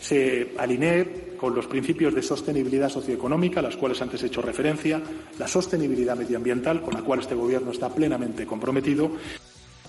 [0.00, 5.00] se alinee con los principios de sostenibilidad socioeconómica, a los cuales antes he hecho referencia,
[5.38, 9.10] la sostenibilidad medioambiental, con la cual este Gobierno está plenamente comprometido.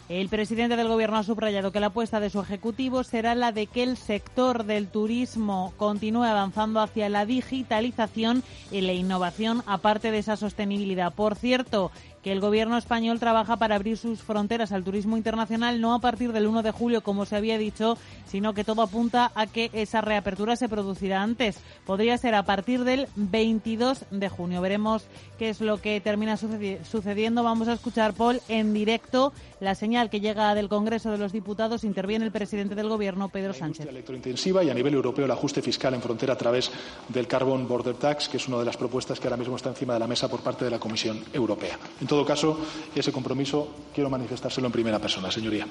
[0.10, 3.68] El presidente del Gobierno ha subrayado que la apuesta de su Ejecutivo será la de
[3.68, 10.18] que el sector del turismo continúe avanzando hacia la digitalización y la innovación, aparte de
[10.18, 11.14] esa sostenibilidad.
[11.14, 11.92] Por cierto,
[12.24, 16.32] que el gobierno español trabaja para abrir sus fronteras al turismo internacional no a partir
[16.34, 20.02] del 1 de julio, como se había dicho, sino que todo apunta a que esa
[20.02, 21.60] reapertura se producirá antes.
[21.86, 24.62] Podría ser a partir del 22 de junio.
[24.62, 25.04] Veremos
[25.38, 27.44] qué es lo que termina sucediendo.
[27.44, 31.84] Vamos a escuchar, Paul, en directo la señal que llega del Congreso de los Diputados.
[31.84, 33.88] Interviene el presidente del Gobierno, Pedro Sánchez.
[33.88, 36.72] electrointensiva y a nivel europeo el ajuste fiscal en frontera a través
[37.10, 39.94] del Carbon Border Tax, que es una de las propuestas que ahora mismo está encima
[39.94, 41.78] de la mesa por parte de la Comisión Europea
[42.12, 42.60] todo caso,
[42.94, 45.66] ese compromiso quiero manifestárselo en primera persona, señoría.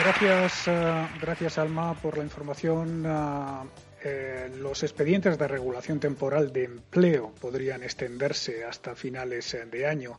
[0.00, 3.04] Gracias, eh, gracias Alma por la información.
[3.04, 3.68] Eh,
[4.04, 10.16] eh, los expedientes de regulación temporal de empleo podrían extenderse hasta finales de año.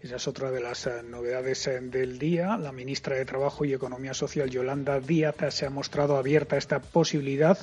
[0.00, 2.56] Esa es otra de las novedades del día.
[2.56, 6.80] La ministra de Trabajo y Economía Social, Yolanda Díaz, se ha mostrado abierta a esta
[6.80, 7.58] posibilidad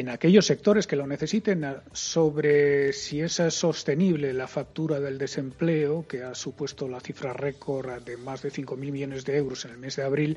[0.00, 6.22] en aquellos sectores que lo necesiten sobre si es sostenible la factura del desempleo, que
[6.22, 9.96] ha supuesto la cifra récord de más de 5.000 millones de euros en el mes
[9.96, 10.36] de abril,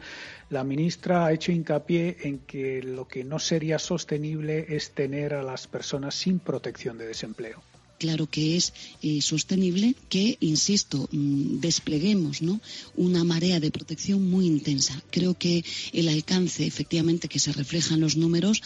[0.50, 5.44] la ministra ha hecho hincapié en que lo que no sería sostenible es tener a
[5.44, 7.62] las personas sin protección de desempleo
[8.00, 8.74] claro que es
[9.04, 12.60] eh, sostenible que, insisto, mm, despleguemos ¿no?
[12.96, 15.00] una marea de protección muy intensa.
[15.12, 15.64] Creo que
[15.94, 18.64] el alcance, efectivamente, que se refleja en los números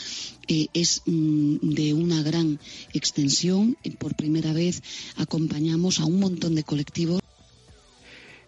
[0.48, 2.60] eh, es mm, de una gran
[2.94, 3.76] extensión.
[3.98, 4.82] Por primera vez
[5.18, 7.20] acompañamos a un montón de colectivos.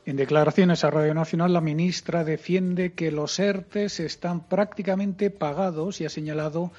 [0.05, 6.05] En declaraciones a Radio Nacional, la ministra defiende que los ERTES están prácticamente pagados y
[6.05, 6.71] ha señalado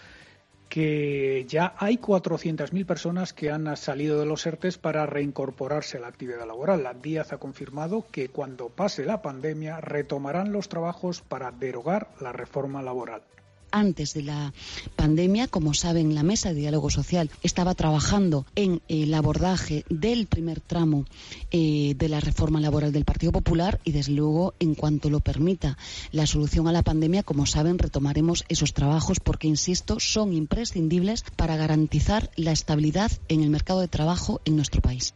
[0.77, 6.09] que ya hay 400.000 personas que han salido de los ERTES para reincorporarse a la
[6.09, 6.83] actividad laboral.
[6.83, 12.33] La Díaz ha confirmado que cuando pase la pandemia retomarán los trabajos para derogar la
[12.33, 13.23] reforma laboral
[13.71, 14.53] antes de la
[14.97, 15.49] pandemia.
[15.49, 21.05] Como saben, la mesa de diálogo social estaba trabajando en el abordaje del primer tramo
[21.51, 25.77] eh, de la reforma laboral del Partido Popular y, desde luego, en cuanto lo permita
[26.13, 31.57] la solución a la pandemia, como saben, retomaremos esos trabajos porque, insisto, son imprescindibles para
[31.57, 35.15] garantizar la estabilidad en el mercado de trabajo en nuestro país.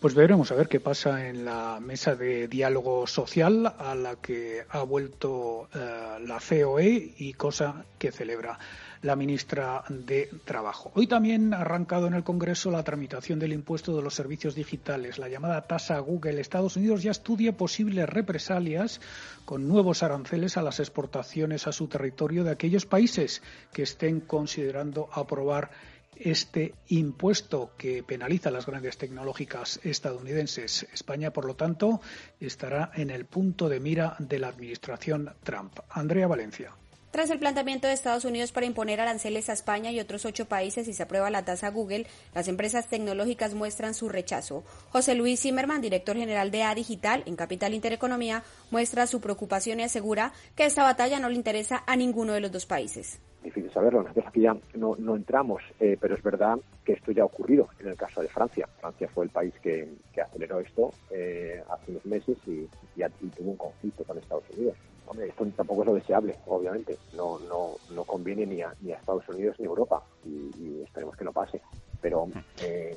[0.00, 4.64] Pues veremos a ver qué pasa en la mesa de diálogo social a la que
[4.68, 8.56] ha vuelto eh, la COE y cosa que celebra
[9.02, 10.92] la ministra de Trabajo.
[10.94, 15.18] Hoy también ha arrancado en el Congreso la tramitación del impuesto de los servicios digitales,
[15.18, 16.40] la llamada tasa Google.
[16.40, 19.00] Estados Unidos ya estudia posibles represalias
[19.44, 23.42] con nuevos aranceles a las exportaciones a su territorio de aquellos países
[23.72, 25.70] que estén considerando aprobar
[26.20, 30.86] este impuesto que penaliza a las grandes tecnológicas estadounidenses.
[30.92, 32.00] España, por lo tanto,
[32.40, 35.78] estará en el punto de mira de la administración Trump.
[35.90, 36.72] Andrea Valencia.
[37.10, 40.84] Tras el planteamiento de Estados Unidos para imponer aranceles a España y otros ocho países
[40.84, 44.62] si se aprueba la tasa Google, las empresas tecnológicas muestran su rechazo.
[44.90, 49.84] José Luis Zimmerman, director general de A Digital en Capital Intereconomía, muestra su preocupación y
[49.84, 54.02] asegura que esta batalla no le interesa a ninguno de los dos países difícil saberlo.
[54.02, 57.68] Nosotros aquí ya no, no entramos, eh, pero es verdad que esto ya ha ocurrido
[57.80, 58.68] en el caso de Francia.
[58.80, 59.88] Francia fue el país que,
[60.20, 62.66] aceleró esto eh, hace unos meses y,
[63.36, 64.76] tuvo un conflicto con Estados Unidos.
[65.06, 66.98] Hombre, esto tampoco es lo deseable, obviamente.
[67.14, 71.16] No, no, no conviene ni a, ni a Estados Unidos ni a Europa y, esperemos
[71.16, 71.60] que no pase.
[72.00, 72.28] Pero
[72.62, 72.96] eh,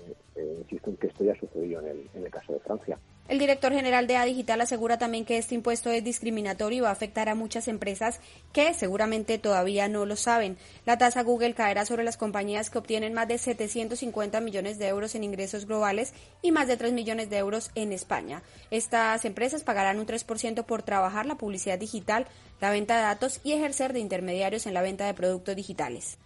[0.60, 2.98] insisto en que esto ya sucedió en el, en el caso de Francia.
[3.32, 6.90] El director general de A Digital asegura también que este impuesto es discriminatorio y va
[6.90, 8.20] a afectar a muchas empresas
[8.52, 10.58] que seguramente todavía no lo saben.
[10.86, 15.16] La tasa Google caerá sobre las compañías que obtienen más de 750 millones de euros
[15.16, 18.44] en ingresos globales y más de 3 millones de euros en España.
[18.70, 22.28] Estas empresas pagarán un 3% por trabajar la publicidad digital,
[22.60, 26.18] la venta de datos y ejercer de intermediarios en la venta de productos digitales.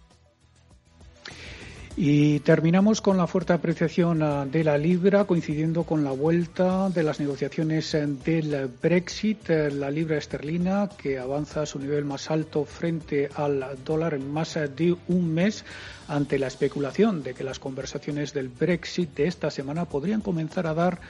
[1.98, 7.02] Y terminamos con la fuerte apreciación ah, de la libra, coincidiendo con la vuelta de
[7.02, 9.48] las negociaciones eh, del Brexit.
[9.48, 14.30] Eh, la libra esterlina, que avanza a su nivel más alto frente al dólar en
[14.30, 15.64] más de un mes,
[16.06, 20.74] ante la especulación de que las conversaciones del Brexit de esta semana podrían comenzar a
[20.74, 21.00] dar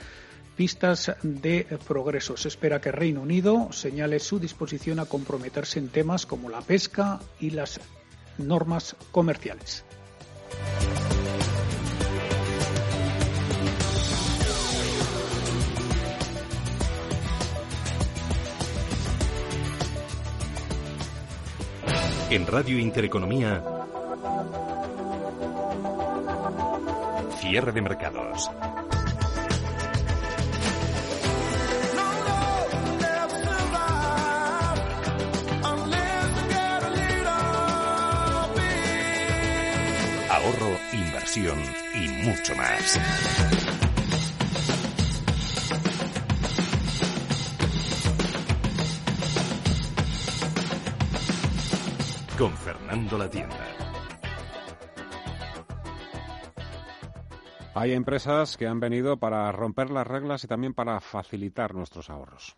[0.55, 2.37] pistas de progreso.
[2.37, 7.19] Se espera que Reino Unido señale su disposición a comprometerse en temas como la pesca
[7.41, 7.81] y las
[8.39, 9.86] normas comerciales.
[22.29, 23.65] En Radio Intereconomía,
[27.41, 28.51] cierre de mercados.
[40.47, 41.59] Ahorro, inversión
[41.93, 43.01] y mucho más.
[52.39, 53.57] con Fernando La Tienda.
[57.75, 62.57] Hay empresas que han venido para romper las reglas y también para facilitar nuestros ahorros.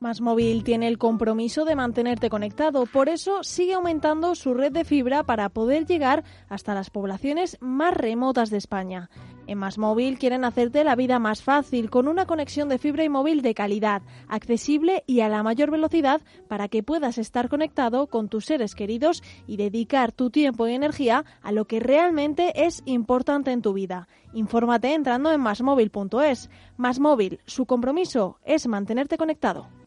[0.00, 4.84] Más Móvil tiene el compromiso de mantenerte conectado, por eso sigue aumentando su red de
[4.84, 9.10] fibra para poder llegar hasta las poblaciones más remotas de España.
[9.48, 13.08] En Más Móvil quieren hacerte la vida más fácil con una conexión de fibra y
[13.08, 18.28] móvil de calidad, accesible y a la mayor velocidad para que puedas estar conectado con
[18.28, 23.50] tus seres queridos y dedicar tu tiempo y energía a lo que realmente es importante
[23.50, 24.06] en tu vida.
[24.32, 26.50] Infórmate entrando en masmóvil.es.
[26.76, 29.77] Más Móvil, su compromiso es mantenerte conectado.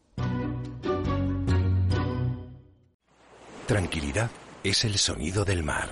[3.66, 4.30] Tranquilidad
[4.64, 5.90] es el sonido del mar.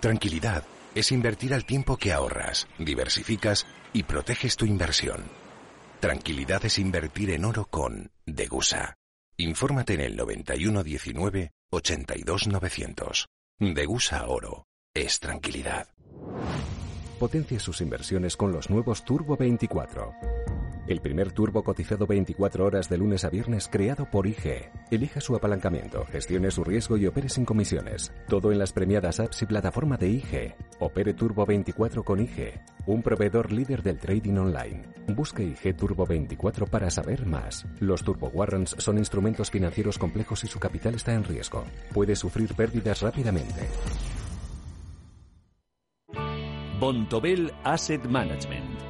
[0.00, 5.24] Tranquilidad es invertir al tiempo que ahorras, diversificas y proteges tu inversión.
[6.00, 8.94] Tranquilidad es invertir en oro con Degusa.
[9.36, 13.28] Infórmate en el 9119 82900.
[13.58, 15.88] Degusa Oro es tranquilidad.
[17.18, 20.14] Potencia sus inversiones con los nuevos Turbo 24.
[20.86, 24.70] El primer turbo cotizado 24 horas de lunes a viernes creado por IG.
[24.90, 28.12] Elija su apalancamiento, gestione su riesgo y opere sin comisiones.
[28.28, 30.54] Todo en las premiadas apps y plataforma de IG.
[30.80, 34.82] Opere Turbo 24 con IG, un proveedor líder del trading online.
[35.08, 37.66] Busque IG Turbo 24 para saber más.
[37.78, 41.64] Los Turbo Warrants son instrumentos financieros complejos y su capital está en riesgo.
[41.92, 43.68] Puede sufrir pérdidas rápidamente.
[46.80, 48.89] Bontobel Asset Management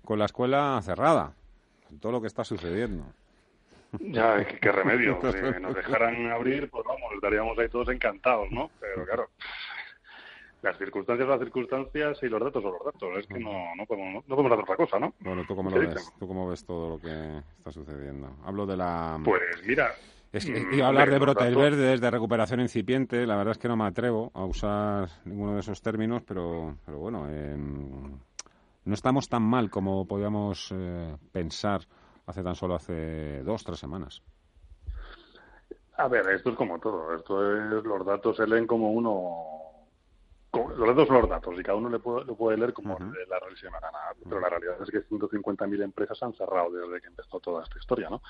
[0.04, 1.34] con la escuela cerrada,
[2.00, 3.04] todo lo que está sucediendo.
[4.00, 5.18] Ya, qué, remedio.
[5.32, 8.70] si nos dejaran abrir, pues vamos, estaríamos ahí todos encantados, ¿no?
[8.80, 9.30] Pero claro,
[10.62, 13.18] las circunstancias las circunstancias y los datos son los datos.
[13.18, 15.14] Es que no, no, podemos, no podemos hacer otra cosa, ¿no?
[15.20, 16.12] Bueno, ¿tú cómo lo ves?
[16.18, 18.36] ¿Tú cómo ves todo lo que está sucediendo?
[18.44, 19.20] Hablo de la...
[19.24, 19.94] Pues mira,
[20.38, 23.26] es que mm, iba a hablar de brotes verdes, de recuperación incipiente.
[23.26, 26.98] La verdad es que no me atrevo a usar ninguno de esos términos, pero, pero
[26.98, 27.26] bueno,
[28.84, 31.82] no estamos tan mal como podíamos eh, pensar
[32.26, 34.22] hace tan solo hace dos, tres semanas.
[35.96, 37.14] A ver, esto es como todo.
[37.14, 39.63] Esto es, los datos se leen como uno
[40.54, 43.38] los datos son los datos y cada uno le puede, lo puede leer como la
[43.40, 44.14] revisión nada.
[44.22, 48.08] Pero la realidad es que 150.000 empresas han cerrado desde que empezó toda esta historia,
[48.10, 48.22] ¿no?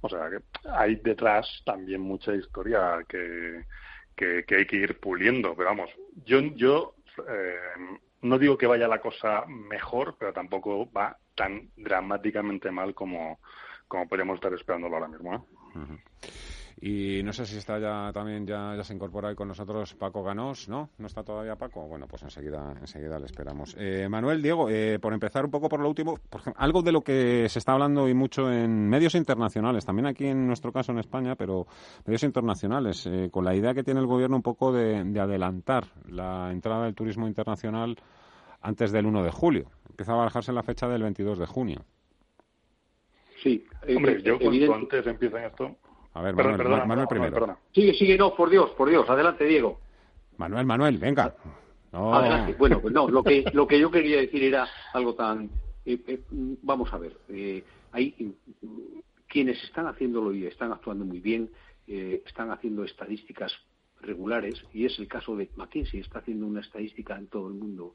[0.00, 0.40] O sea, que
[0.70, 3.64] hay detrás también mucha historia que,
[4.16, 5.54] que, hay que ir puliendo.
[5.54, 5.90] Pero vamos,
[6.24, 6.94] yo, yo
[7.28, 7.56] eh,
[8.22, 13.38] no digo que vaya la cosa mejor, pero tampoco va tan dramáticamente mal como,
[13.86, 15.34] como podríamos estar esperándolo ahora mismo.
[15.34, 15.40] ¿eh?
[16.80, 20.22] Y no sé si está ya también, ya, ya se incorpora ahí con nosotros Paco
[20.22, 20.90] Ganós, ¿no?
[20.98, 21.88] ¿No está todavía Paco?
[21.88, 23.74] Bueno, pues enseguida, enseguida le esperamos.
[23.76, 27.00] Eh, Manuel, Diego, eh, por empezar un poco por lo último, por algo de lo
[27.00, 30.98] que se está hablando y mucho en medios internacionales, también aquí en nuestro caso en
[30.98, 31.66] España, pero
[32.06, 35.86] medios internacionales, eh, con la idea que tiene el gobierno un poco de, de adelantar
[36.08, 37.96] la entrada del turismo internacional
[38.60, 39.70] antes del 1 de julio.
[39.88, 41.84] Empieza a barajarse la fecha del 22 de junio.
[43.42, 43.66] Sí.
[43.86, 45.76] Eh, Hombre, yo cuanto antes empiezan esto...
[46.18, 47.58] A ver, Manuel, Manuel primero.
[47.72, 49.08] Sigue, sigue, no, por Dios, por Dios.
[49.08, 49.78] Adelante, Diego.
[50.36, 51.32] Manuel, Manuel, venga.
[51.92, 52.56] Adelante.
[52.58, 55.48] Bueno, pues no, lo que, lo que yo quería decir era algo tan...
[55.86, 57.16] Eh, eh, vamos a ver,
[57.92, 58.34] hay
[59.28, 61.50] quienes están haciéndolo y están actuando muy bien,
[61.86, 63.52] están haciendo estadísticas
[64.00, 67.94] regulares, y es el caso de McKinsey, está haciendo una estadística en todo el mundo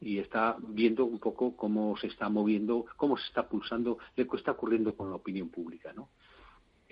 [0.00, 4.36] y está viendo un poco cómo se está moviendo, cómo se está pulsando, lo que
[4.36, 5.92] está ocurriendo con la opinión pública.
[5.92, 6.08] ¿no?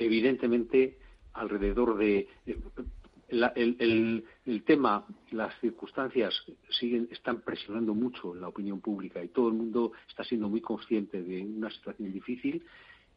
[0.01, 0.97] Evidentemente,
[1.35, 2.27] alrededor de
[3.29, 6.35] el, el, tema, las circunstancias
[6.71, 11.23] siguen, están presionando mucho la opinión pública y todo el mundo está siendo muy consciente
[11.23, 12.65] de una situación difícil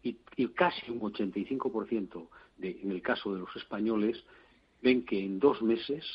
[0.04, 2.28] y, y casi un 85%
[2.58, 4.22] de, en el caso de los españoles
[4.82, 6.06] ven que en dos meses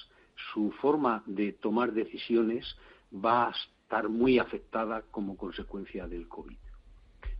[0.52, 2.76] su forma de tomar decisiones
[3.12, 6.58] va a estar muy afectada como consecuencia del COVID.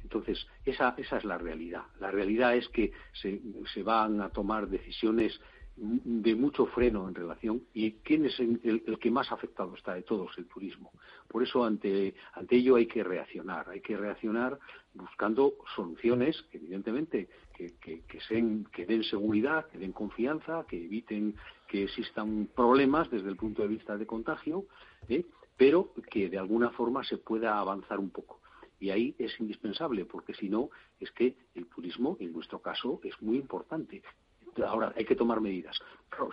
[0.02, 1.82] Entonces, esa, esa es la realidad.
[2.00, 3.40] La realidad es que se,
[3.72, 5.38] se van a tomar decisiones
[5.80, 10.36] de mucho freno en relación y quién es el, que más afectado está de todos,
[10.36, 10.90] el turismo.
[11.28, 14.58] Por eso ante, ante ello hay que reaccionar, hay que reaccionar
[14.94, 21.36] buscando soluciones, evidentemente, que, que, que, den seguridad, que den confianza, que eviten
[21.68, 24.64] que existan problemas desde el punto de vista de contagio,
[25.08, 25.24] ¿eh?
[25.56, 28.40] pero que de alguna forma se pueda avanzar un poco.
[28.80, 33.20] Y ahí es indispensable, porque si no, es que el turismo, en nuestro caso, es
[33.20, 34.02] muy importante.
[34.66, 35.78] Ahora, hay que tomar medidas.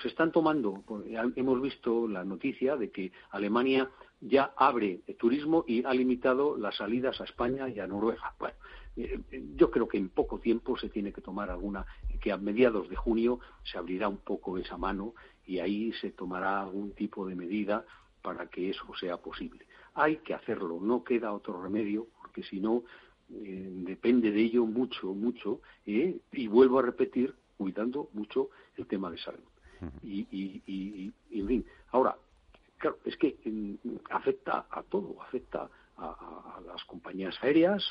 [0.01, 1.05] se están tomando, pues,
[1.35, 3.89] hemos visto la noticia de que Alemania
[4.21, 8.33] ya abre el turismo y ha limitado las salidas a España y a Noruega.
[8.39, 8.55] Bueno,
[8.97, 9.19] eh,
[9.55, 11.85] yo creo que en poco tiempo se tiene que tomar alguna,
[12.21, 15.13] que a mediados de junio se abrirá un poco esa mano
[15.45, 17.85] y ahí se tomará algún tipo de medida
[18.21, 19.67] para que eso sea posible.
[19.93, 22.83] Hay que hacerlo, no queda otro remedio, porque si no,
[23.29, 29.09] eh, depende de ello mucho, mucho, eh, y vuelvo a repetir, cuidando mucho el tema
[29.09, 29.39] de salud.
[30.03, 32.17] y, y, en fin, ahora,
[32.77, 37.85] claro, es que mm, afecta a todo, afecta a, las compañías aéreas,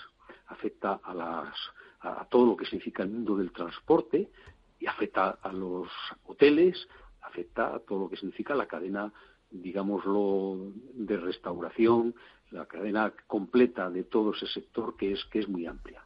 [0.48, 1.56] afecta a, las,
[2.00, 4.28] a todo lo que significa el mundo del transporte,
[4.78, 5.88] y afecta a los
[6.26, 6.86] hoteles,
[7.22, 9.10] afecta a todo lo que significa la cadena,
[9.62, 12.14] digámoslo, de restauración,
[12.50, 16.04] la cadena completa de todo ese sector que es, que es muy amplia.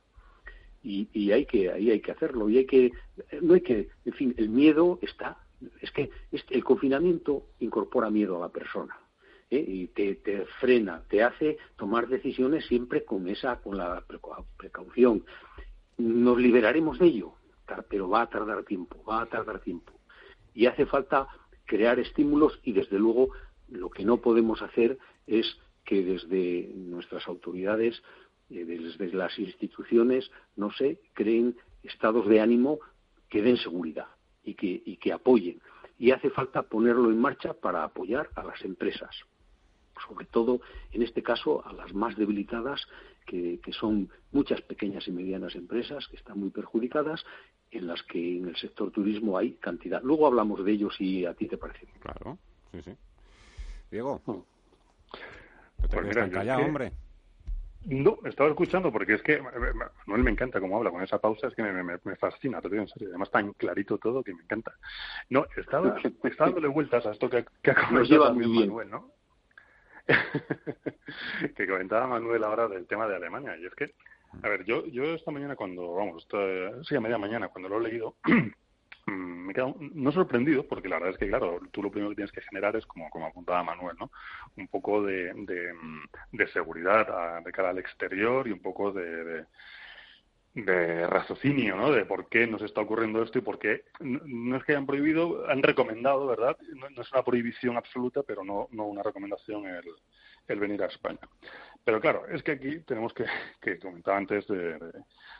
[0.82, 2.48] Y, y hay que ahí hay que hacerlo.
[2.48, 2.92] Y hay que
[3.42, 5.38] no hay que en fin el miedo está.
[5.80, 6.10] Es que
[6.50, 8.96] el confinamiento incorpora miedo a la persona
[9.50, 9.64] ¿eh?
[9.66, 14.04] y te, te, frena te hace tomar decisiones siempre con esa con la
[14.56, 15.24] precaución.
[15.96, 17.34] Nos liberaremos de ello
[17.88, 19.92] pero va a tardar tiempo va a tardar tiempo.
[20.54, 21.28] Y hace falta
[21.68, 23.28] crear estímulos y desde luego
[23.68, 25.46] lo que no podemos hacer es
[25.84, 28.02] que desde nuestras autoridades
[28.50, 32.80] eh, desde las instituciones, no sé, creen estados de ánimo
[33.28, 34.06] que den seguridad
[34.42, 35.60] y que, y que apoyen.
[35.98, 39.14] Y hace falta ponerlo en marcha para apoyar a las empresas,
[40.06, 40.62] sobre todo
[40.92, 42.80] en este caso a las más debilitadas,
[43.26, 47.22] que son muchas pequeñas y medianas empresas que están muy perjudicadas,
[47.70, 50.02] en las que en el sector turismo hay cantidad.
[50.02, 51.86] Luego hablamos de ellos si a ti te parece.
[52.00, 52.38] Claro,
[52.72, 52.96] sí, sí.
[53.90, 54.44] Diego, no.
[55.88, 56.92] te pues callado, hombre.
[57.84, 61.54] No, estaba escuchando porque es que Manuel me encanta cómo habla con esa pausa, es
[61.54, 63.08] que me, me, me fascina, te digo en serio.
[63.08, 64.74] Además, tan clarito todo que me encanta.
[65.30, 69.10] No, estaba, estaba dándole vueltas a esto que, que ha comentado Manuel, ¿no?
[71.56, 73.56] que comentaba Manuel ahora del tema de Alemania.
[73.56, 73.94] Y es que,
[74.42, 76.38] a ver, yo, yo esta mañana cuando, vamos, esta,
[76.84, 78.16] sí, a media mañana, cuando lo he leído,
[79.08, 82.10] Mm, me he quedado no sorprendido, porque la verdad es que, claro, tú lo primero
[82.10, 84.10] que tienes que generar es, como, como apuntaba Manuel, ¿no?
[84.56, 85.32] Un poco de,
[86.32, 89.46] de, seguridad de cara al exterior y un poco de,
[90.54, 91.90] de, raciocinio, ¿no?
[91.90, 95.48] De por qué nos está ocurriendo esto y por qué no, es que hayan prohibido,
[95.48, 96.56] han recomendado, ¿verdad?
[96.74, 99.84] No, no, es una prohibición absoluta, pero no, no una recomendación el,
[100.48, 101.20] el venir a España.
[101.84, 103.24] Pero claro, es que aquí tenemos que,
[103.62, 104.78] que comentaba antes, de,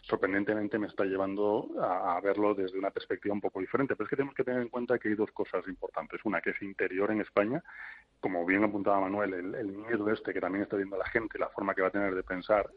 [0.03, 3.95] sorprendentemente me está llevando a, verlo desde una perspectiva un poco diferente.
[3.95, 6.21] Pero es que tenemos que tener en cuenta que hay dos cosas importantes.
[6.25, 7.63] Una que es interior en España,
[8.21, 11.75] como bien apuntaba Manuel, el, miedo este que también está viendo la gente, la forma
[11.75, 12.69] que va a tener de pensar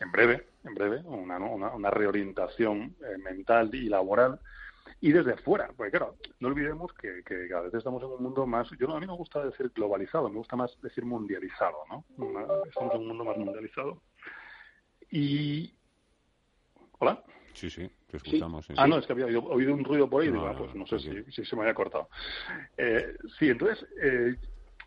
[0.00, 4.40] en, breve, en breve, una, una, reorientación eh, mental y laboral
[5.00, 8.46] y desde fuera, porque claro, no olvidemos que, que, cada vez estamos en un mundo
[8.46, 12.04] más, yo a mí no me gusta decir globalizado, me gusta más decir mundializado, ¿no?
[12.66, 14.02] estamos en un mundo más mundializado.
[15.10, 15.74] Y...
[16.98, 17.22] ¿Hola?
[17.52, 18.66] Sí, sí, te escuchamos.
[18.76, 20.86] ah, no, es que había oído, un ruido por ahí, no, digo, ah, pues no
[20.86, 22.08] sé si, si, se me había cortado.
[22.76, 24.36] Eh, sí, entonces, eh,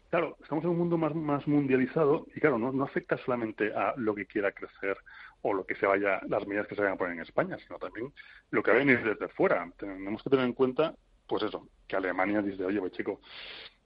[0.09, 3.93] claro, estamos en un mundo más, más mundializado y claro, no, no afecta solamente a
[3.97, 4.97] lo que quiera crecer
[5.47, 7.77] o lo que se vaya, las medidas que se vayan a poner en España, sino
[7.77, 8.11] también
[8.49, 9.71] lo que va a desde fuera.
[9.77, 10.95] Tenemos que tener en cuenta,
[11.27, 13.21] pues eso, que Alemania dice, oye, pues chico,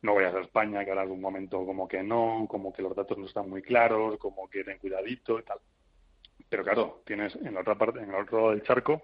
[0.01, 3.17] no vayas a España, que ahora un momento como que no, como que los datos
[3.17, 5.59] no están muy claros, como que ten cuidadito y tal.
[6.47, 9.03] Pero claro, tienes en la otra parte, en el otro lado del charco,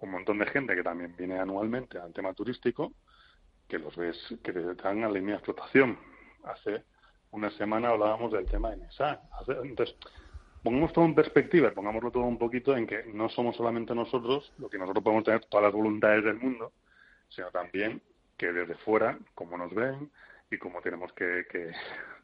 [0.00, 2.92] un montón de gente que también viene anualmente al tema turístico,
[3.66, 5.98] que los ves que te dan a la línea de explotación.
[6.44, 6.84] Hace
[7.32, 9.22] una semana hablábamos del tema de NESA.
[9.64, 9.96] Entonces,
[10.62, 14.68] pongamos todo en perspectiva pongámoslo todo un poquito en que no somos solamente nosotros, lo
[14.68, 16.72] que nosotros podemos tener todas las voluntades del mundo,
[17.28, 18.02] sino también
[18.36, 20.10] que desde fuera, como nos ven
[20.50, 21.72] y como tenemos que, que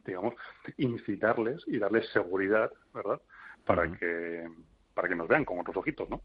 [0.05, 0.33] digamos,
[0.77, 3.21] incitarles y darles seguridad, ¿verdad?
[3.65, 4.47] Para que
[4.93, 6.21] para que nos vean con otros ojitos, ¿no?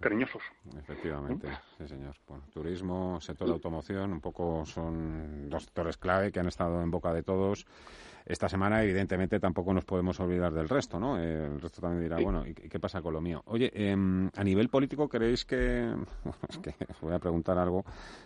[0.00, 0.42] cariñosos.
[0.78, 1.48] Efectivamente,
[1.78, 2.16] sí señor.
[2.26, 6.90] Bueno, turismo, sector de automoción, un poco son dos sectores clave que han estado en
[6.90, 7.66] boca de todos
[8.30, 8.82] esta semana.
[8.82, 11.18] Evidentemente tampoco nos podemos olvidar del resto, ¿no?
[11.18, 13.42] Eh, el resto también dirá, bueno, ¿y qué pasa con lo mío?
[13.46, 15.92] Oye, em, a nivel político, ¿creéis que...
[16.48, 17.84] es que os voy a preguntar algo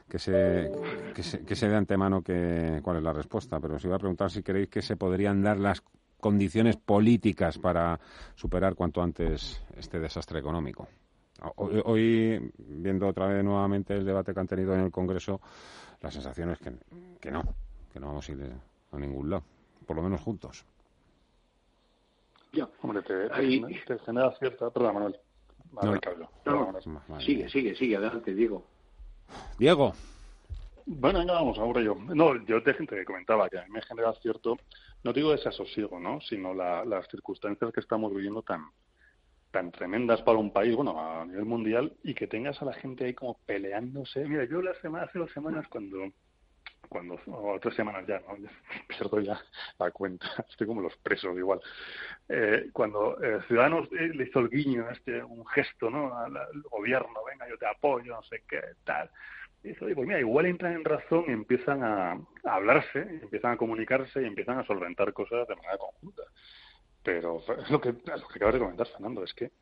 [0.08, 0.70] que sé,
[1.14, 3.98] que sé, que sé de antemano que, cuál es la respuesta, pero os iba a
[3.98, 5.82] preguntar si creéis que se podrían dar las
[6.20, 7.98] condiciones políticas para
[8.34, 10.88] superar cuanto antes este desastre económico.
[11.56, 15.40] Hoy, viendo otra vez nuevamente el debate que han tenido en el Congreso,
[16.00, 16.72] la sensación es que,
[17.20, 17.42] que no,
[17.92, 18.52] que no vamos a ir
[18.92, 19.44] a ningún lado,
[19.84, 20.64] por lo menos juntos.
[22.52, 22.68] Ya.
[22.82, 24.70] Hombre, te, te, genera cierta...
[24.70, 25.16] Perdón, Manuel.
[25.72, 26.00] Manuel
[26.44, 28.64] no, Sigue, sigue, sigue, adelante, Diego.
[29.58, 29.92] Diego.
[30.86, 31.94] Bueno, venga, vamos, ahora yo.
[31.94, 34.58] No, yo te, te comentaba que a mí me genera cierto,
[35.02, 36.20] no digo desasosiego, ¿no?
[36.20, 38.66] Sino las circunstancias que estamos viviendo tan,
[39.50, 43.06] tan tremendas para un país, bueno, a nivel mundial, y que tengas a la gente
[43.06, 44.28] ahí como peleándose.
[44.28, 46.12] Mira, yo la semana, hace dos semanas cuando
[46.88, 48.36] cuando o tres semanas ya, ¿no?
[48.88, 49.40] pierdo ya
[49.78, 51.60] la cuenta, estoy como los presos igual.
[52.28, 56.16] Eh, cuando eh, Ciudadanos eh, le hizo el guiño, este, un gesto, ¿no?
[56.16, 56.34] Al,
[56.70, 59.10] gobierno, venga, yo te apoyo, no sé qué, tal.
[59.62, 63.56] Y oye, pues mira, igual entran en razón y empiezan a, a hablarse, empiezan a
[63.56, 66.22] comunicarse y empiezan a solventar cosas de manera conjunta.
[67.02, 69.52] Pero es lo que, lo que acabas de comentar, Fernando, es que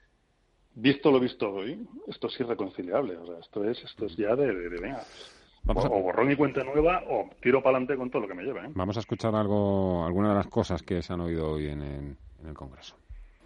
[0.74, 3.16] visto lo visto hoy, esto es irreconciliable.
[3.16, 5.04] O sea, esto es, esto es ya de, de, venga.
[5.64, 6.00] Vamos o, a...
[6.00, 8.60] borrón y cuenta nueva o tiro para adelante con todo lo que me lleve.
[8.60, 8.70] ¿eh?
[8.74, 12.16] Vamos a escuchar algo, algunas de las cosas que se han oído hoy en el,
[12.42, 12.96] en el Congreso.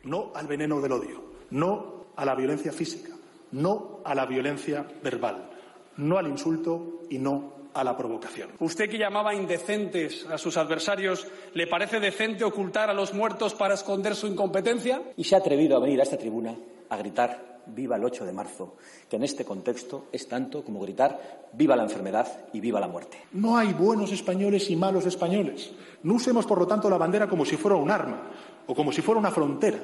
[0.04, 3.14] No al veneno del odio, no a la violencia física,
[3.52, 5.50] no a la violencia verbal,
[5.96, 8.50] no al insulto y no a la provocación.
[8.60, 13.74] Usted que llamaba indecentes a sus adversarios, ¿le parece decente ocultar a los muertos para
[13.74, 15.02] esconder su incompetencia?
[15.16, 16.54] Y se ha atrevido a venir a esta tribuna
[16.88, 18.74] a gritar viva el 8 de marzo,
[19.08, 23.18] que en este contexto es tanto como gritar viva la enfermedad y viva la muerte.
[23.32, 25.72] No hay buenos españoles y malos españoles.
[26.02, 28.22] No usemos, por lo tanto, la bandera como si fuera un arma
[28.66, 29.78] o como si fuera una frontera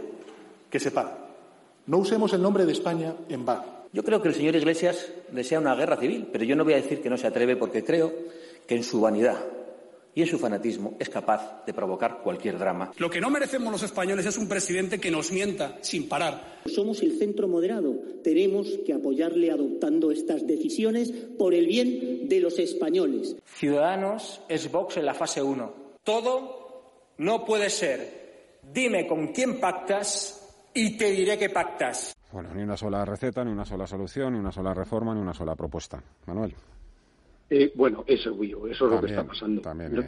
[0.71, 1.19] que separa.
[1.87, 3.65] No usemos el nombre de España en vano.
[3.93, 6.77] Yo creo que el señor Iglesias desea una guerra civil, pero yo no voy a
[6.77, 8.13] decir que no se atreve porque creo
[8.67, 9.39] que en su vanidad
[10.15, 12.93] y en su fanatismo es capaz de provocar cualquier drama.
[12.99, 16.61] Lo que no merecemos los españoles es un presidente que nos mienta sin parar.
[16.67, 17.95] Somos el centro moderado.
[18.23, 23.37] Tenemos que apoyarle adoptando estas decisiones por el bien de los españoles.
[23.45, 25.75] Ciudadanos es Vox en la fase 1.
[26.05, 28.61] Todo no puede ser.
[28.73, 32.15] Dime con quién pactas y te diré que pactas.
[32.33, 35.35] Bueno, ni una sola receta, ni una sola solución, ni una sola reforma, ni una
[35.35, 36.03] sola propuesta.
[36.27, 36.55] Manuel.
[37.55, 39.61] Eh, bueno, eso, eso es lo que está pasando.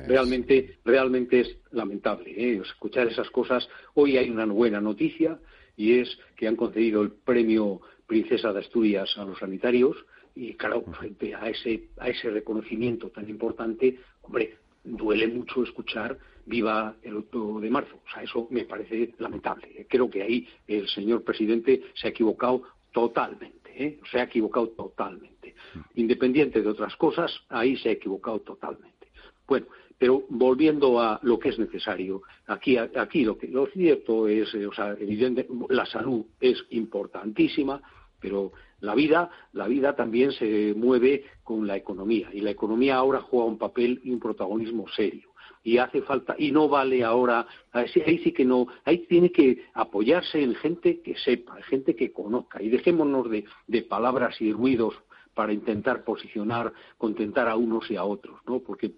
[0.06, 2.62] Realmente, realmente es lamentable ¿eh?
[2.64, 3.68] escuchar esas cosas.
[3.92, 5.38] Hoy hay una buena noticia
[5.76, 9.94] y es que han concedido el premio Princesa de Asturias a los sanitarios
[10.34, 16.96] y claro, frente a ese, a ese reconocimiento tan importante, hombre, duele mucho escuchar viva
[17.02, 17.96] el 8 de marzo.
[18.06, 19.86] O sea, eso me parece lamentable.
[19.86, 23.63] Creo que ahí el señor presidente se ha equivocado totalmente.
[23.76, 24.00] ¿Eh?
[24.10, 25.54] Se ha equivocado totalmente.
[25.94, 29.08] Independiente de otras cosas, ahí se ha equivocado totalmente.
[29.46, 29.66] Bueno,
[29.98, 34.66] pero volviendo a lo que es necesario, aquí, aquí lo, que, lo cierto es, eh,
[34.66, 37.80] o sea, evidente, la salud es importantísima,
[38.20, 43.20] pero la vida, la vida también se mueve con la economía y la economía ahora
[43.20, 45.33] juega un papel y un protagonismo serio
[45.64, 50.40] y hace falta y no vale ahora ahí sí que no ahí tiene que apoyarse
[50.42, 54.94] en gente que sepa gente que conozca y dejémonos de, de palabras y ruidos
[55.34, 58.60] para intentar posicionar, contentar a unos y a otros, ¿no?
[58.60, 58.92] Porque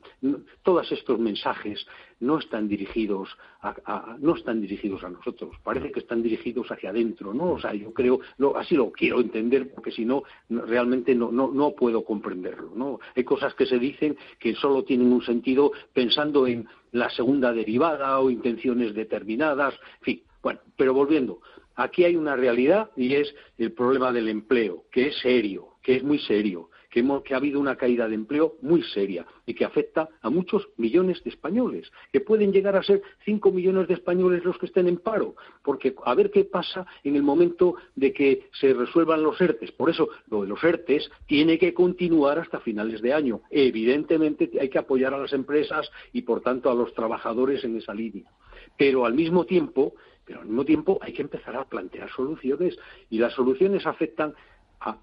[0.63, 1.87] todos estos mensajes
[2.21, 3.29] no están dirigidos
[3.61, 7.53] a, no están dirigidos a nosotros, parece que están dirigidos hacia adentro, ¿no?
[7.53, 8.21] O sea, yo creo,
[8.57, 13.01] así lo quiero entender, porque si no, realmente no, no, no puedo comprenderlo, ¿no?
[13.15, 18.19] Hay cosas que se dicen que solo tienen un sentido pensando en la segunda derivada
[18.21, 21.41] o intenciones determinadas, en fin, bueno, pero volviendo,
[21.75, 26.03] aquí hay una realidad y es el problema del empleo, que es serio, que es
[26.03, 30.31] muy serio que, ha habido una caída de empleo muy seria y que afecta a
[30.31, 34.67] muchos millones de españoles, que pueden llegar a ser cinco millones de españoles los que
[34.67, 39.23] estén en paro, porque a ver qué pasa en el momento de que se resuelvan
[39.23, 39.71] los ERTES.
[39.73, 43.43] Por eso, lo de los ERTES tiene que continuar hasta finales de año.
[43.49, 47.95] Evidentemente hay que apoyar a las empresas y, por tanto, a los trabajadores en esa
[47.95, 48.29] línea.
[48.77, 49.95] Pero al mismo tiempo,
[50.25, 52.77] pero al mismo tiempo hay que empezar a plantear soluciones
[53.09, 54.35] y las soluciones afectan
[54.81, 54.99] a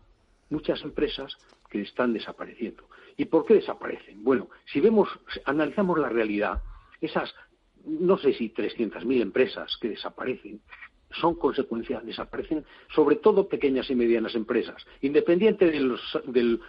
[0.53, 1.35] muchas empresas
[1.69, 2.83] que están desapareciendo.
[3.17, 4.23] ¿Y por qué desaparecen?
[4.23, 5.09] Bueno, si vemos,
[5.45, 6.61] analizamos la realidad,
[7.01, 7.33] esas,
[7.85, 10.61] no sé si 300.000 empresas que desaparecen,
[11.19, 12.65] son consecuencias, desaparecen
[12.95, 15.97] sobre todo pequeñas y medianas empresas, independiente de
[16.27, 16.59] del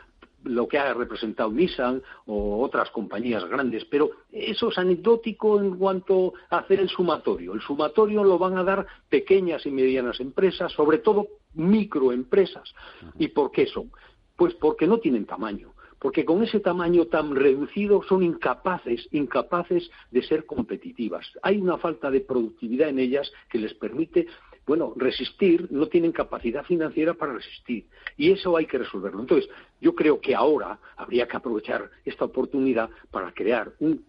[0.44, 6.34] lo que ha representado Nissan o otras compañías grandes, pero eso es anecdótico en cuanto
[6.50, 7.54] a hacer el sumatorio.
[7.54, 12.74] El sumatorio lo van a dar pequeñas y medianas empresas, sobre todo microempresas.
[13.18, 13.90] ¿Y por qué son?
[14.36, 20.22] Pues porque no tienen tamaño, porque con ese tamaño tan reducido son incapaces, incapaces de
[20.22, 21.26] ser competitivas.
[21.42, 24.26] Hay una falta de productividad en ellas que les permite,
[24.66, 27.86] bueno, resistir, no tienen capacidad financiera para resistir.
[28.16, 29.20] Y eso hay que resolverlo.
[29.20, 29.48] Entonces,
[29.80, 34.04] yo creo que ahora habría que aprovechar esta oportunidad para crear un,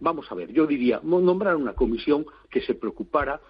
[0.00, 3.40] vamos a ver, yo diría, nombrar una comisión que se preocupara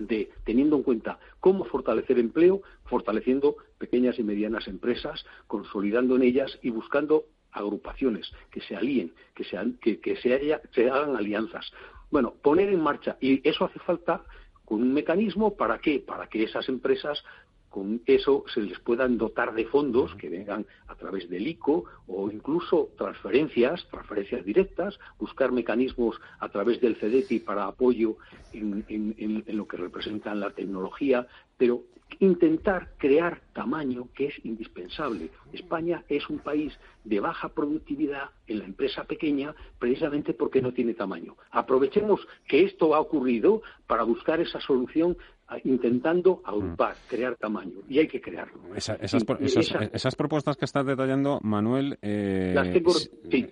[0.00, 6.58] de teniendo en cuenta cómo fortalecer empleo, fortaleciendo pequeñas y medianas empresas, consolidando en ellas
[6.62, 11.70] y buscando agrupaciones que se alíen, que se, que, se hagan alianzas.
[12.10, 14.24] Bueno, poner en marcha, y eso hace falta
[14.64, 16.00] con un mecanismo para qué?
[16.00, 17.22] Para que esas empresas
[17.70, 22.30] con eso se les puedan dotar de fondos que vengan a través del ICO o
[22.30, 28.16] incluso transferencias, transferencias directas, buscar mecanismos a través del CEDETI para apoyo
[28.52, 31.26] en, en lo que representa la tecnología,
[31.56, 31.84] pero
[32.18, 35.30] intentar crear tamaño que es indispensable.
[35.52, 36.72] España es un país
[37.04, 41.36] de baja productividad en la empresa pequeña precisamente porque no tiene tamaño.
[41.50, 45.16] Aprovechemos que esto ha ocurrido para buscar esa solución
[45.64, 47.08] intentando agrupar, mm.
[47.08, 48.74] crear tamaño, y hay que crearlo.
[48.74, 52.82] esas, propuestas que estás detallando, Manuel, eh,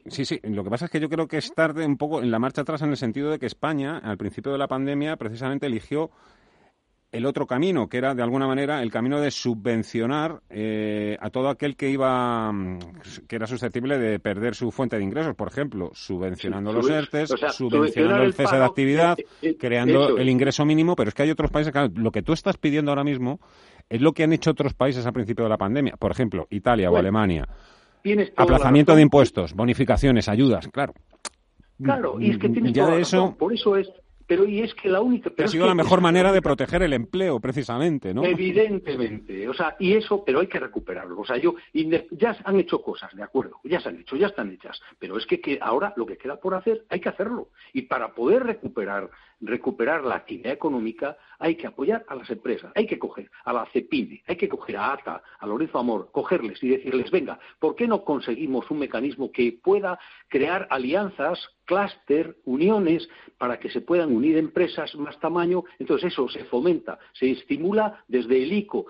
[0.06, 0.24] sí.
[0.24, 0.40] sí.
[0.44, 2.62] lo que pasa es que yo creo que es tarde un poco en la marcha
[2.62, 6.10] atrás en el sentido de que España, al principio de la pandemia, precisamente eligió
[7.10, 11.48] el otro camino, que era de alguna manera el camino de subvencionar eh, a todo
[11.48, 12.78] aquel que iba, mm,
[13.26, 18.24] que era susceptible de perder su fuente de ingresos, por ejemplo, subvencionando los ERTES, subvencionando
[18.24, 21.50] el cese de actividad, eh, eh, creando el ingreso mínimo, pero es que hay otros
[21.50, 23.40] países, que lo que tú estás pidiendo ahora mismo
[23.88, 26.90] es lo que han hecho otros países al principio de la pandemia, por ejemplo, Italia
[26.90, 27.48] o Alemania.
[28.36, 30.92] Aplazamiento de impuestos, bonificaciones, ayudas, claro.
[31.82, 33.88] Claro, y es que tienes ya eso, por eso es
[34.28, 35.32] pero y es que la única...
[35.42, 38.22] ha sido la mejor manera de proteger el empleo, precisamente, ¿no?
[38.24, 41.18] Evidentemente, o sea, y eso, pero hay que recuperarlo.
[41.18, 44.52] O sea, yo, ya han hecho cosas, de acuerdo, ya se han hecho, ya están
[44.52, 47.48] hechas, pero es que, ahora lo que queda por hacer, hay que hacerlo.
[47.72, 49.10] Y para poder recuperar,
[49.40, 53.66] recuperar la actividad económica, hay que apoyar a las empresas, hay que coger a la
[53.66, 57.86] CEPIME, hay que coger a ATA, a Lorenzo Amor, cogerles y decirles, venga, ¿por qué
[57.86, 59.98] no conseguimos un mecanismo que pueda
[60.28, 61.38] crear alianzas
[61.68, 63.06] clúster, uniones,
[63.36, 65.64] para que se puedan unir empresas más tamaño.
[65.78, 68.86] Entonces eso se fomenta, se estimula desde el ICO,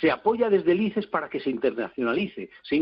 [0.00, 2.76] se apoya desde el ICES para que se internacionalice, se,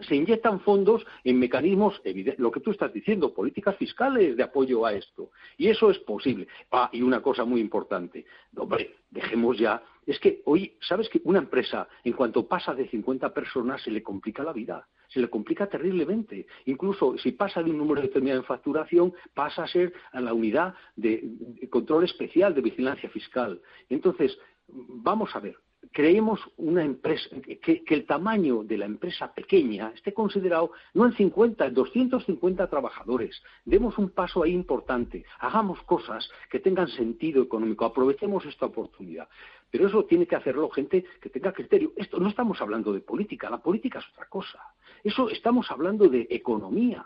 [0.00, 2.00] se inyectan fondos en mecanismos,
[2.38, 5.30] lo que tú estás diciendo, políticas fiscales de apoyo a esto.
[5.56, 6.48] Y eso es posible.
[6.70, 8.24] Ah, y una cosa muy importante,
[8.56, 13.32] hombre, dejemos ya, es que hoy, ¿sabes que una empresa, en cuanto pasa de 50
[13.32, 14.86] personas, se le complica la vida?
[15.12, 16.46] se le complica terriblemente.
[16.64, 20.74] Incluso si pasa de un número determinado de facturación, pasa a ser a la unidad
[20.96, 21.22] de,
[21.70, 23.60] control especial de vigilancia fiscal.
[23.90, 24.38] Entonces,
[24.68, 25.56] vamos a ver,
[25.90, 31.66] creemos una empresa, que, el tamaño de la empresa pequeña esté considerado no en 50,
[31.66, 33.42] en 250 trabajadores.
[33.64, 39.28] Demos un paso ahí importante, hagamos cosas que tengan sentido económico, aprovechemos esta oportunidad.
[39.70, 41.92] Pero eso tiene que hacerlo gente que tenga criterio.
[41.96, 44.60] Esto no estamos hablando de política, la política es otra cosa.
[45.02, 47.04] Eso estamos hablando de economía.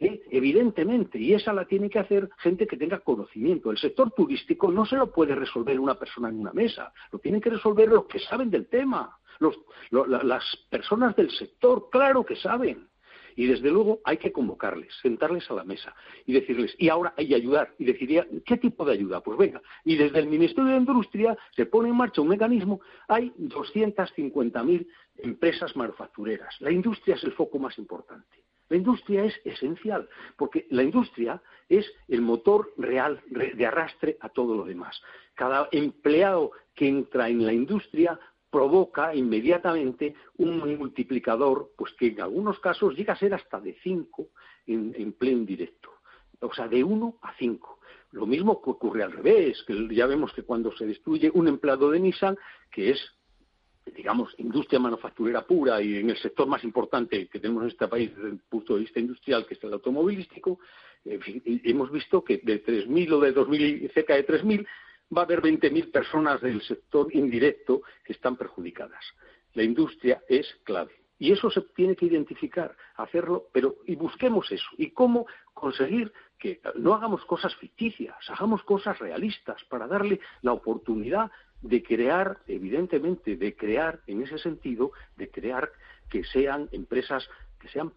[0.00, 0.22] ¿Eh?
[0.30, 3.70] Evidentemente, y esa la tiene que hacer gente que tenga conocimiento.
[3.70, 7.40] El sector turístico no se lo puede resolver una persona en una mesa, lo tienen
[7.40, 9.18] que resolver los que saben del tema.
[9.90, 12.88] las personas del sector, claro que saben.
[13.36, 15.94] Y desde luego hay que convocarles, sentarles a la mesa
[16.26, 17.72] y decirles, y ahora hay que ayudar.
[17.78, 19.20] Y deciría, ¿qué tipo de ayuda?
[19.20, 22.80] Pues venga, y desde el Ministerio de Industria se pone en marcha un mecanismo.
[23.06, 24.88] Hay 250.000
[25.18, 26.52] empresas manufactureras.
[26.58, 28.47] La industria es el foco más importante.
[28.68, 34.56] La industria es esencial, porque la industria es el motor real de arrastre a todo
[34.56, 35.00] lo demás.
[35.34, 38.18] Cada empleado que entra en la industria
[38.50, 44.28] provoca inmediatamente un multiplicador, pues que en algunos casos llega a ser hasta de 5
[44.66, 45.90] en empleo indirecto,
[46.40, 47.78] o sea, de 1 a 5.
[48.12, 52.00] Lo mismo ocurre al revés, que ya vemos que cuando se destruye un empleado de
[52.00, 52.38] Nissan,
[52.70, 53.17] que es,
[53.94, 58.14] digamos, industria manufacturera pura y en el sector más importante que tenemos en este país
[58.14, 60.58] desde el punto de vista industrial, que es el automovilístico,
[61.04, 64.66] hemos visto que de 3.000 o de 2.000 cerca de 3.000
[65.16, 69.04] va a haber 20.000 personas del sector indirecto que están perjudicadas.
[69.54, 70.92] La industria es clave.
[71.20, 74.68] Y eso se tiene que identificar, hacerlo, pero y busquemos eso.
[74.76, 81.30] ¿Y cómo conseguir que no hagamos cosas ficticias, hagamos cosas realistas para darle la oportunidad
[81.62, 85.70] de crear, evidentemente, de crear, en ese sentido, de crear
[86.08, 87.28] que sean empresas
[87.60, 87.92] que sean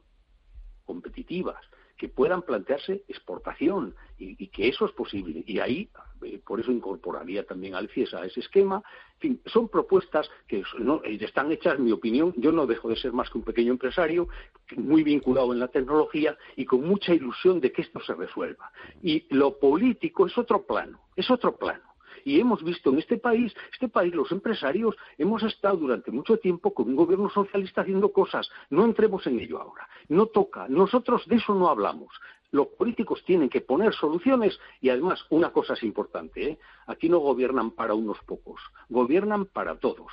[0.85, 1.63] competitivas,
[2.01, 5.43] que puedan plantearse exportación y, que eso es posible.
[5.45, 5.87] Y ahí,
[6.23, 8.81] eh, por eso incorporaría también al CIES a ese esquema.
[9.13, 12.95] En fin, son propuestas que eh, están hechas, en mi opinión, yo no dejo de
[12.95, 14.27] ser más que un pequeño empresario,
[14.75, 18.71] muy vinculado en la tecnología y con mucha ilusión de que esto se resuelva.
[19.03, 21.90] Y lo político es otro plano, es otro plano.
[22.25, 26.73] Y hemos visto en este país, este país, los empresarios, hemos estado durante mucho tiempo
[26.73, 28.49] con un gobierno socialista haciendo cosas.
[28.69, 29.87] No entremos en ello ahora.
[30.09, 30.67] No toca.
[30.67, 32.13] Nosotros de eso no hablamos.
[32.51, 36.59] Los políticos tienen que poner soluciones y además una cosa es importante, ¿eh?
[36.85, 40.11] aquí no gobiernan para unos pocos, gobiernan para todos.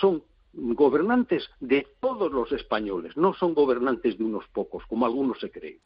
[0.00, 0.22] Son
[0.54, 5.78] gobernantes de todos los españoles, no son gobernantes de unos pocos, como algunos se creen.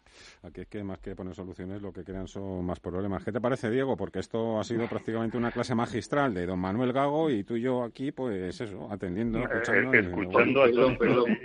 [0.43, 3.25] Aquí es que más que poner soluciones, lo que crean son más problemas.
[3.25, 3.97] ¿Qué te parece, Diego?
[3.97, 7.63] Porque esto ha sido prácticamente una clase magistral de don Manuel Gago y tú y
[7.63, 9.93] yo aquí, pues eso, atendiendo, eh, escuchando.
[9.95, 11.39] escuchando perdón, perdón,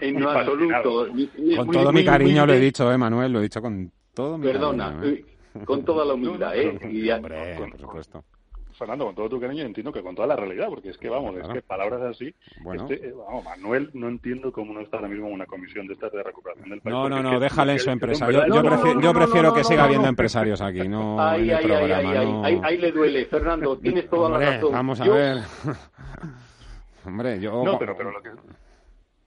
[0.00, 1.08] en, absoluto.
[1.56, 4.46] Con todo mi cariño lo he dicho, eh, Manuel, lo he dicho con todo mi
[4.46, 5.14] Perdona, cariño.
[5.14, 5.24] ¿eh?
[5.64, 6.78] con toda la humildad, ¿eh?
[6.90, 8.24] Y Hombre, por supuesto.
[8.74, 11.36] Fernando, con todo tu cariño, entiendo que con toda la realidad, porque es que, vamos,
[11.36, 12.82] es que palabras así, Bueno.
[12.88, 15.94] este, eh, vamos, Manuel, no entiendo cómo no está ahora mismo en una comisión de
[15.94, 16.92] estas de recuperación del país.
[16.94, 18.30] No, no, no, déjale en su empresa.
[18.30, 22.10] Yo, prefiero, yo que siga habiendo empresarios aquí, no Ahí, en el ahí, programa.
[22.10, 22.44] ahí, no.
[22.44, 24.72] ahí, ahí le duele, Fernando, tienes toda la Hombre, razón.
[24.72, 25.38] Vamos a Yo- ver.
[27.06, 27.62] Hombre, yo.
[27.64, 28.30] No, pero, pero lo que...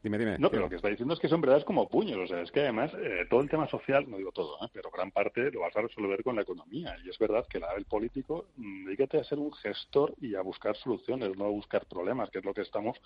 [0.03, 0.38] Dime, dime.
[0.38, 2.18] No, pero lo que está diciendo es que son verdades como puños.
[2.18, 4.69] O sea, es que además eh, todo el tema social, no digo todo, ¿eh?
[4.74, 6.95] pero gran parte lo vas a resolver con la economía.
[7.03, 10.41] Y es verdad que la, el político, mm, dedícate a ser un gestor y a
[10.41, 12.98] buscar soluciones, no a buscar problemas, que es lo que estamos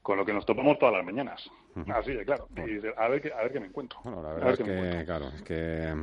[0.00, 1.40] con lo que nos topamos todas las mañanas.
[1.88, 2.48] Así de claro.
[2.56, 4.00] Y a ver, qué, a ver qué me encuentro.
[4.02, 5.94] Bueno, la A verdad ver es me claro, es que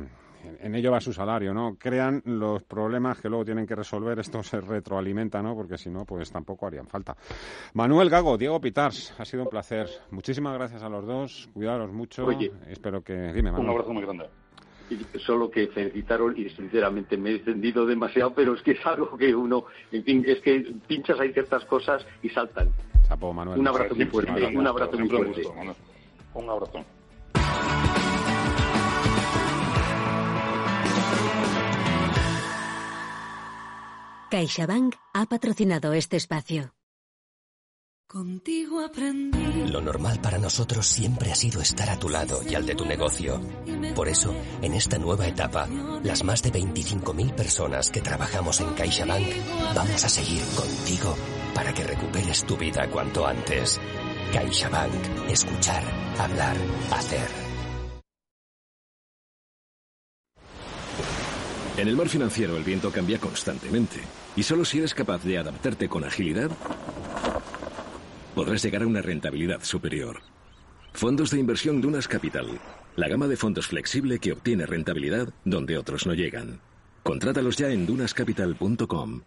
[0.60, 1.76] en ello va su salario, ¿no?
[1.78, 5.54] Crean los problemas que luego tienen que resolver, esto se retroalimenta, ¿no?
[5.54, 7.16] Porque si no, pues tampoco harían falta.
[7.74, 9.88] Manuel Gago, Diego Pitars, ha sido un placer.
[10.10, 12.26] Muchísimas gracias a los dos, cuidaros mucho.
[12.26, 12.50] Oye.
[12.68, 13.32] Espero que...
[13.32, 13.70] Dime, Un Manuel.
[13.70, 14.26] abrazo muy grande.
[14.90, 19.16] Y solo que felicitaron y sinceramente me he extendido demasiado, pero es que es algo
[19.16, 22.72] que uno, en fin, es que pinchas ahí ciertas cosas y saltan.
[23.06, 23.60] Chapo, Manuel.
[23.60, 25.42] Un abrazo muy fuerte, un abrazo muy un fuerte.
[26.34, 26.84] Un abrazo.
[34.30, 36.72] CaixaBank ha patrocinado este espacio.
[38.06, 39.66] Contigo aprendí.
[39.68, 42.84] Lo normal para nosotros siempre ha sido estar a tu lado y al de tu
[42.84, 43.40] negocio.
[43.96, 44.32] Por eso,
[44.62, 45.66] en esta nueva etapa,
[46.04, 49.26] las más de 25.000 personas que trabajamos en CaixaBank
[49.74, 51.16] vamos a seguir contigo
[51.52, 53.80] para que recuperes tu vida cuanto antes.
[54.32, 55.28] CaixaBank.
[55.28, 55.82] Escuchar,
[56.20, 56.56] hablar,
[56.92, 57.28] hacer.
[61.76, 65.88] En el mar financiero el viento cambia constantemente y solo si eres capaz de adaptarte
[65.88, 66.50] con agilidad
[68.34, 70.22] podrás llegar a una rentabilidad superior.
[70.92, 72.58] Fondos de inversión Dunas Capital,
[72.96, 76.60] la gama de fondos flexible que obtiene rentabilidad donde otros no llegan.
[77.02, 79.22] Contrátalos ya en dunascapital.com.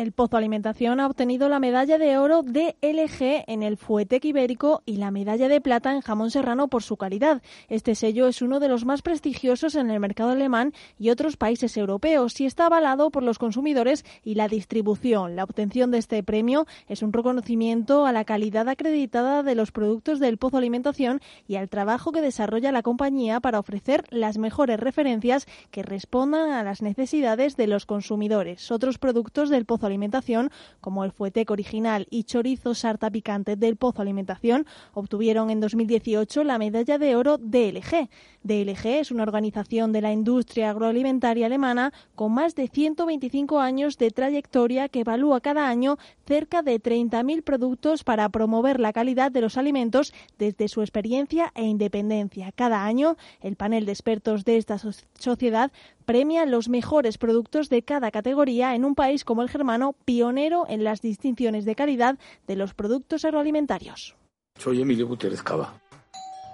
[0.00, 4.82] El Pozo Alimentación ha obtenido la medalla de oro de LG en el Fuetec Ibérico
[4.86, 7.42] y la medalla de plata en jamón serrano por su calidad.
[7.68, 11.76] Este sello es uno de los más prestigiosos en el mercado alemán y otros países
[11.76, 15.36] europeos y está avalado por los consumidores y la distribución.
[15.36, 20.18] La obtención de este premio es un reconocimiento a la calidad acreditada de los productos
[20.18, 25.46] del Pozo Alimentación y al trabajo que desarrolla la compañía para ofrecer las mejores referencias
[25.70, 28.70] que respondan a las necesidades de los consumidores.
[28.70, 30.50] Otros productos del Pozo Alimentación,
[30.80, 36.58] como el fuetec original y chorizo sarta picante del Pozo Alimentación, obtuvieron en 2018 la
[36.58, 38.08] medalla de oro DLG.
[38.42, 44.10] DLG es una organización de la industria agroalimentaria alemana con más de 125 años de
[44.10, 49.58] trayectoria que evalúa cada año cerca de 30.000 productos para promover la calidad de los
[49.58, 52.52] alimentos desde su experiencia e independencia.
[52.52, 54.78] Cada año, el panel de expertos de esta
[55.18, 55.72] sociedad
[56.10, 60.82] premia los mejores productos de cada categoría en un país como el germano, pionero en
[60.82, 62.18] las distinciones de calidad
[62.48, 64.16] de los productos agroalimentarios.
[64.58, 65.80] Soy Emilio Gutiérrez Cava.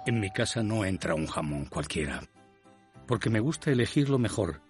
[0.05, 2.21] En mi casa no entra un jamón cualquiera,
[3.07, 4.61] porque me gusta elegir lo mejor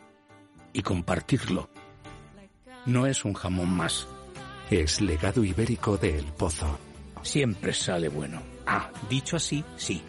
[0.72, 1.70] y compartirlo.
[2.86, 4.08] No es un jamón más.
[4.72, 6.80] Es legado ibérico de El Pozo.
[7.24, 8.42] Siempre sale bueno.
[8.66, 10.02] Ah, dicho así, sí.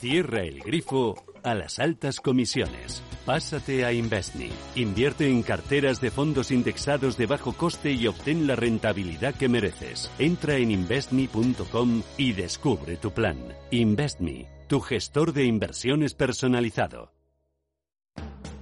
[0.00, 3.02] Cierra el grifo a las altas comisiones.
[3.24, 4.50] Pásate a Investme.
[4.74, 10.10] Invierte en carteras de fondos indexados de bajo coste y obtén la rentabilidad que mereces.
[10.18, 13.38] Entra en investme.com y descubre tu plan.
[13.70, 17.12] Investme, tu gestor de inversiones personalizado.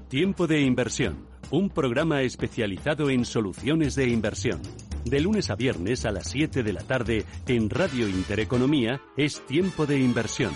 [0.09, 1.29] Tiempo de inversión.
[1.51, 4.61] Un programa especializado en soluciones de inversión.
[5.05, 9.87] De lunes a viernes a las 7 de la tarde en Radio Intereconomía es Tiempo
[9.87, 10.53] de Inversión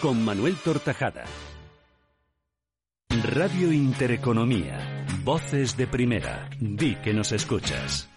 [0.00, 1.24] con Manuel Tortajada.
[3.22, 5.04] Radio Intereconomía.
[5.24, 6.48] Voces de primera.
[6.60, 8.08] Di que nos escuchas.